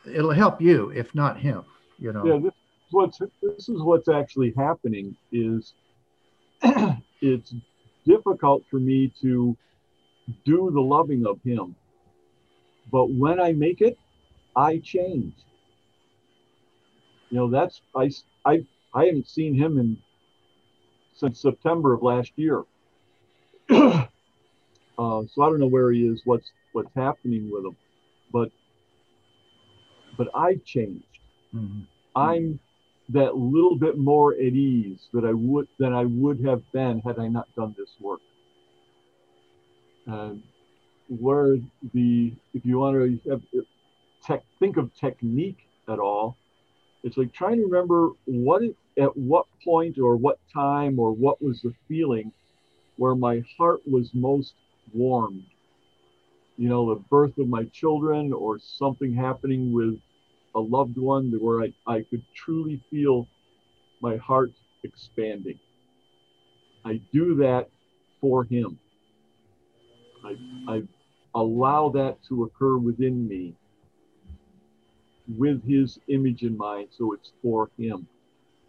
It'll 0.06 0.32
help 0.32 0.60
you, 0.60 0.90
if 0.90 1.14
not 1.14 1.38
him. 1.38 1.64
You 1.98 2.12
know. 2.12 2.24
Yeah, 2.24 2.38
this 2.38 2.52
is 2.52 2.92
what's 2.92 3.18
this 3.18 3.68
is 3.68 3.82
what's 3.82 4.08
actually 4.08 4.54
happening 4.56 5.16
is 5.32 5.74
it's 7.20 7.54
difficult 8.06 8.62
for 8.70 8.80
me 8.80 9.12
to 9.20 9.56
do 10.44 10.70
the 10.72 10.80
loving 10.80 11.26
of 11.26 11.40
him. 11.42 11.74
But 12.90 13.10
when 13.10 13.40
I 13.40 13.52
make 13.52 13.80
it, 13.80 13.98
I 14.56 14.78
change. 14.78 15.34
You 17.30 17.38
know, 17.38 17.50
that's 17.50 17.80
I 17.94 18.10
I 18.44 18.64
I 18.94 19.06
haven't 19.06 19.28
seen 19.28 19.54
him 19.54 19.78
in 19.78 19.96
since 21.14 21.40
September 21.40 21.94
of 21.94 22.02
last 22.02 22.32
year. 22.36 22.62
uh, 23.70 24.04
so 24.98 25.42
I 25.42 25.48
don't 25.48 25.60
know 25.60 25.66
where 25.66 25.92
he 25.92 26.06
is, 26.06 26.22
what's 26.24 26.50
what's 26.72 26.92
happening 26.94 27.50
with 27.50 27.64
him, 27.64 27.76
but 28.32 28.50
but 30.16 30.28
I've 30.34 30.64
changed. 30.64 31.04
Mm-hmm. 31.54 31.82
I'm 32.16 32.58
that 33.10 33.36
little 33.36 33.76
bit 33.76 33.98
more 33.98 34.34
at 34.34 34.40
ease 34.40 35.08
that 35.12 35.24
I 35.24 35.32
would 35.32 35.68
than 35.78 35.92
I 35.92 36.04
would 36.04 36.44
have 36.44 36.62
been 36.72 37.00
had 37.00 37.18
I 37.18 37.28
not 37.28 37.48
done 37.56 37.74
this 37.78 37.90
work. 38.00 38.20
And 40.06 40.42
where 41.08 41.58
the 41.92 42.32
if 42.54 42.64
you 42.64 42.78
want 42.78 42.96
to 42.96 43.30
have, 43.30 43.42
tech, 44.22 44.42
think 44.58 44.76
of 44.76 44.94
technique 44.94 45.58
at 45.88 45.98
all, 45.98 46.36
it's 47.02 47.16
like 47.16 47.32
trying 47.32 47.56
to 47.56 47.64
remember 47.64 48.10
what 48.26 48.62
at 48.98 49.16
what 49.16 49.46
point 49.64 49.98
or 49.98 50.16
what 50.16 50.38
time 50.52 50.98
or 50.98 51.12
what 51.12 51.40
was 51.42 51.62
the 51.62 51.72
feeling 51.88 52.32
where 52.96 53.14
my 53.14 53.42
heart 53.56 53.80
was 53.90 54.10
most 54.12 54.54
warmed. 54.92 55.44
You 56.58 56.68
know, 56.68 56.94
the 56.94 57.00
birth 57.08 57.38
of 57.38 57.48
my 57.48 57.64
children 57.72 58.32
or 58.32 58.58
something 58.58 59.14
happening 59.14 59.72
with 59.72 59.98
a 60.54 60.60
loved 60.60 60.98
one 60.98 61.32
where 61.40 61.62
I, 61.62 61.72
I 61.86 62.02
could 62.02 62.22
truly 62.34 62.82
feel 62.90 63.26
my 64.02 64.16
heart 64.16 64.50
expanding. 64.82 65.58
I 66.84 67.00
do 67.12 67.36
that 67.36 67.68
for 68.20 68.44
him. 68.44 68.78
I, 70.24 70.36
I 70.68 70.82
allow 71.34 71.88
that 71.90 72.18
to 72.28 72.44
occur 72.44 72.76
within 72.76 73.26
me 73.26 73.54
with 75.38 75.62
his 75.68 75.98
image 76.08 76.42
in 76.42 76.56
mind, 76.56 76.88
so 76.90 77.12
it's 77.12 77.32
for 77.42 77.70
him. 77.78 78.08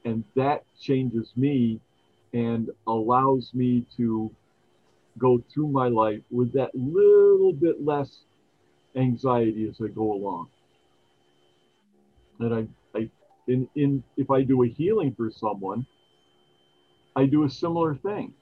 And 0.05 0.23
that 0.35 0.63
changes 0.79 1.31
me 1.35 1.81
and 2.33 2.69
allows 2.87 3.53
me 3.53 3.85
to 3.97 4.31
go 5.17 5.43
through 5.53 5.69
my 5.69 5.87
life 5.87 6.21
with 6.31 6.53
that 6.53 6.73
little 6.75 7.53
bit 7.53 7.83
less 7.83 8.25
anxiety 8.95 9.67
as 9.69 9.79
I 9.81 9.87
go 9.89 10.13
along 10.13 10.47
And 12.39 12.53
I, 12.53 12.67
I 12.99 13.09
in, 13.47 13.69
in 13.75 14.03
if 14.17 14.31
I 14.31 14.43
do 14.43 14.63
a 14.63 14.67
healing 14.67 15.13
for 15.15 15.31
someone, 15.31 15.85
I 17.15 17.25
do 17.25 17.43
a 17.43 17.49
similar 17.49 17.95
thing. 17.95 18.33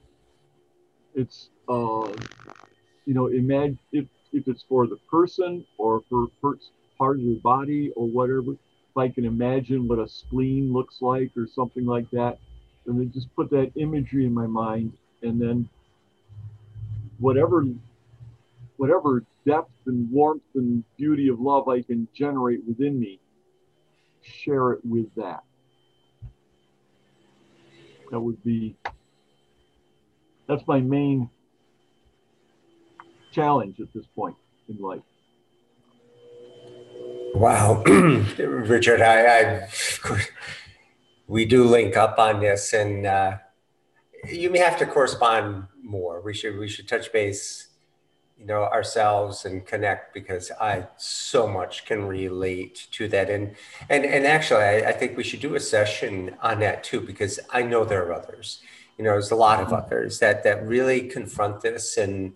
It's 1.15 1.49
uh, 1.69 2.11
you 3.05 3.13
know, 3.13 3.27
imagine 3.27 3.79
if 3.91 4.07
if 4.33 4.47
it's 4.47 4.63
for 4.63 4.87
the 4.87 4.97
person 5.11 5.65
or 5.77 6.01
for, 6.09 6.27
for 6.41 6.57
part 6.99 7.17
of 7.17 7.23
your 7.23 7.39
body 7.39 7.91
or 7.95 8.05
whatever. 8.05 8.51
If 8.51 8.97
I 8.97 9.09
can 9.09 9.25
imagine 9.25 9.87
what 9.87 9.97
a 9.97 10.07
spleen 10.07 10.71
looks 10.71 11.01
like 11.01 11.31
or 11.35 11.47
something 11.47 11.85
like 11.85 12.09
that, 12.11 12.37
and 12.85 12.99
then 12.99 13.11
just 13.11 13.33
put 13.35 13.49
that 13.49 13.71
imagery 13.75 14.25
in 14.25 14.33
my 14.33 14.45
mind, 14.45 14.93
and 15.23 15.41
then 15.41 15.67
whatever 17.17 17.65
whatever 18.77 19.25
depth 19.45 19.71
and 19.87 20.09
warmth 20.09 20.41
and 20.55 20.83
beauty 20.97 21.27
of 21.27 21.39
love 21.39 21.67
I 21.67 21.81
can 21.81 22.07
generate 22.13 22.65
within 22.65 22.97
me, 22.97 23.19
share 24.21 24.71
it 24.71 24.79
with 24.85 25.13
that. 25.15 25.43
That 28.09 28.19
would 28.21 28.41
be, 28.43 28.77
that's 30.47 30.65
my 30.65 30.79
main 30.79 31.29
challenge 33.31 33.81
at 33.81 33.93
this 33.93 34.05
point 34.15 34.37
in 34.69 34.77
life. 34.77 35.01
Wow, 37.39 37.83
Richard, 38.37 38.99
I, 38.99 39.63
I, 39.63 39.69
we 41.25 41.45
do 41.45 41.63
link 41.63 41.95
up 41.95 42.19
on 42.19 42.41
this, 42.41 42.73
and 42.73 43.05
uh, 43.05 43.37
you 44.27 44.49
may 44.49 44.59
have 44.59 44.77
to 44.79 44.85
correspond 44.85 45.67
more. 45.81 46.19
We 46.19 46.33
should 46.33 46.57
we 46.57 46.67
should 46.67 46.89
touch 46.89 47.13
base 47.13 47.67
you 48.37 48.45
know 48.45 48.63
ourselves 48.63 49.45
and 49.45 49.65
connect 49.65 50.13
because 50.13 50.51
I 50.59 50.87
so 50.97 51.47
much 51.47 51.85
can 51.85 52.09
relate 52.09 52.89
to 52.91 53.07
that. 53.07 53.29
And 53.29 53.55
and 53.89 54.03
and 54.03 54.25
actually 54.27 54.63
I, 54.63 54.89
I, 54.89 54.91
think 54.91 55.15
we 55.15 55.23
should 55.23 55.39
do 55.39 55.55
a 55.55 55.61
session 55.61 56.35
on 56.41 56.59
that 56.59 56.83
too 56.83 56.99
because 56.99 57.39
I 57.51 57.61
know 57.61 57.85
there 57.85 58.05
are 58.05 58.13
others. 58.13 58.59
You 58.97 59.05
know 59.05 59.11
there's 59.11 59.31
a 59.31 59.37
lot 59.37 59.61
of 59.61 59.71
others 59.71 60.19
that 60.19 60.43
that 60.43 60.67
really 60.67 61.07
confront 61.07 61.61
this 61.61 61.95
and 61.95 62.33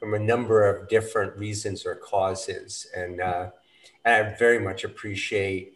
from 0.00 0.14
a 0.14 0.18
number 0.18 0.66
of 0.66 0.88
different 0.88 1.36
reasons 1.36 1.84
or 1.84 1.94
causes. 1.94 2.86
And 2.96 3.20
uh, 3.20 3.50
I 4.06 4.34
very 4.38 4.58
much 4.58 4.84
appreciate 4.84 5.74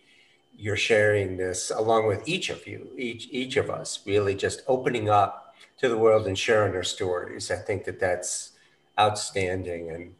your 0.57 0.77
sharing 0.77 1.37
this 1.37 1.71
along 1.75 2.07
with 2.07 2.29
each 2.29 2.51
of 2.51 2.67
you 2.67 2.91
each 2.99 3.29
each 3.31 3.57
of 3.57 3.71
us 3.71 4.01
really 4.05 4.35
just 4.35 4.63
opening 4.69 5.09
up 5.09 5.55
to 5.79 5.89
the 5.89 5.97
world 5.97 6.27
and 6.27 6.39
sharing 6.39 6.75
our 6.75 6.83
stories 6.83 7.51
I 7.51 7.57
think 7.57 7.85
that 7.85 7.99
that's 7.99 8.53
outstanding. 9.01 9.91
And 9.91 10.15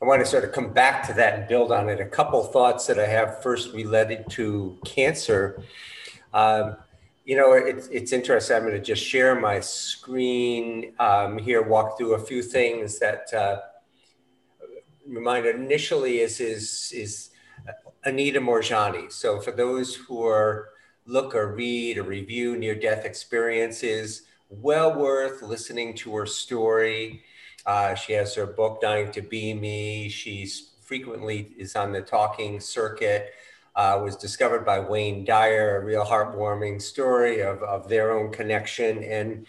I 0.00 0.06
want 0.06 0.22
to 0.22 0.26
sort 0.26 0.44
of 0.44 0.52
come 0.52 0.72
back 0.72 1.06
to 1.08 1.12
that 1.14 1.38
and 1.38 1.48
build 1.48 1.72
on 1.72 1.88
it. 1.88 2.00
A 2.00 2.06
couple 2.06 2.42
thoughts 2.44 2.86
that 2.86 2.98
I 2.98 3.06
have 3.06 3.42
first 3.42 3.72
related 3.72 4.28
to 4.30 4.78
cancer. 4.84 5.62
Um, 6.32 6.76
you 7.24 7.36
know, 7.36 7.52
it's, 7.54 7.88
it's 7.88 8.12
interesting. 8.12 8.56
I'm 8.56 8.62
going 8.62 8.74
to 8.74 8.80
just 8.80 9.02
share 9.02 9.34
my 9.34 9.60
screen 9.60 10.92
um, 10.98 11.38
here, 11.38 11.62
walk 11.62 11.96
through 11.96 12.14
a 12.14 12.18
few 12.18 12.42
things 12.42 12.98
that 12.98 13.32
uh, 13.32 13.60
reminded 15.06 15.56
initially 15.56 16.20
is, 16.20 16.40
is, 16.40 16.92
is 16.94 17.30
Anita 18.04 18.40
Moorjani. 18.40 19.10
So 19.10 19.40
for 19.40 19.50
those 19.50 19.94
who 19.94 20.26
are 20.26 20.70
look 21.06 21.34
or 21.34 21.54
read 21.54 21.98
or 21.98 22.02
review 22.02 22.56
near 22.56 22.74
death 22.74 23.04
experiences, 23.04 24.22
well 24.48 24.94
worth 24.94 25.42
listening 25.42 25.94
to 25.94 26.14
her 26.16 26.26
story. 26.26 27.22
Uh, 27.66 27.94
she 27.94 28.12
has 28.12 28.34
her 28.34 28.46
book, 28.46 28.80
Dying 28.80 29.10
to 29.12 29.22
Be 29.22 29.54
Me. 29.54 30.08
She's 30.08 30.72
frequently 30.82 31.54
is 31.58 31.76
on 31.76 31.92
the 31.92 32.02
talking 32.02 32.60
circuit. 32.60 33.32
Uh, 33.76 34.00
was 34.04 34.16
discovered 34.16 34.64
by 34.64 34.78
Wayne 34.78 35.24
Dyer, 35.24 35.78
a 35.78 35.84
real 35.84 36.04
heartwarming 36.04 36.80
story 36.80 37.40
of, 37.40 37.60
of 37.62 37.88
their 37.88 38.12
own 38.12 38.30
connection. 38.30 39.02
And 39.02 39.46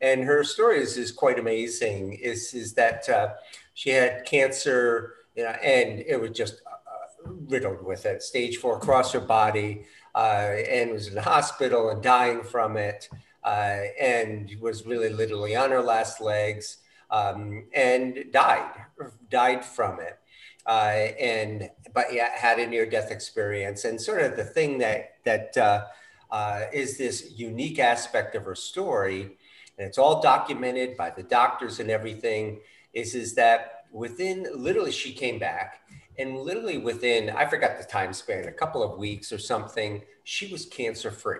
and 0.00 0.24
her 0.24 0.42
story 0.42 0.80
is, 0.80 0.96
is 0.96 1.12
quite 1.12 1.38
amazing. 1.38 2.14
Is 2.14 2.54
is 2.54 2.72
that 2.74 3.08
uh, 3.08 3.34
she 3.74 3.90
had 3.90 4.24
cancer, 4.24 5.14
you 5.36 5.44
know, 5.44 5.50
and 5.50 6.00
it 6.00 6.20
was 6.20 6.30
just 6.30 6.62
riddled 7.24 7.84
with 7.84 8.06
it, 8.06 8.22
stage 8.22 8.56
four 8.58 8.76
across 8.76 9.12
her 9.12 9.20
body, 9.20 9.84
uh, 10.14 10.52
and 10.68 10.92
was 10.92 11.08
in 11.08 11.14
the 11.14 11.22
hospital 11.22 11.90
and 11.90 12.02
dying 12.02 12.42
from 12.42 12.76
it, 12.76 13.08
uh, 13.44 13.80
and 14.00 14.50
was 14.60 14.86
really 14.86 15.08
literally 15.08 15.56
on 15.56 15.70
her 15.70 15.82
last 15.82 16.20
legs 16.20 16.78
um, 17.10 17.64
and 17.74 18.24
died, 18.32 18.70
died 19.30 19.64
from 19.64 20.00
it. 20.00 20.18
Uh, 20.64 21.08
and 21.18 21.68
but 21.92 22.12
yeah, 22.12 22.30
had 22.36 22.58
a 22.60 22.66
near-death 22.66 23.10
experience. 23.10 23.84
And 23.84 24.00
sort 24.00 24.22
of 24.22 24.36
the 24.36 24.44
thing 24.44 24.78
that 24.78 25.14
that 25.24 25.56
uh, 25.56 25.86
uh, 26.30 26.66
is 26.72 26.96
this 26.96 27.32
unique 27.36 27.80
aspect 27.80 28.34
of 28.36 28.44
her 28.44 28.54
story, 28.54 29.22
and 29.76 29.88
it's 29.88 29.98
all 29.98 30.22
documented 30.22 30.96
by 30.96 31.10
the 31.10 31.24
doctors 31.24 31.80
and 31.80 31.90
everything, 31.90 32.60
is 32.92 33.14
is 33.14 33.34
that 33.34 33.86
within 33.90 34.46
literally 34.54 34.92
she 34.92 35.12
came 35.12 35.38
back, 35.38 35.81
and 36.18 36.38
literally 36.38 36.78
within 36.78 37.30
I 37.30 37.46
forgot 37.46 37.78
the 37.78 37.84
time 37.84 38.12
span, 38.12 38.48
a 38.48 38.52
couple 38.52 38.82
of 38.82 38.98
weeks 38.98 39.32
or 39.32 39.38
something, 39.38 40.02
she 40.24 40.50
was 40.52 40.66
cancer 40.66 41.10
free. 41.10 41.38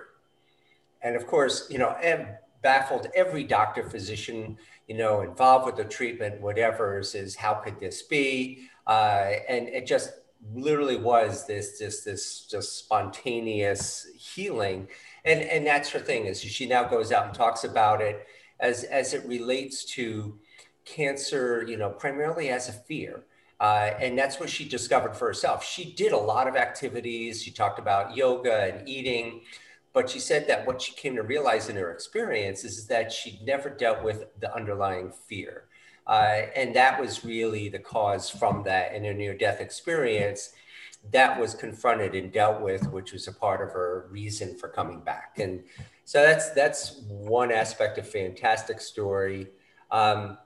And 1.03 1.17
of 1.17 1.27
course, 1.27 1.69
you 1.71 1.79
know, 1.79 1.91
and 2.03 2.29
baffled 2.63 3.09
every 3.15 3.45
doctor, 3.45 3.89
physician, 3.89 4.57
you 4.87 4.97
know, 4.97 5.23
involved 5.23 5.67
with 5.67 5.77
the 5.77 5.85
treatment, 5.85 6.41
whatever, 6.41 7.01
is 7.01 7.35
how 7.35 7.55
could 7.55 7.81
this 7.81 8.03
be? 8.03 8.69
Uh, 8.87 9.31
and 9.49 9.69
it 9.69 9.87
just 9.87 10.13
literally 10.55 10.97
was 10.97 11.47
this 11.47 11.79
this 11.79 12.03
this 12.03 12.47
just 12.47 12.77
spontaneous 12.77 14.09
healing 14.17 14.89
and 15.25 15.41
and 15.41 15.65
that's 15.65 15.89
her 15.91 16.01
thing 16.01 16.27
is 16.27 16.43
she 16.43 16.67
now 16.67 16.83
goes 16.83 17.13
out 17.13 17.27
and 17.27 17.35
talks 17.35 17.63
about 17.63 18.01
it 18.01 18.27
as 18.59 18.83
as 18.85 19.15
it 19.15 19.25
relates 19.25 19.85
to 19.85 20.37
cancer 20.85 21.65
you 21.69 21.77
know 21.77 21.91
primarily 21.91 22.49
as 22.49 22.69
a 22.69 22.73
fear 22.73 23.25
uh, 23.63 23.93
and 23.99 24.19
that's 24.19 24.39
what 24.39 24.51
she 24.51 24.69
discovered 24.69 25.17
for 25.17 25.27
herself 25.27 25.65
she 25.65 25.95
did 25.95 26.13
a 26.13 26.17
lot 26.17 26.47
of 26.47 26.57
activities 26.57 27.43
she 27.43 27.51
talked 27.51 27.79
about 27.79 28.15
yoga 28.15 28.75
and 28.75 28.87
eating 28.87 29.41
but 29.95 30.11
she 30.11 30.19
said 30.19 30.47
that 30.47 30.67
what 30.67 30.83
she 30.83 30.93
came 30.93 31.17
to 31.17 31.23
realize 31.23 31.71
in 31.71 31.77
her 31.77 31.91
experience 31.91 32.65
is 32.65 32.87
that 32.87 33.11
she'd 33.11 33.41
never 33.43 33.71
dealt 33.71 34.03
with 34.03 34.27
the 34.41 34.55
underlying 34.55 35.11
fear 35.29 35.65
uh, 36.07 36.43
and 36.57 36.77
that 36.77 37.01
was 37.01 37.25
really 37.25 37.69
the 37.71 37.79
cause 37.79 38.29
from 38.29 38.63
that 38.65 38.95
in 38.95 39.05
her 39.05 39.15
near 39.15 39.35
death 39.35 39.61
experience 39.61 40.53
that 41.11 41.39
was 41.39 41.55
confronted 41.55 42.15
and 42.15 42.33
dealt 42.33 42.61
with, 42.61 42.91
which 42.93 43.13
was 43.13 43.27
a 43.27 43.33
part 43.33 43.61
of 43.61 43.73
her 43.73 44.07
reason 44.11 44.57
for 44.57 44.69
coming 44.69 45.01
back. 45.01 45.39
And 45.39 45.65
so 46.05 46.23
that's 46.23 46.51
that's 46.51 47.03
one 47.09 47.51
aspect 47.51 47.99
of 47.99 48.09
fantastic 48.09 48.81
story. 48.81 49.49
Um, 49.91 50.39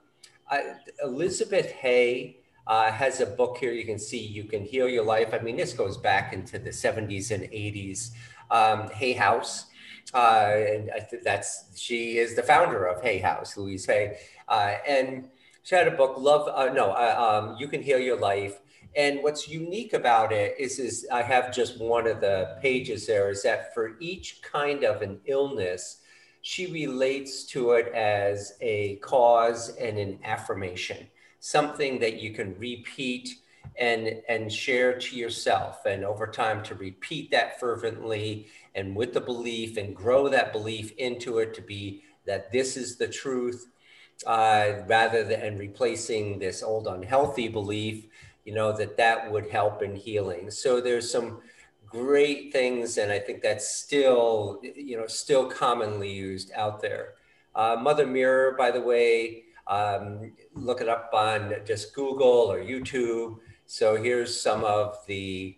I, 0.49 0.73
Elizabeth 1.03 1.71
Hay 1.71 2.39
uh, 2.67 2.91
has 2.91 3.21
a 3.21 3.25
book 3.25 3.57
here. 3.57 3.71
You 3.71 3.85
can 3.85 3.97
see 3.97 4.19
you 4.19 4.43
can 4.43 4.63
heal 4.63 4.87
your 4.87 5.03
life. 5.03 5.33
I 5.33 5.39
mean, 5.39 5.57
this 5.57 5.73
goes 5.73 5.97
back 5.97 6.33
into 6.33 6.59
the 6.59 6.69
70s 6.69 7.31
and 7.31 7.43
80s. 7.45 8.11
Um, 8.49 8.89
Hay 8.91 9.13
House, 9.13 9.65
uh, 10.13 10.53
and 10.55 10.89
that's 11.23 11.65
she 11.75 12.17
is 12.17 12.35
the 12.35 12.43
founder 12.43 12.85
of 12.85 13.01
Hay 13.01 13.17
House, 13.17 13.57
Louise 13.57 13.85
Hay, 13.85 14.17
uh, 14.47 14.75
and 14.87 15.27
she 15.63 15.75
had 15.75 15.87
a 15.87 15.91
book, 15.91 16.15
Love. 16.17 16.47
Uh, 16.47 16.71
no, 16.73 16.91
uh, 16.91 17.41
um, 17.49 17.57
you 17.59 17.67
can 17.67 17.81
heal 17.81 17.99
your 17.99 18.17
life. 18.17 18.61
And 18.95 19.21
what's 19.21 19.47
unique 19.47 19.93
about 19.93 20.31
it 20.31 20.55
is, 20.57 20.79
is 20.79 21.07
I 21.11 21.21
have 21.21 21.53
just 21.53 21.79
one 21.79 22.07
of 22.07 22.21
the 22.21 22.57
pages 22.61 23.05
there 23.05 23.29
is 23.29 23.43
that 23.43 23.73
for 23.73 23.95
each 23.99 24.41
kind 24.41 24.83
of 24.83 25.01
an 25.01 25.19
illness, 25.25 26.01
she 26.41 26.71
relates 26.71 27.43
to 27.47 27.73
it 27.73 27.93
as 27.93 28.53
a 28.61 28.95
cause 28.97 29.75
and 29.75 29.99
an 29.99 30.19
affirmation, 30.23 31.05
something 31.39 31.99
that 31.99 32.21
you 32.21 32.31
can 32.31 32.57
repeat 32.57 33.35
and, 33.79 34.21
and 34.27 34.51
share 34.51 34.97
to 34.97 35.15
yourself. 35.15 35.85
And 35.85 36.03
over 36.03 36.27
time 36.27 36.63
to 36.63 36.75
repeat 36.75 37.31
that 37.31 37.59
fervently 37.59 38.47
and 38.75 38.95
with 38.95 39.13
the 39.13 39.21
belief 39.21 39.77
and 39.77 39.95
grow 39.95 40.29
that 40.29 40.51
belief 40.51 40.93
into 40.97 41.39
it 41.39 41.53
to 41.55 41.61
be 41.61 42.03
that 42.25 42.51
this 42.51 42.77
is 42.77 42.97
the 42.97 43.07
truth 43.07 43.67
uh, 44.25 44.73
rather 44.87 45.23
than 45.23 45.57
replacing 45.57 46.39
this 46.39 46.63
old 46.63 46.87
unhealthy 46.87 47.47
belief 47.47 48.07
you 48.47 48.53
know, 48.53 48.71
that 48.71 48.95
that 48.95 49.29
would 49.29 49.49
help 49.49 49.83
in 49.83 49.93
healing. 49.93 50.49
So 50.49 50.79
there's 50.79 51.11
some 51.11 51.41
great 51.85 52.53
things, 52.53 52.97
and 52.97 53.11
I 53.11 53.19
think 53.19 53.41
that's 53.41 53.67
still, 53.67 54.61
you 54.63 54.95
know, 54.95 55.05
still 55.05 55.47
commonly 55.47 56.09
used 56.13 56.53
out 56.55 56.81
there. 56.81 57.15
Uh, 57.53 57.75
Mother 57.77 58.07
Meera, 58.07 58.57
by 58.57 58.71
the 58.71 58.79
way, 58.79 59.43
um, 59.67 60.31
look 60.53 60.81
it 60.81 60.89
up 60.89 61.11
on 61.13 61.53
just 61.65 61.93
Google 61.93 62.51
or 62.51 62.59
YouTube. 62.59 63.37
So 63.65 64.01
here's 64.01 64.39
some 64.39 64.63
of 64.63 64.97
the 65.07 65.57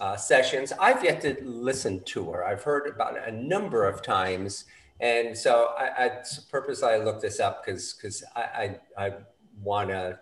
uh, 0.00 0.16
sessions. 0.16 0.72
I've 0.78 1.02
yet 1.02 1.20
to 1.22 1.36
listen 1.42 2.02
to 2.04 2.30
her. 2.30 2.46
I've 2.46 2.62
heard 2.62 2.86
about 2.88 3.16
it 3.16 3.22
a 3.26 3.32
number 3.32 3.86
of 3.86 4.02
times. 4.02 4.64
And 5.00 5.36
so 5.36 5.74
I, 5.78 6.04
I 6.04 6.10
purposely 6.50 6.88
I 6.88 6.96
looked 6.98 7.22
this 7.22 7.40
up 7.40 7.64
because 7.64 7.94
because 7.94 8.24
I, 8.34 8.76
I, 8.96 9.06
I 9.06 9.12
want 9.62 9.90
to 9.90 10.18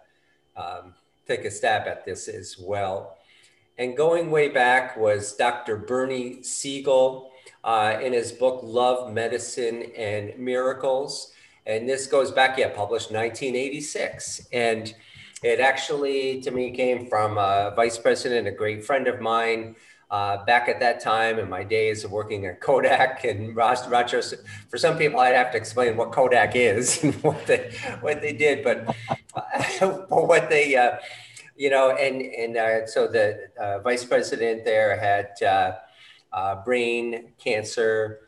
um, 0.57 0.95
take 1.27 1.45
a 1.45 1.51
stab 1.51 1.87
at 1.87 2.05
this 2.05 2.29
as 2.29 2.57
well. 2.59 3.19
And 3.79 3.97
going 3.97 4.31
way 4.31 4.49
back 4.49 4.97
was 4.97 5.35
Dr. 5.35 5.77
Bernie 5.77 6.43
Siegel 6.43 7.31
uh, 7.63 7.99
in 8.03 8.13
his 8.15 8.33
book, 8.33 8.61
Love, 8.63 9.13
Medicine, 9.13 9.91
and 9.97 10.39
Miracles. 10.39 11.33
And 11.67 11.89
this 11.89 12.07
goes 12.07 12.31
back, 12.31 12.59
yeah, 12.59 12.69
published 12.69 13.11
1986. 13.11 14.49
And 14.53 14.95
it 15.43 15.61
actually, 15.61 16.41
to 16.43 16.51
me, 16.51 16.71
came 16.71 17.07
from 17.07 17.39
a 17.39 17.73
vice 17.75 17.99
president, 17.99 18.47
a 18.47 18.53
great 18.53 18.85
friend 18.85 19.09
of 19.09 19.21
mine, 19.21 19.77
uh, 20.11 20.45
back 20.45 20.69
at 20.69 20.79
that 20.79 21.01
time 21.01 21.39
in 21.41 21.51
my 21.51 21.65
days 21.65 22.05
of 22.05 22.13
working 22.13 22.47
at 22.47 22.61
Kodak 22.61 23.25
and 23.31 23.57
Rochester. 23.57 24.39
For 24.69 24.79
some 24.79 24.97
people, 24.97 25.19
I'd 25.19 25.35
have 25.35 25.51
to 25.53 25.59
explain 25.59 25.97
what 25.97 26.13
Kodak 26.13 26.55
is 26.55 27.01
and 27.03 27.15
what 27.17 27.47
they 27.47 27.73
what 28.01 28.21
they 28.21 28.33
did, 28.33 28.63
but 28.63 28.95
but 29.81 30.29
what 30.29 30.49
they 30.49 30.77
uh, 30.77 30.99
you 31.57 31.71
know, 31.71 31.91
and 31.91 32.23
and 32.23 32.57
uh, 32.57 32.87
so 32.87 33.07
the 33.07 33.49
uh, 33.61 33.79
vice 33.81 34.05
president 34.05 34.65
there 34.65 34.99
had 34.99 35.43
uh, 35.43 35.73
uh, 36.33 36.63
brain 36.65 37.33
cancer. 37.39 38.21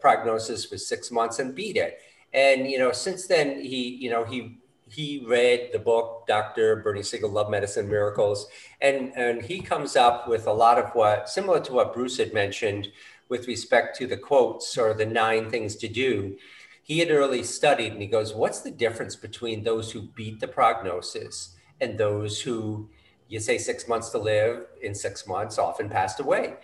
prognosis 0.00 0.70
was 0.70 0.86
six 0.86 1.10
months 1.10 1.38
and 1.38 1.54
beat 1.54 1.76
it. 1.76 1.98
And 2.32 2.66
you 2.66 2.78
know, 2.78 2.92
since 2.92 3.26
then 3.26 3.60
he 3.60 3.96
you 3.96 4.10
know 4.10 4.24
he 4.24 4.58
he 4.92 5.24
read 5.26 5.70
the 5.72 5.78
book 5.78 6.26
Dr. 6.26 6.76
Bernie 6.76 7.02
Siegel, 7.02 7.30
Love 7.30 7.50
Medicine 7.50 7.88
Miracles, 7.88 8.46
and, 8.82 9.12
and 9.16 9.40
he 9.40 9.62
comes 9.62 9.96
up 9.96 10.28
with 10.28 10.46
a 10.46 10.52
lot 10.52 10.78
of 10.78 10.90
what, 10.90 11.30
similar 11.30 11.60
to 11.60 11.72
what 11.72 11.94
Bruce 11.94 12.18
had 12.18 12.34
mentioned 12.34 12.88
with 13.30 13.48
respect 13.48 13.96
to 13.96 14.06
the 14.06 14.18
quotes 14.18 14.76
or 14.76 14.92
the 14.92 15.06
nine 15.06 15.50
things 15.50 15.76
to 15.76 15.88
do. 15.88 16.36
He 16.82 16.98
had 16.98 17.10
early 17.10 17.42
studied 17.42 17.92
and 17.92 18.02
he 18.02 18.06
goes, 18.06 18.34
What's 18.34 18.60
the 18.60 18.70
difference 18.70 19.16
between 19.16 19.64
those 19.64 19.90
who 19.90 20.02
beat 20.02 20.40
the 20.40 20.48
prognosis 20.48 21.56
and 21.80 21.96
those 21.96 22.42
who, 22.42 22.90
you 23.28 23.40
say 23.40 23.56
six 23.56 23.88
months 23.88 24.10
to 24.10 24.18
live, 24.18 24.66
in 24.82 24.94
six 24.94 25.26
months 25.26 25.58
often 25.58 25.88
passed 25.88 26.20
away? 26.20 26.56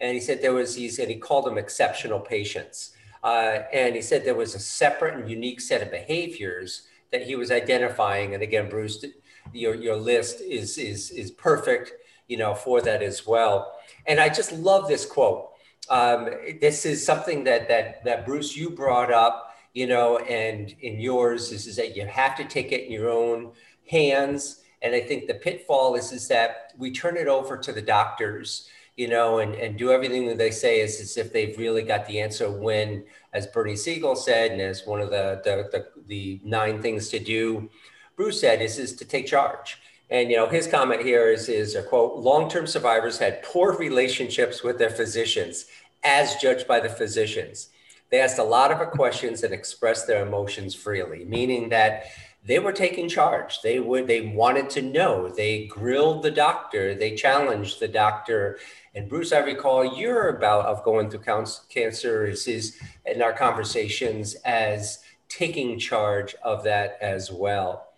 And 0.00 0.14
he 0.14 0.20
said 0.20 0.40
there 0.40 0.52
was, 0.52 0.76
he 0.76 0.88
said 0.88 1.08
he 1.08 1.16
called 1.16 1.46
them 1.46 1.58
exceptional 1.58 2.20
patients. 2.20 2.92
Uh, 3.26 3.64
and 3.72 3.96
he 3.96 4.00
said 4.00 4.24
there 4.24 4.36
was 4.36 4.54
a 4.54 4.60
separate 4.60 5.16
and 5.16 5.28
unique 5.28 5.60
set 5.60 5.82
of 5.82 5.90
behaviors 5.90 6.86
that 7.10 7.22
he 7.22 7.34
was 7.34 7.50
identifying. 7.50 8.34
And 8.34 8.42
again, 8.42 8.68
Bruce, 8.68 9.04
your, 9.52 9.74
your 9.74 9.96
list 9.96 10.40
is, 10.40 10.78
is, 10.78 11.10
is 11.10 11.32
perfect, 11.32 11.90
you 12.28 12.36
know, 12.36 12.54
for 12.54 12.80
that 12.82 13.02
as 13.02 13.26
well. 13.26 13.80
And 14.06 14.20
I 14.20 14.28
just 14.28 14.52
love 14.52 14.86
this 14.86 15.04
quote. 15.04 15.50
Um, 15.90 16.28
this 16.60 16.86
is 16.86 17.04
something 17.04 17.42
that, 17.44 17.66
that, 17.66 18.04
that 18.04 18.26
Bruce, 18.26 18.56
you 18.56 18.70
brought 18.70 19.12
up, 19.12 19.56
you 19.74 19.88
know, 19.88 20.18
and 20.18 20.76
in 20.80 21.00
yours 21.00 21.50
is, 21.50 21.66
is 21.66 21.74
that 21.74 21.96
you 21.96 22.06
have 22.06 22.36
to 22.36 22.44
take 22.44 22.70
it 22.70 22.84
in 22.84 22.92
your 22.92 23.10
own 23.10 23.50
hands. 23.90 24.60
And 24.82 24.94
I 24.94 25.00
think 25.00 25.26
the 25.26 25.34
pitfall 25.34 25.96
is, 25.96 26.12
is 26.12 26.28
that 26.28 26.74
we 26.78 26.92
turn 26.92 27.16
it 27.16 27.26
over 27.26 27.56
to 27.56 27.72
the 27.72 27.82
doctors 27.82 28.68
you 28.96 29.08
know, 29.08 29.40
and, 29.40 29.54
and 29.54 29.76
do 29.76 29.90
everything 29.90 30.26
that 30.26 30.38
they 30.38 30.50
say 30.50 30.80
is 30.80 31.00
as 31.00 31.16
if 31.16 31.32
they've 31.32 31.58
really 31.58 31.82
got 31.82 32.06
the 32.06 32.18
answer 32.18 32.50
when, 32.50 33.04
as 33.34 33.46
Bernie 33.46 33.76
Siegel 33.76 34.16
said, 34.16 34.52
and 34.52 34.60
as 34.60 34.86
one 34.86 35.00
of 35.00 35.10
the, 35.10 35.42
the, 35.44 35.68
the, 35.70 35.86
the 36.06 36.40
nine 36.42 36.80
things 36.80 37.10
to 37.10 37.18
do, 37.18 37.68
Bruce 38.16 38.40
said, 38.40 38.62
is, 38.62 38.78
is 38.78 38.94
to 38.96 39.04
take 39.04 39.26
charge. 39.26 39.78
And, 40.08 40.30
you 40.30 40.36
know, 40.36 40.48
his 40.48 40.66
comment 40.66 41.02
here 41.02 41.30
is, 41.30 41.48
is 41.48 41.74
a 41.74 41.82
quote, 41.82 42.16
long-term 42.16 42.66
survivors 42.66 43.18
had 43.18 43.42
poor 43.42 43.76
relationships 43.76 44.62
with 44.62 44.78
their 44.78 44.90
physicians 44.90 45.66
as 46.02 46.36
judged 46.36 46.66
by 46.66 46.80
the 46.80 46.88
physicians. 46.88 47.68
They 48.10 48.20
asked 48.20 48.38
a 48.38 48.44
lot 48.44 48.70
of 48.70 48.90
questions 48.92 49.42
and 49.42 49.52
expressed 49.52 50.06
their 50.06 50.24
emotions 50.24 50.74
freely, 50.74 51.24
meaning 51.24 51.68
that 51.70 52.04
they 52.46 52.58
were 52.58 52.72
taking 52.72 53.08
charge. 53.08 53.60
They 53.60 53.80
would 53.80 54.06
they 54.06 54.22
wanted 54.22 54.70
to 54.70 54.82
know. 54.82 55.28
They 55.28 55.66
grilled 55.66 56.22
the 56.22 56.30
doctor. 56.30 56.94
They 56.94 57.14
challenged 57.14 57.80
the 57.80 57.88
doctor 57.88 58.58
and 58.96 59.10
Bruce, 59.10 59.30
I 59.30 59.40
recall 59.40 59.98
your 59.98 60.32
bout 60.38 60.64
of 60.64 60.82
going 60.82 61.10
through 61.10 61.20
cancer 61.68 62.24
is, 62.24 62.48
is 62.48 62.80
in 63.04 63.20
our 63.20 63.34
conversations 63.34 64.36
as 64.36 65.00
taking 65.28 65.78
charge 65.78 66.34
of 66.42 66.64
that 66.64 66.96
as 67.02 67.30
well. 67.30 67.88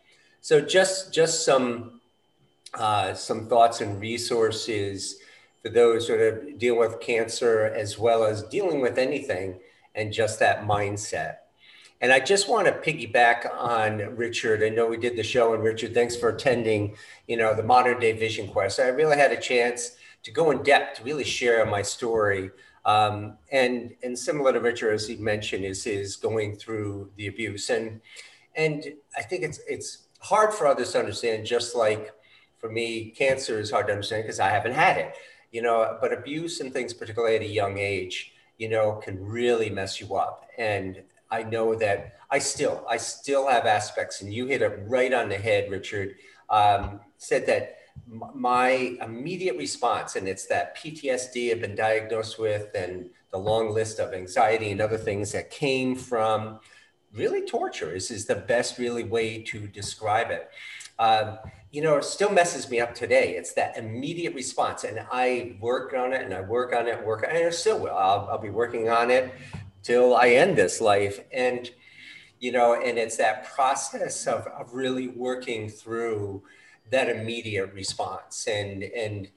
So 0.40 0.60
just 0.60 1.14
just 1.14 1.44
some 1.44 2.00
uh, 2.74 3.14
some 3.14 3.46
thoughts 3.46 3.80
and 3.80 4.00
resources 4.00 5.18
for 5.62 5.68
those 5.68 6.08
that 6.08 6.20
are 6.20 6.50
dealing 6.58 6.80
with 6.80 7.00
cancer 7.00 7.66
as 7.66 7.96
well 7.96 8.24
as 8.24 8.42
dealing 8.42 8.80
with 8.80 8.98
anything 8.98 9.60
and 9.94 10.12
just 10.12 10.40
that 10.40 10.62
mindset. 10.64 11.36
And 12.00 12.12
I 12.12 12.20
just 12.20 12.48
want 12.48 12.66
to 12.66 12.72
piggyback 12.72 13.52
on 13.58 13.98
Richard. 14.16 14.62
I 14.62 14.68
know 14.68 14.86
we 14.86 14.96
did 14.96 15.16
the 15.16 15.22
show, 15.24 15.54
and 15.54 15.62
Richard, 15.64 15.94
thanks 15.94 16.14
for 16.14 16.28
attending. 16.28 16.96
You 17.26 17.36
know 17.36 17.54
the 17.54 17.62
modern 17.62 17.98
day 17.98 18.12
vision 18.12 18.48
quest. 18.48 18.78
I 18.78 18.88
really 18.88 19.16
had 19.16 19.32
a 19.32 19.40
chance 19.40 19.96
to 20.22 20.30
go 20.30 20.50
in 20.50 20.62
depth 20.62 20.98
to 20.98 21.04
really 21.04 21.24
share 21.24 21.64
my 21.66 21.82
story. 21.82 22.50
Um, 22.84 23.36
and 23.50 23.94
and 24.02 24.18
similar 24.18 24.52
to 24.52 24.60
Richard, 24.60 24.94
as 24.94 25.08
he 25.08 25.16
mentioned, 25.16 25.64
is 25.64 25.86
is 25.86 26.16
going 26.16 26.56
through 26.56 27.10
the 27.16 27.26
abuse. 27.26 27.68
And 27.70 28.00
and 28.54 28.84
I 29.16 29.22
think 29.22 29.42
it's 29.42 29.60
it's 29.68 30.06
hard 30.20 30.54
for 30.54 30.66
others 30.66 30.92
to 30.92 31.00
understand, 31.00 31.46
just 31.46 31.74
like 31.74 32.12
for 32.58 32.70
me, 32.70 33.10
cancer 33.10 33.58
is 33.58 33.70
hard 33.70 33.86
to 33.86 33.92
understand 33.92 34.24
because 34.24 34.40
I 34.40 34.50
haven't 34.50 34.72
had 34.72 34.98
it. 34.98 35.14
You 35.50 35.62
know, 35.62 35.96
but 36.00 36.12
abuse 36.12 36.60
and 36.60 36.72
things, 36.72 36.92
particularly 36.92 37.36
at 37.36 37.42
a 37.42 37.48
young 37.48 37.78
age, 37.78 38.32
you 38.58 38.68
know, 38.68 38.94
can 39.02 39.24
really 39.24 39.70
mess 39.70 40.00
you 40.00 40.14
up. 40.14 40.46
And 40.58 41.02
I 41.30 41.42
know 41.42 41.74
that 41.74 42.18
I 42.30 42.38
still, 42.38 42.84
I 42.88 42.96
still 42.96 43.48
have 43.48 43.66
aspects, 43.66 44.22
and 44.22 44.32
you 44.32 44.46
hit 44.46 44.62
it 44.62 44.80
right 44.86 45.12
on 45.12 45.28
the 45.28 45.36
head, 45.36 45.70
Richard. 45.70 46.16
Um, 46.50 47.00
said 47.18 47.46
that 47.46 47.76
my 48.06 48.96
immediate 49.02 49.56
response, 49.56 50.16
and 50.16 50.28
it's 50.28 50.46
that 50.46 50.76
PTSD 50.76 51.52
I've 51.52 51.60
been 51.60 51.74
diagnosed 51.74 52.38
with, 52.38 52.74
and 52.74 53.10
the 53.30 53.38
long 53.38 53.70
list 53.70 53.98
of 53.98 54.14
anxiety 54.14 54.70
and 54.70 54.80
other 54.80 54.96
things 54.96 55.32
that 55.32 55.50
came 55.50 55.94
from 55.94 56.60
really 57.12 57.44
torture 57.44 57.94
is, 57.94 58.10
is 58.10 58.26
the 58.26 58.34
best 58.34 58.78
really 58.78 59.04
way 59.04 59.42
to 59.42 59.66
describe 59.66 60.30
it. 60.30 60.50
Um, 60.98 61.38
you 61.70 61.82
know, 61.82 61.96
it 61.96 62.04
still 62.04 62.32
messes 62.32 62.70
me 62.70 62.80
up 62.80 62.94
today. 62.94 63.36
It's 63.36 63.52
that 63.54 63.76
immediate 63.76 64.34
response. 64.34 64.84
And 64.84 65.06
I 65.12 65.56
work 65.60 65.92
on 65.94 66.12
it 66.12 66.22
and 66.22 66.32
I 66.32 66.40
work 66.40 66.74
on 66.74 66.86
it, 66.86 67.04
work, 67.04 67.24
and 67.28 67.36
I 67.36 67.50
still 67.50 67.78
will. 67.78 67.94
I'll, 67.94 68.28
I'll 68.30 68.38
be 68.38 68.50
working 68.50 68.88
on 68.88 69.10
it 69.10 69.32
till 69.88 70.14
I 70.14 70.28
end 70.28 70.54
this 70.54 70.82
life. 70.82 71.18
And, 71.32 71.70
you 72.40 72.52
know, 72.52 72.74
and 72.74 72.98
it's 72.98 73.16
that 73.16 73.46
process 73.54 74.26
of, 74.26 74.46
of 74.48 74.74
really 74.74 75.08
working 75.08 75.70
through 75.70 76.42
that 76.90 77.08
immediate 77.08 77.72
response. 77.72 78.46
And, 78.46 78.82
and 78.82 79.28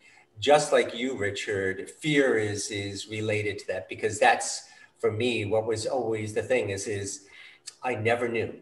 just 0.42 0.74
like 0.74 0.94
you, 0.94 1.18
Richard, 1.18 1.90
fear 1.90 2.38
is, 2.38 2.70
is 2.70 3.08
related 3.08 3.60
to 3.60 3.68
that 3.68 3.88
because 3.88 4.20
that's, 4.20 4.64
for 5.00 5.10
me, 5.10 5.46
what 5.46 5.66
was 5.66 5.86
always 5.86 6.34
the 6.34 6.44
thing 6.44 6.72
is, 6.72 6.86
is 6.86 7.28
I 7.82 7.96
never 7.96 8.28
knew. 8.28 8.54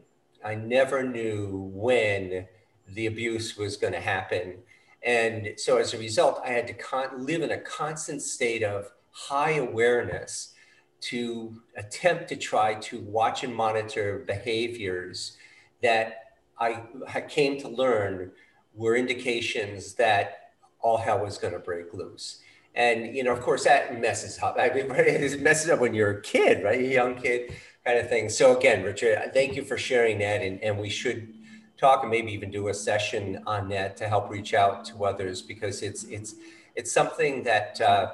I 0.45 0.53
never 0.53 1.01
knew 1.01 1.71
when 1.73 2.47
the 2.87 3.07
abuse 3.07 3.57
was 3.57 3.77
going 3.77 3.93
to 3.93 3.99
happen. 3.99 4.59
And 5.01 5.53
so 5.57 5.77
as 5.77 5.95
a 5.95 5.97
result, 5.97 6.39
I 6.45 6.49
had 6.49 6.67
to 6.67 6.73
con- 6.73 7.25
live 7.25 7.41
in 7.41 7.49
a 7.49 7.57
constant 7.57 8.21
state 8.21 8.61
of 8.61 8.91
high 9.09 9.53
awareness 9.53 10.53
to 11.01 11.61
attempt 11.77 12.27
to 12.29 12.35
try 12.35 12.75
to 12.75 12.99
watch 13.01 13.43
and 13.43 13.55
monitor 13.55 14.23
behaviors 14.27 15.37
that 15.81 16.23
I, 16.59 16.83
I 17.13 17.21
came 17.21 17.59
to 17.61 17.69
learn 17.69 18.31
were 18.73 18.95
indications 18.95 19.93
that 19.95 20.51
all 20.81 20.97
hell 20.97 21.19
was 21.19 21.37
going 21.37 21.53
to 21.53 21.59
break 21.59 21.93
loose. 21.93 22.39
And, 22.75 23.15
you 23.15 23.23
know, 23.23 23.31
of 23.31 23.41
course, 23.41 23.63
that 23.63 23.99
messes 23.99 24.39
up. 24.39 24.57
I 24.59 24.69
mean, 24.69 24.91
it 24.91 25.41
messes 25.41 25.69
up 25.69 25.79
when 25.79 25.93
you're 25.93 26.19
a 26.19 26.21
kid, 26.21 26.63
right? 26.63 26.79
A 26.79 26.87
young 26.87 27.15
kid 27.15 27.53
kind 27.85 27.97
of 27.97 28.09
thing. 28.09 28.29
So 28.29 28.57
again, 28.57 28.83
Richard, 28.83 29.31
thank 29.33 29.55
you 29.55 29.63
for 29.63 29.77
sharing 29.77 30.19
that. 30.19 30.41
And, 30.41 30.61
and 30.63 30.77
we 30.77 30.89
should 30.89 31.33
talk 31.77 32.03
and 32.03 32.11
maybe 32.11 32.31
even 32.31 32.51
do 32.51 32.67
a 32.67 32.73
session 32.73 33.41
on 33.47 33.69
that 33.69 33.95
to 33.97 34.07
help 34.07 34.29
reach 34.29 34.53
out 34.53 34.83
to 34.83 35.05
others 35.05 35.41
because 35.41 35.81
it's 35.81 36.03
it's 36.05 36.35
it's 36.75 36.91
something 36.91 37.43
that 37.43 37.79
uh, 37.81 38.11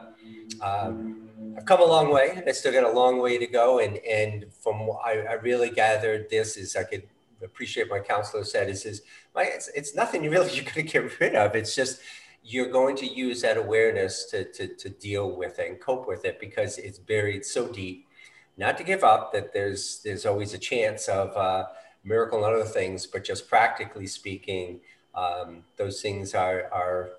um, 0.61 1.24
I've 1.57 1.65
come 1.65 1.81
a 1.81 1.85
long 1.85 2.11
way. 2.11 2.31
and 2.35 2.47
I 2.47 2.51
still 2.51 2.71
got 2.71 2.83
a 2.83 2.91
long 2.91 3.19
way 3.19 3.37
to 3.37 3.47
go, 3.47 3.79
and 3.79 3.97
and 3.97 4.45
from 4.61 4.89
I, 5.03 5.25
I 5.29 5.33
really 5.33 5.69
gathered 5.69 6.29
this 6.29 6.57
is 6.57 6.75
I 6.75 6.83
could 6.83 7.03
appreciate 7.43 7.89
my 7.89 7.99
counselor 7.99 8.43
said 8.43 8.69
is 8.69 8.85
is 8.85 9.01
my 9.33 9.43
it's, 9.43 9.69
it's 9.69 9.95
nothing 9.95 10.29
really 10.29 10.51
you're 10.53 10.63
going 10.63 10.87
to 10.87 10.91
get 10.91 11.19
rid 11.19 11.35
of. 11.35 11.55
It's 11.55 11.75
just 11.75 12.01
you're 12.43 12.69
going 12.69 12.95
to 12.95 13.07
use 13.07 13.41
that 13.41 13.57
awareness 13.57 14.25
to, 14.25 14.43
to, 14.53 14.67
to 14.67 14.87
deal 14.87 15.35
with 15.35 15.57
it 15.57 15.67
and 15.67 15.79
cope 15.79 16.07
with 16.07 16.25
it 16.25 16.39
because 16.39 16.77
it's 16.77 16.99
buried 16.99 17.43
so 17.43 17.67
deep. 17.67 18.07
Not 18.55 18.77
to 18.77 18.83
give 18.83 19.03
up 19.03 19.33
that 19.33 19.51
there's 19.51 20.01
there's 20.03 20.25
always 20.25 20.53
a 20.53 20.57
chance 20.59 21.07
of 21.07 21.35
uh, 21.35 21.65
miracle 22.03 22.45
and 22.45 22.53
other 22.53 22.65
things, 22.65 23.07
but 23.07 23.23
just 23.23 23.49
practically 23.49 24.07
speaking, 24.07 24.79
um, 25.15 25.63
those 25.77 26.01
things 26.01 26.35
are, 26.35 26.69
are 26.71 27.09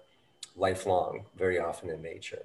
lifelong, 0.54 1.26
very 1.36 1.58
often 1.58 1.90
in 1.90 2.00
nature. 2.00 2.42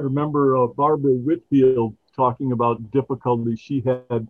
I 0.00 0.02
remember 0.04 0.56
uh, 0.56 0.66
Barbara 0.66 1.12
Whitfield 1.12 1.94
talking 2.16 2.52
about 2.52 2.90
difficulties 2.90 3.60
she 3.60 3.82
had 3.82 4.26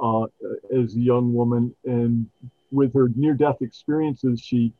uh, 0.00 0.26
as 0.72 0.94
a 0.94 1.00
young 1.00 1.34
woman, 1.34 1.74
and 1.84 2.28
with 2.70 2.94
her 2.94 3.08
near-death 3.16 3.60
experiences, 3.60 4.40
she 4.40 4.72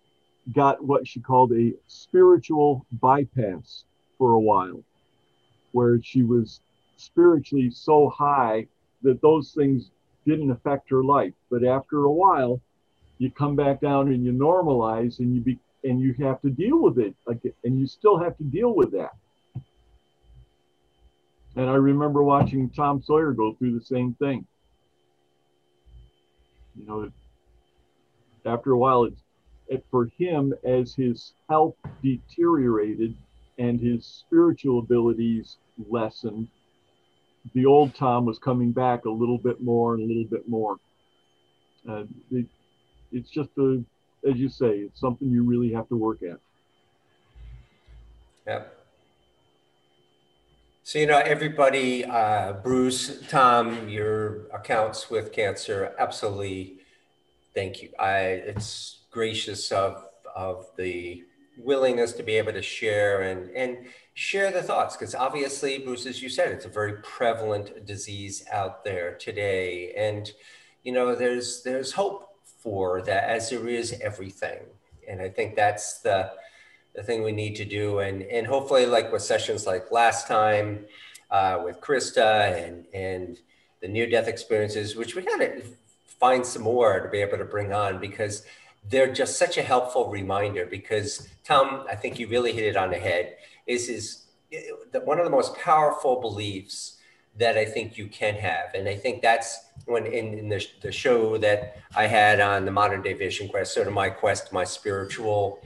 got 0.55 0.84
what 0.84 1.09
she 1.09 1.18
called 1.18 1.53
a 1.55 1.72
spiritual 1.89 2.86
bypass 2.93 3.84
for 4.16 4.34
a 4.34 4.41
while, 4.41 4.84
where 5.72 6.01
she 6.01 6.22
was 6.22 6.61
spiritually 6.97 7.68
so 7.68 8.09
high 8.09 8.64
that 9.03 9.20
those 9.20 9.51
things 9.53 9.91
didn't 10.24 10.53
affect 10.53 10.89
her 10.89 11.03
life. 11.03 11.34
But 11.51 11.64
after 11.64 12.05
a 12.05 12.12
while, 12.12 12.61
you 13.18 13.32
come 13.32 13.57
back 13.57 13.80
down 13.80 14.12
and 14.12 14.24
you 14.24 14.30
normalize 14.30 15.18
and 15.18 15.34
you 15.34 15.41
be 15.41 15.59
and 15.82 16.01
you 16.01 16.14
have 16.20 16.41
to 16.43 16.51
deal 16.51 16.80
with 16.80 17.01
it 17.01 17.16
again, 17.26 17.55
and 17.64 17.80
you 17.80 17.89
still 17.89 18.18
have 18.18 18.36
to 18.39 18.45
deal 18.45 18.72
with 18.72 18.93
that. 18.93 19.16
And 21.59 21.68
I 21.68 21.74
remember 21.74 22.22
watching 22.22 22.70
Tom 22.70 23.02
Sawyer 23.02 23.32
go 23.32 23.52
through 23.54 23.76
the 23.76 23.84
same 23.84 24.14
thing. 24.14 24.46
You 26.76 26.86
know, 26.86 27.11
after 28.46 28.70
a 28.70 28.78
while, 28.78 29.02
it's 29.02 29.20
it, 29.66 29.84
for 29.90 30.09
him 30.16 30.54
as 30.62 30.94
his 30.94 31.32
health 31.48 31.74
deteriorated 32.00 33.16
and 33.59 33.80
his 33.80 34.06
spiritual 34.06 34.78
abilities 34.78 35.56
lessened, 35.90 36.46
the 37.54 37.66
old 37.66 37.92
Tom 37.92 38.24
was 38.24 38.38
coming 38.38 38.70
back 38.70 39.04
a 39.04 39.11
little 39.11 39.38
bit 39.38 39.61
more 39.61 39.94
and 39.94 40.04
a 40.04 40.06
little 40.06 40.30
bit 40.30 40.48
more. 40.48 40.76
And 41.86 42.09
it, 42.30 42.46
it's 43.11 43.30
just 43.30 43.50
a, 43.59 43.82
as 44.24 44.36
you 44.36 44.48
say, 44.48 44.78
it's 44.78 45.00
something 45.00 45.28
you 45.28 45.42
really 45.42 45.72
have 45.72 45.88
to 45.88 45.96
work 45.96 46.22
at. 46.22 46.38
Yeah. 48.46 48.62
So, 50.89 50.99
you 50.99 51.07
know, 51.07 51.18
everybody, 51.18 52.03
uh, 52.07 52.55
Bruce, 52.64 53.20
Tom, 53.28 53.91
your 53.91 54.47
accounts 54.55 55.11
with 55.11 55.32
cancer, 55.32 55.95
absolutely 55.99 56.78
thank 57.55 57.82
you. 57.82 57.91
I, 57.99 58.20
it's 58.20 59.01
gracious 59.11 59.70
of, 59.70 60.03
of 60.34 60.64
the 60.78 61.24
willingness 61.59 62.12
to 62.12 62.22
be 62.22 62.36
able 62.36 62.55
to 62.55 62.62
share 62.62 63.20
and, 63.20 63.51
and 63.51 63.84
share 64.14 64.51
the 64.51 64.62
thoughts 64.62 64.97
because 64.97 65.14
obviously 65.14 65.78
bruce 65.78 66.07
as 66.07 66.22
you 66.22 66.28
said 66.28 66.53
it's 66.53 66.64
a 66.64 66.68
very 66.68 66.95
prevalent 67.03 67.84
disease 67.84 68.45
out 68.51 68.82
there 68.84 69.14
today 69.16 69.93
and 69.97 70.32
you 70.84 70.93
know 70.93 71.16
there's 71.16 71.62
there's 71.64 71.93
hope 71.93 72.28
for 72.62 73.03
that 73.03 73.24
as 73.24 73.51
there 73.51 73.68
is 73.68 73.93
everything 74.01 74.61
and 75.09 75.20
i 75.20 75.28
think 75.28 75.57
that's 75.57 75.99
the 75.99 76.30
the 76.95 77.03
thing 77.03 77.22
we 77.22 77.32
need 77.32 77.55
to 77.57 77.64
do 77.64 78.01
and 78.01 78.22
and 78.22 78.47
hopefully 78.47 78.86
like 78.86 79.12
with 79.12 79.22
sessions 79.22 79.66
like 79.66 79.91
last 79.91 80.26
time 80.26 80.84
uh, 81.30 81.61
with 81.64 81.80
krista 81.80 82.66
and 82.66 82.84
and 82.93 83.39
the 83.80 83.89
near 83.89 84.09
death 84.09 84.28
experiences 84.28 84.97
which 84.97 85.14
we 85.14 85.22
gotta 85.22 85.62
find 86.07 86.45
some 86.45 86.62
more 86.62 87.01
to 87.01 87.09
be 87.09 87.18
able 87.18 87.39
to 87.39 87.45
bring 87.45 87.72
on 87.72 88.01
because 88.01 88.45
they're 88.91 89.12
just 89.12 89.39
such 89.39 89.59
a 89.59 89.62
helpful 89.62 90.11
reminder 90.11 90.66
because 90.66 91.28
tom 91.45 91.84
i 91.91 91.95
think 91.95 92.18
you 92.18 92.26
really 92.28 92.53
hit 92.53 92.64
it 92.64 92.76
on 92.76 92.91
the 92.91 92.97
head 92.97 93.36
is 93.66 93.89
is 93.89 94.24
one 95.05 95.18
of 95.18 95.24
the 95.24 95.30
most 95.30 95.55
powerful 95.57 96.20
beliefs 96.20 96.99
that 97.39 97.57
I 97.57 97.64
think 97.64 97.97
you 97.97 98.09
can 98.09 98.34
have. 98.34 98.74
And 98.74 98.89
I 98.89 98.97
think 98.97 99.22
that's 99.22 99.61
when 99.86 100.07
in, 100.07 100.39
in 100.39 100.49
the, 100.49 100.64
the 100.82 100.93
show 100.93 101.39
that 101.39 101.76
I 101.95 102.07
had 102.07 102.41
on 102.41 102.64
the 102.64 102.70
modern 102.70 103.01
day 103.01 103.12
vision 103.12 103.49
quest, 103.49 103.72
sort 103.72 103.86
of 103.86 103.93
my 103.93 104.11
quest, 104.11 104.53
my 104.53 104.64
spiritual 104.64 105.61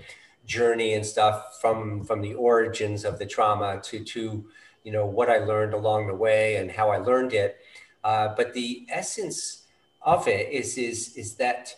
journey 0.46 0.94
and 0.94 1.04
stuff 1.04 1.60
from, 1.60 2.04
from 2.04 2.20
the 2.20 2.34
origins 2.34 3.04
of 3.04 3.18
the 3.18 3.26
trauma 3.26 3.80
to, 3.84 4.04
to, 4.04 4.44
you 4.84 4.92
know, 4.92 5.06
what 5.06 5.30
I 5.30 5.38
learned 5.38 5.74
along 5.74 6.08
the 6.08 6.14
way 6.14 6.56
and 6.56 6.70
how 6.70 6.90
I 6.90 6.98
learned 6.98 7.32
it. 7.32 7.58
Uh, 8.02 8.34
but 8.36 8.52
the 8.52 8.86
essence 8.90 9.62
of 10.02 10.26
it 10.26 10.50
is, 10.50 10.76
is, 10.76 11.16
is 11.16 11.34
that, 11.36 11.76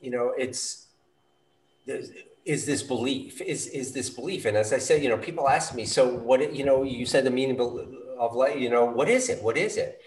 you 0.00 0.10
know, 0.10 0.32
it's, 0.36 0.86
is 2.44 2.66
this 2.66 2.82
belief 2.82 3.40
is 3.40 3.66
is 3.68 3.92
this 3.92 4.10
belief? 4.10 4.44
And 4.44 4.56
as 4.56 4.72
i 4.72 4.78
said 4.78 5.02
you 5.02 5.08
know 5.08 5.18
people 5.18 5.48
ask 5.48 5.74
me 5.74 5.84
so 5.84 6.08
what 6.08 6.54
you 6.54 6.64
know 6.64 6.82
you 6.82 7.06
said 7.06 7.24
the 7.24 7.30
meaning 7.30 7.60
of 8.18 8.34
life 8.34 8.58
you 8.58 8.70
know 8.70 8.84
what 8.84 9.08
is 9.08 9.28
it? 9.28 9.42
What 9.42 9.56
is 9.56 9.76
it? 9.76 10.00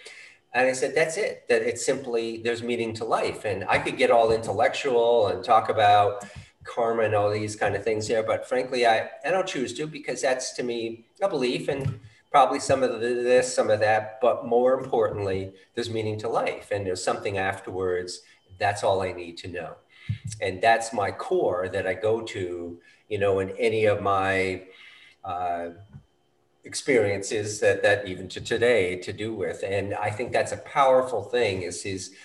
And 0.53 0.67
i 0.67 0.73
said 0.73 0.95
that's 0.95 1.17
it 1.17 1.45
that 1.49 1.61
it's 1.61 1.85
simply 1.85 2.37
there's 2.37 2.63
meaning 2.63 2.93
to 2.95 3.05
life. 3.05 3.45
And 3.45 3.63
i 3.69 3.77
could 3.77 3.97
get 3.97 4.11
all 4.11 4.31
intellectual 4.31 5.27
and 5.27 5.43
talk 5.43 5.69
about 5.69 6.25
karma 6.63 7.03
and 7.03 7.15
all 7.15 7.29
these 7.29 7.55
kind 7.55 7.75
of 7.75 7.83
things 7.83 8.07
there 8.07 8.23
but 8.23 8.47
frankly 8.47 8.85
i 8.85 9.09
i 9.25 9.29
don't 9.29 9.47
choose 9.47 9.73
to 9.73 9.87
because 9.87 10.21
that's 10.21 10.53
to 10.53 10.63
me 10.63 11.05
a 11.21 11.29
belief 11.29 11.67
and 11.67 11.99
probably 12.31 12.59
some 12.59 12.81
of 12.81 12.99
this 12.99 13.53
some 13.53 13.69
of 13.69 13.79
that 13.79 14.19
but 14.21 14.45
more 14.45 14.73
importantly 14.73 15.51
there's 15.75 15.89
meaning 15.89 16.17
to 16.17 16.27
life 16.27 16.69
and 16.71 16.85
there's 16.85 17.03
something 17.03 17.37
afterwards 17.37 18.21
that's 18.57 18.83
all 18.83 19.01
i 19.01 19.11
need 19.11 19.37
to 19.37 19.47
know 19.47 19.75
and 20.41 20.61
that's 20.61 20.93
my 20.93 21.11
core 21.11 21.69
that 21.69 21.87
I 21.87 21.93
go 21.93 22.21
to, 22.21 22.79
you 23.07 23.17
know, 23.17 23.39
in 23.39 23.51
any 23.51 23.85
of 23.85 24.01
my 24.01 24.63
uh, 25.23 25.69
experiences 26.63 27.59
that 27.59 27.83
that 27.83 28.07
even 28.07 28.27
to 28.29 28.41
today 28.41 28.97
to 28.97 29.13
do 29.13 29.33
with. 29.33 29.63
And 29.63 29.93
I 29.93 30.09
think 30.09 30.31
that's 30.31 30.51
a 30.51 30.57
powerful 30.57 31.23
thing. 31.23 31.63
Is 31.63 31.85
is 31.85 32.15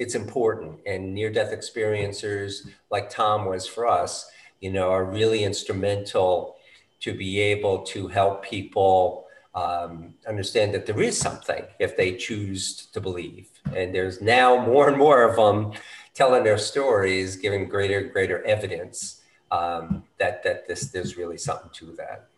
it's 0.00 0.14
important, 0.14 0.80
and 0.86 1.14
near 1.14 1.30
death 1.30 1.52
experiencers 1.52 2.66
like 2.90 3.10
Tom 3.10 3.44
was 3.44 3.66
for 3.66 3.86
us, 3.86 4.30
you 4.60 4.72
know, 4.72 4.90
are 4.90 5.04
really 5.04 5.44
instrumental 5.44 6.56
to 7.00 7.12
be 7.12 7.38
able 7.38 7.82
to 7.82 8.08
help 8.08 8.42
people 8.42 9.26
um, 9.54 10.14
understand 10.26 10.72
that 10.72 10.86
there 10.86 11.02
is 11.02 11.18
something 11.18 11.64
if 11.78 11.98
they 11.98 12.16
choose 12.16 12.86
to 12.94 13.00
believe. 13.00 13.50
And 13.76 13.94
there's 13.94 14.22
now 14.22 14.64
more 14.64 14.88
and 14.88 14.96
more 14.96 15.22
of 15.22 15.36
them 15.36 15.78
telling 16.14 16.44
their 16.44 16.58
stories, 16.58 17.36
giving 17.36 17.68
greater 17.68 17.98
and 17.98 18.10
greater 18.10 18.42
evidence 18.46 19.20
um, 19.50 20.04
that 20.18 20.42
that 20.44 20.66
this 20.66 20.90
there's 20.90 21.18
really 21.18 21.36
something 21.36 21.70
to 21.74 21.92
that. 21.96 22.28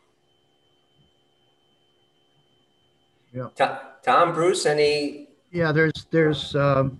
Yeah. 3.32 3.48
Tom, 3.54 3.78
Tom 4.02 4.34
Bruce, 4.34 4.66
any? 4.66 5.28
Yeah, 5.52 5.70
there's 5.70 6.06
there's 6.10 6.56
um, 6.56 6.98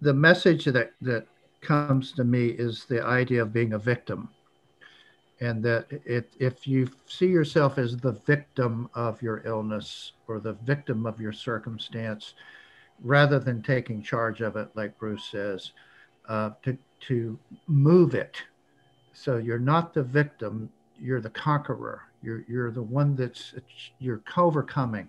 the 0.00 0.14
message 0.14 0.64
that 0.64 0.92
that 1.00 1.26
comes 1.60 2.12
to 2.12 2.24
me 2.24 2.46
is 2.46 2.84
the 2.86 3.04
idea 3.04 3.42
of 3.42 3.52
being 3.52 3.74
a 3.74 3.78
victim 3.78 4.28
and 5.40 5.62
that 5.62 5.86
it, 6.04 6.32
if 6.38 6.66
you 6.66 6.88
see 7.06 7.26
yourself 7.26 7.78
as 7.78 7.96
the 7.96 8.12
victim 8.12 8.88
of 8.94 9.22
your 9.22 9.42
illness 9.46 10.12
or 10.28 10.38
the 10.38 10.52
victim 10.52 11.06
of 11.06 11.20
your 11.20 11.32
circumstance, 11.32 12.34
rather 13.02 13.38
than 13.38 13.62
taking 13.62 14.02
charge 14.02 14.42
of 14.42 14.56
it, 14.56 14.68
like 14.74 14.98
Bruce 14.98 15.24
says, 15.24 15.72
uh, 16.28 16.50
to, 16.62 16.76
to 17.00 17.38
move 17.66 18.14
it. 18.14 18.42
So 19.14 19.38
you're 19.38 19.58
not 19.58 19.94
the 19.94 20.02
victim, 20.02 20.70
you're 21.00 21.22
the 21.22 21.30
conqueror. 21.30 22.02
You're, 22.22 22.44
you're 22.46 22.70
the 22.70 22.82
one 22.82 23.16
that's, 23.16 23.54
you're 23.98 24.20
overcoming. 24.36 25.08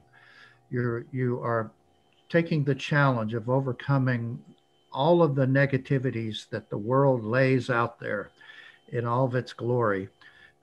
You're, 0.70 1.06
you 1.12 1.42
are 1.42 1.72
taking 2.30 2.64
the 2.64 2.76
challenge 2.76 3.34
of 3.34 3.50
overcoming 3.50 4.42
all 4.92 5.24
of 5.24 5.36
the 5.36 5.46
negativities 5.46 6.50
that 6.50 6.70
the 6.70 6.78
world 6.78 7.24
lays 7.24 7.70
out 7.70 8.00
there 8.00 8.30
in 8.90 9.06
all 9.06 9.26
of 9.26 9.36
its 9.36 9.54
glory 9.54 10.10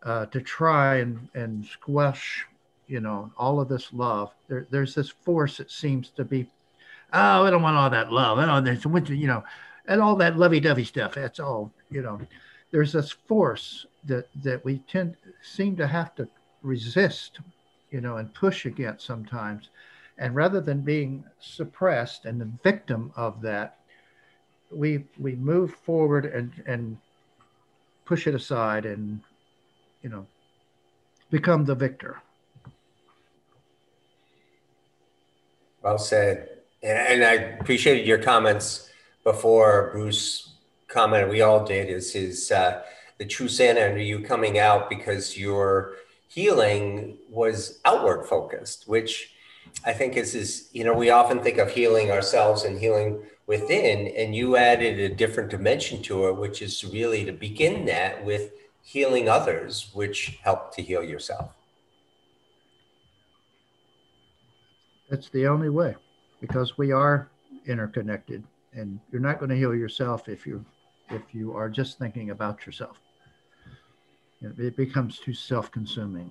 uh, 0.02 0.26
to 0.26 0.40
try 0.40 0.96
and, 0.96 1.28
and 1.34 1.64
squash, 1.66 2.46
you 2.86 3.00
know, 3.00 3.30
all 3.36 3.60
of 3.60 3.68
this 3.68 3.92
love. 3.92 4.32
There, 4.48 4.66
there's 4.70 4.94
this 4.94 5.08
force 5.08 5.56
that 5.56 5.70
seems 5.70 6.10
to 6.10 6.24
be, 6.24 6.46
oh, 7.12 7.44
I 7.44 7.50
don't 7.50 7.62
want 7.62 7.76
all 7.76 7.90
that 7.90 8.12
love. 8.12 8.38
I 8.38 8.46
don't, 8.46 8.64
there's, 8.64 8.84
you 9.08 9.26
know, 9.26 9.44
and 9.86 10.00
all 10.00 10.16
that 10.16 10.36
lovey-dovey 10.36 10.84
stuff. 10.84 11.14
That's 11.14 11.40
all, 11.40 11.72
you 11.90 12.02
know. 12.02 12.20
There's 12.70 12.92
this 12.92 13.10
force 13.10 13.86
that 14.04 14.28
that 14.42 14.62
we 14.62 14.78
tend 14.80 15.16
seem 15.42 15.74
to 15.76 15.86
have 15.86 16.14
to 16.16 16.28
resist, 16.62 17.40
you 17.90 18.02
know, 18.02 18.18
and 18.18 18.34
push 18.34 18.66
against 18.66 19.06
sometimes. 19.06 19.70
And 20.18 20.34
rather 20.34 20.60
than 20.60 20.82
being 20.82 21.24
suppressed 21.40 22.26
and 22.26 22.38
the 22.38 22.50
victim 22.62 23.10
of 23.16 23.40
that, 23.40 23.78
we 24.70 25.04
we 25.18 25.34
move 25.34 25.74
forward 25.74 26.26
and 26.26 26.52
and 26.66 26.98
push 28.04 28.26
it 28.26 28.34
aside 28.34 28.86
and 28.86 29.20
you 30.02 30.08
know, 30.08 30.26
become 31.30 31.64
the 31.64 31.74
victor. 31.74 32.22
Well 35.82 35.98
said. 35.98 36.48
And, 36.82 37.22
and 37.22 37.24
I 37.24 37.32
appreciated 37.60 38.06
your 38.06 38.18
comments 38.18 38.90
before 39.24 39.90
Bruce 39.92 40.54
commented, 40.86 41.30
we 41.30 41.42
all 41.42 41.64
did, 41.64 41.88
is 41.88 42.12
his, 42.12 42.50
uh, 42.50 42.82
the 43.18 43.26
true 43.26 43.48
Santa 43.48 43.84
under 43.86 44.00
you 44.00 44.20
coming 44.20 44.58
out 44.58 44.88
because 44.88 45.36
your 45.36 45.96
healing 46.28 47.18
was 47.28 47.80
outward 47.84 48.26
focused, 48.26 48.88
which 48.88 49.34
I 49.84 49.92
think 49.92 50.16
is, 50.16 50.34
is, 50.34 50.68
you 50.72 50.84
know, 50.84 50.94
we 50.94 51.10
often 51.10 51.42
think 51.42 51.58
of 51.58 51.70
healing 51.70 52.10
ourselves 52.10 52.64
and 52.64 52.78
healing 52.78 53.22
within, 53.48 54.06
and 54.08 54.36
you 54.36 54.56
added 54.56 55.00
a 55.00 55.08
different 55.08 55.50
dimension 55.50 56.02
to 56.02 56.28
it, 56.28 56.36
which 56.36 56.62
is 56.62 56.84
really 56.84 57.24
to 57.24 57.32
begin 57.32 57.86
that 57.86 58.24
with 58.24 58.52
healing 58.82 59.28
others, 59.28 59.90
which 59.94 60.38
help 60.44 60.72
to 60.76 60.82
heal 60.82 61.02
yourself. 61.02 61.50
That's 65.10 65.30
the 65.30 65.46
only 65.46 65.70
way 65.70 65.96
because 66.40 66.76
we 66.76 66.92
are 66.92 67.30
interconnected 67.66 68.44
and 68.74 69.00
you're 69.10 69.22
not 69.22 69.38
going 69.38 69.48
to 69.48 69.56
heal 69.56 69.74
yourself 69.74 70.28
if 70.28 70.46
you 70.46 70.64
if 71.10 71.22
you 71.32 71.56
are 71.56 71.70
just 71.70 71.98
thinking 71.98 72.30
about 72.30 72.66
yourself. 72.66 73.00
It 74.42 74.76
becomes 74.76 75.18
too 75.18 75.32
self-consuming. 75.32 76.30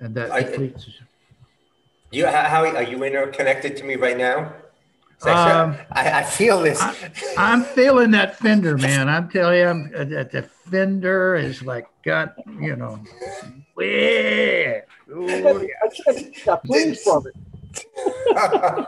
And 0.00 0.14
that 0.14 0.30
I. 0.30 0.72
You, 2.10 2.26
how 2.26 2.66
are 2.66 2.82
you 2.82 3.02
interconnected 3.04 3.74
to 3.78 3.84
me 3.84 3.96
right 3.96 4.18
now? 4.18 4.52
Um, 5.24 5.76
I, 5.92 6.20
I, 6.20 6.22
feel 6.24 6.60
this. 6.60 6.80
I, 6.80 7.52
am 7.52 7.62
feeling 7.62 8.10
that 8.10 8.38
fender, 8.38 8.76
man. 8.76 9.08
I'm 9.08 9.28
telling 9.28 9.58
you, 9.58 9.68
I'm, 9.68 9.92
uh, 9.96 10.04
that 10.04 10.32
the 10.32 10.42
fender 10.42 11.36
is 11.36 11.62
like 11.62 11.86
got, 12.02 12.34
you 12.60 12.74
know, 12.74 13.00
yeah. 13.78 14.80
Ooh, 15.10 15.68
yeah. 16.46 16.56
please 16.64 17.02
from 17.02 17.26
it. 17.26 17.34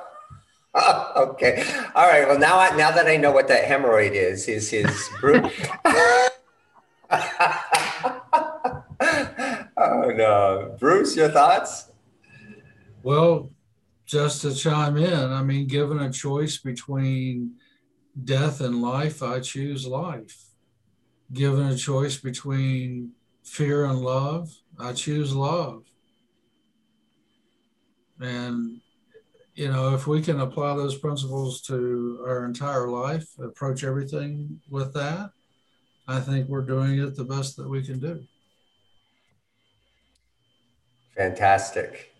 okay. 1.16 1.64
All 1.94 2.08
right. 2.08 2.26
Well, 2.26 2.38
now 2.38 2.58
I, 2.58 2.74
now 2.76 2.90
that 2.90 3.06
I 3.06 3.16
know 3.16 3.30
what 3.32 3.48
that 3.48 3.64
hemorrhoid 3.64 4.12
is, 4.12 4.48
is 4.48 4.70
his 4.70 5.08
Bruce. 5.20 5.52
oh 9.76 10.12
no, 10.16 10.76
Bruce, 10.78 11.16
your 11.16 11.28
thoughts? 11.28 11.90
Well, 13.02 13.50
just 14.06 14.42
to 14.42 14.54
chime 14.54 14.96
in, 14.96 15.32
I 15.32 15.42
mean, 15.42 15.66
given 15.66 16.00
a 16.00 16.12
choice 16.12 16.58
between 16.58 17.54
death 18.22 18.60
and 18.60 18.82
life, 18.82 19.22
I 19.22 19.40
choose 19.40 19.86
life. 19.86 20.44
Given 21.32 21.66
a 21.66 21.76
choice 21.76 22.18
between 22.18 23.12
fear 23.42 23.86
and 23.86 24.00
love, 24.00 24.50
I 24.78 24.92
choose 24.92 25.34
love. 25.34 25.84
And, 28.20 28.80
you 29.54 29.68
know, 29.68 29.94
if 29.94 30.06
we 30.06 30.20
can 30.22 30.40
apply 30.40 30.76
those 30.76 30.98
principles 30.98 31.62
to 31.62 32.22
our 32.26 32.44
entire 32.44 32.88
life, 32.88 33.26
approach 33.38 33.84
everything 33.84 34.60
with 34.70 34.92
that, 34.94 35.30
I 36.06 36.20
think 36.20 36.48
we're 36.48 36.62
doing 36.62 36.98
it 36.98 37.16
the 37.16 37.24
best 37.24 37.56
that 37.56 37.68
we 37.68 37.82
can 37.82 37.98
do. 37.98 38.22
Fantastic. 41.16 42.13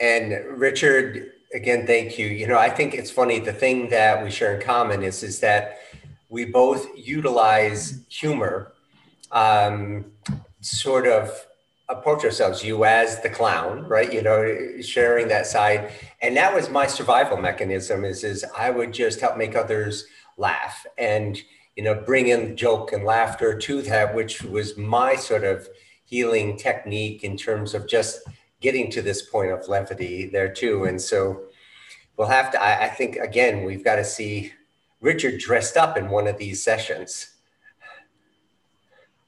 And 0.00 0.58
Richard, 0.58 1.32
again, 1.54 1.86
thank 1.86 2.18
you. 2.18 2.26
You 2.26 2.46
know, 2.46 2.58
I 2.58 2.70
think 2.70 2.94
it's 2.94 3.10
funny. 3.10 3.38
The 3.38 3.52
thing 3.52 3.90
that 3.90 4.24
we 4.24 4.30
share 4.30 4.54
in 4.54 4.62
common 4.62 5.02
is 5.02 5.22
is 5.22 5.40
that 5.40 5.78
we 6.30 6.46
both 6.46 6.86
utilize 6.96 8.04
humor, 8.08 8.72
um, 9.30 10.06
sort 10.60 11.06
of 11.06 11.30
approach 11.90 12.24
ourselves. 12.24 12.64
You 12.64 12.84
as 12.86 13.20
the 13.20 13.28
clown, 13.28 13.84
right? 13.86 14.10
You 14.10 14.22
know, 14.22 14.80
sharing 14.80 15.28
that 15.28 15.46
side, 15.46 15.92
and 16.22 16.34
that 16.36 16.54
was 16.54 16.70
my 16.70 16.86
survival 16.86 17.36
mechanism. 17.36 18.04
Is 18.04 18.24
is 18.24 18.44
I 18.56 18.70
would 18.70 18.92
just 18.92 19.20
help 19.20 19.36
make 19.36 19.54
others 19.54 20.06
laugh 20.38 20.86
and 20.96 21.38
you 21.76 21.82
know 21.82 21.94
bring 21.94 22.28
in 22.28 22.56
joke 22.56 22.92
and 22.94 23.04
laughter 23.04 23.58
to 23.58 23.82
that, 23.82 24.14
which 24.14 24.42
was 24.42 24.78
my 24.78 25.14
sort 25.14 25.44
of 25.44 25.68
healing 26.04 26.56
technique 26.56 27.22
in 27.22 27.36
terms 27.36 27.74
of 27.74 27.86
just 27.86 28.20
getting 28.60 28.90
to 28.90 29.02
this 29.02 29.22
point 29.22 29.50
of 29.50 29.68
levity 29.68 30.26
there 30.26 30.52
too. 30.52 30.84
And 30.84 31.00
so 31.00 31.44
we'll 32.16 32.28
have 32.28 32.50
to, 32.52 32.62
I, 32.62 32.84
I 32.84 32.88
think, 32.88 33.16
again, 33.16 33.64
we've 33.64 33.84
got 33.84 33.96
to 33.96 34.04
see 34.04 34.52
Richard 35.00 35.38
dressed 35.38 35.76
up 35.76 35.96
in 35.96 36.10
one 36.10 36.26
of 36.26 36.38
these 36.38 36.62
sessions. 36.62 37.34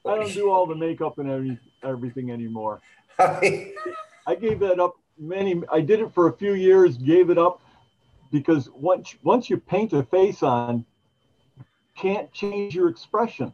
I 0.06 0.16
don't 0.16 0.32
do 0.32 0.50
all 0.50 0.66
the 0.66 0.74
makeup 0.74 1.18
and 1.18 1.30
every, 1.30 1.58
everything 1.82 2.30
anymore. 2.30 2.80
I 3.18 4.34
gave 4.38 4.58
that 4.60 4.80
up 4.80 4.96
many, 5.18 5.62
I 5.70 5.80
did 5.80 6.00
it 6.00 6.12
for 6.12 6.28
a 6.28 6.32
few 6.32 6.54
years, 6.54 6.96
gave 6.96 7.30
it 7.30 7.38
up 7.38 7.62
because 8.30 8.68
once, 8.70 9.14
once 9.22 9.48
you 9.48 9.58
paint 9.58 9.92
a 9.92 10.02
face 10.02 10.42
on, 10.42 10.84
can't 11.96 12.32
change 12.32 12.74
your 12.74 12.88
expression. 12.88 13.52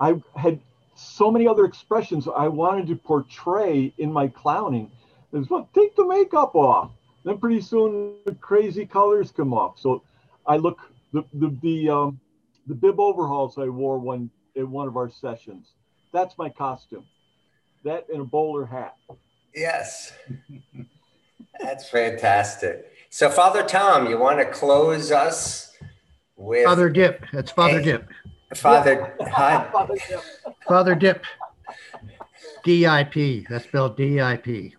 I 0.00 0.20
had 0.34 0.60
so 0.94 1.30
many 1.30 1.46
other 1.46 1.64
expressions 1.64 2.28
I 2.28 2.48
wanted 2.48 2.86
to 2.88 2.96
portray 2.96 3.92
in 3.98 4.12
my 4.12 4.28
clowning. 4.28 4.90
Is 5.32 5.50
well, 5.50 5.68
take 5.74 5.96
the 5.96 6.06
makeup 6.06 6.54
off. 6.54 6.92
Then 7.24 7.38
pretty 7.38 7.60
soon 7.60 8.16
the 8.24 8.34
crazy 8.36 8.86
colors 8.86 9.32
come 9.32 9.52
off. 9.52 9.78
So 9.78 10.02
I 10.46 10.56
look 10.56 10.78
the 11.12 11.24
the 11.34 11.56
the 11.62 11.88
um, 11.88 12.20
the 12.66 12.74
bib 12.74 13.00
overalls 13.00 13.58
I 13.58 13.68
wore 13.68 13.98
one 13.98 14.30
in 14.54 14.70
one 14.70 14.88
of 14.88 14.96
our 14.96 15.10
sessions. 15.10 15.72
That's 16.12 16.38
my 16.38 16.48
costume. 16.48 17.04
That 17.84 18.06
and 18.12 18.22
a 18.22 18.24
bowler 18.24 18.64
hat. 18.64 18.96
Yes. 19.54 20.12
That's 21.60 21.88
fantastic. 21.88 22.92
So 23.10 23.30
Father 23.30 23.62
Tom, 23.62 24.08
you 24.08 24.18
want 24.18 24.38
to 24.38 24.46
close 24.46 25.12
us 25.12 25.72
with 26.36 26.64
Father 26.64 26.88
Dip. 26.88 27.24
That's 27.32 27.50
Father 27.50 27.78
a, 27.78 27.82
Dip. 27.82 28.08
Father, 28.58 29.14
hi. 29.20 29.68
Father 30.68 30.94
Dip. 30.94 31.24
D-I-P. 32.62 33.46
That's 33.50 33.64
spelled 33.64 33.96
D-I-P. 33.96 34.74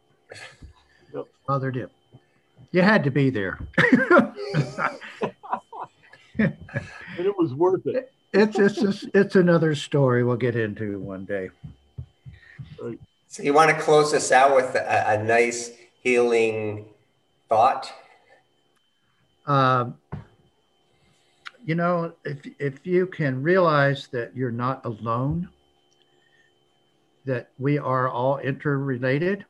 Yep. 1.13 1.26
Father 1.45 1.71
Dip. 1.71 1.91
You 2.71 2.82
had 2.82 3.03
to 3.03 3.11
be 3.11 3.30
there. 3.30 3.59
and 6.38 6.55
it 7.19 7.38
was 7.38 7.53
worth 7.53 7.86
it. 7.86 8.11
It's 8.34 8.57
it's 8.57 8.76
just, 8.76 9.07
it's 9.13 9.36
another 9.36 9.76
story 9.76 10.23
we'll 10.23 10.36
get 10.36 10.55
into 10.55 10.99
one 10.99 11.26
day. 11.26 11.49
So 13.28 13.43
you 13.43 13.53
want 13.53 13.76
to 13.76 13.82
close 13.82 14.13
us 14.13 14.32
out 14.32 14.55
with 14.55 14.76
a, 14.76 15.19
a 15.19 15.23
nice 15.23 15.71
healing 16.01 16.86
thought? 17.49 17.91
Uh, 19.45 19.91
you 21.66 21.74
know, 21.74 22.13
if, 22.24 22.47
if 22.59 22.86
you 22.86 23.07
can 23.07 23.41
realize 23.41 24.07
that 24.07 24.36
you're 24.36 24.51
not 24.51 24.86
alone, 24.86 25.49
that 27.26 27.49
we 27.57 27.80
are 27.80 28.07
all 28.07 28.38
interrelated, 28.38 29.45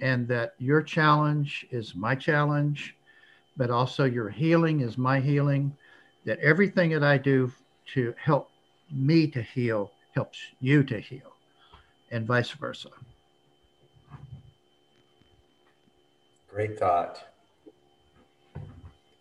and 0.00 0.26
that 0.26 0.54
your 0.58 0.80
challenge 0.80 1.66
is 1.70 1.94
my 1.94 2.14
challenge, 2.14 2.96
but 3.58 3.70
also 3.70 4.04
your 4.04 4.30
healing 4.30 4.80
is 4.80 4.96
my 4.96 5.20
healing, 5.20 5.76
that 6.24 6.38
everything 6.38 6.90
that 6.90 7.04
I 7.04 7.18
do 7.18 7.52
to 7.92 8.14
help 8.18 8.48
me 8.90 9.26
to 9.28 9.42
heal 9.42 9.92
helps 10.14 10.38
you 10.60 10.82
to 10.84 10.98
heal, 10.98 11.34
and 12.10 12.26
vice 12.26 12.50
versa. 12.52 12.88
Great 16.48 16.78
thought. 16.78 17.33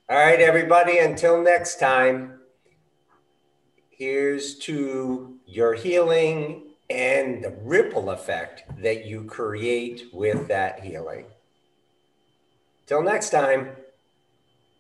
All 0.10 0.18
right, 0.18 0.41
everybody, 0.41 0.97
until 0.97 1.41
next 1.41 1.80
time, 1.80 2.41
here's 3.89 4.56
to 4.60 5.38
your 5.45 5.76
healing 5.76 6.72
and 6.89 7.41
the 7.41 7.58
ripple 7.62 8.10
effect 8.10 8.64
that 8.82 9.06
you 9.06 9.24
create 9.24 10.08
with 10.12 10.49
that 10.49 10.82
healing. 10.82 11.28
Till 12.86 13.01
next 13.01 13.30
time. 13.30 13.78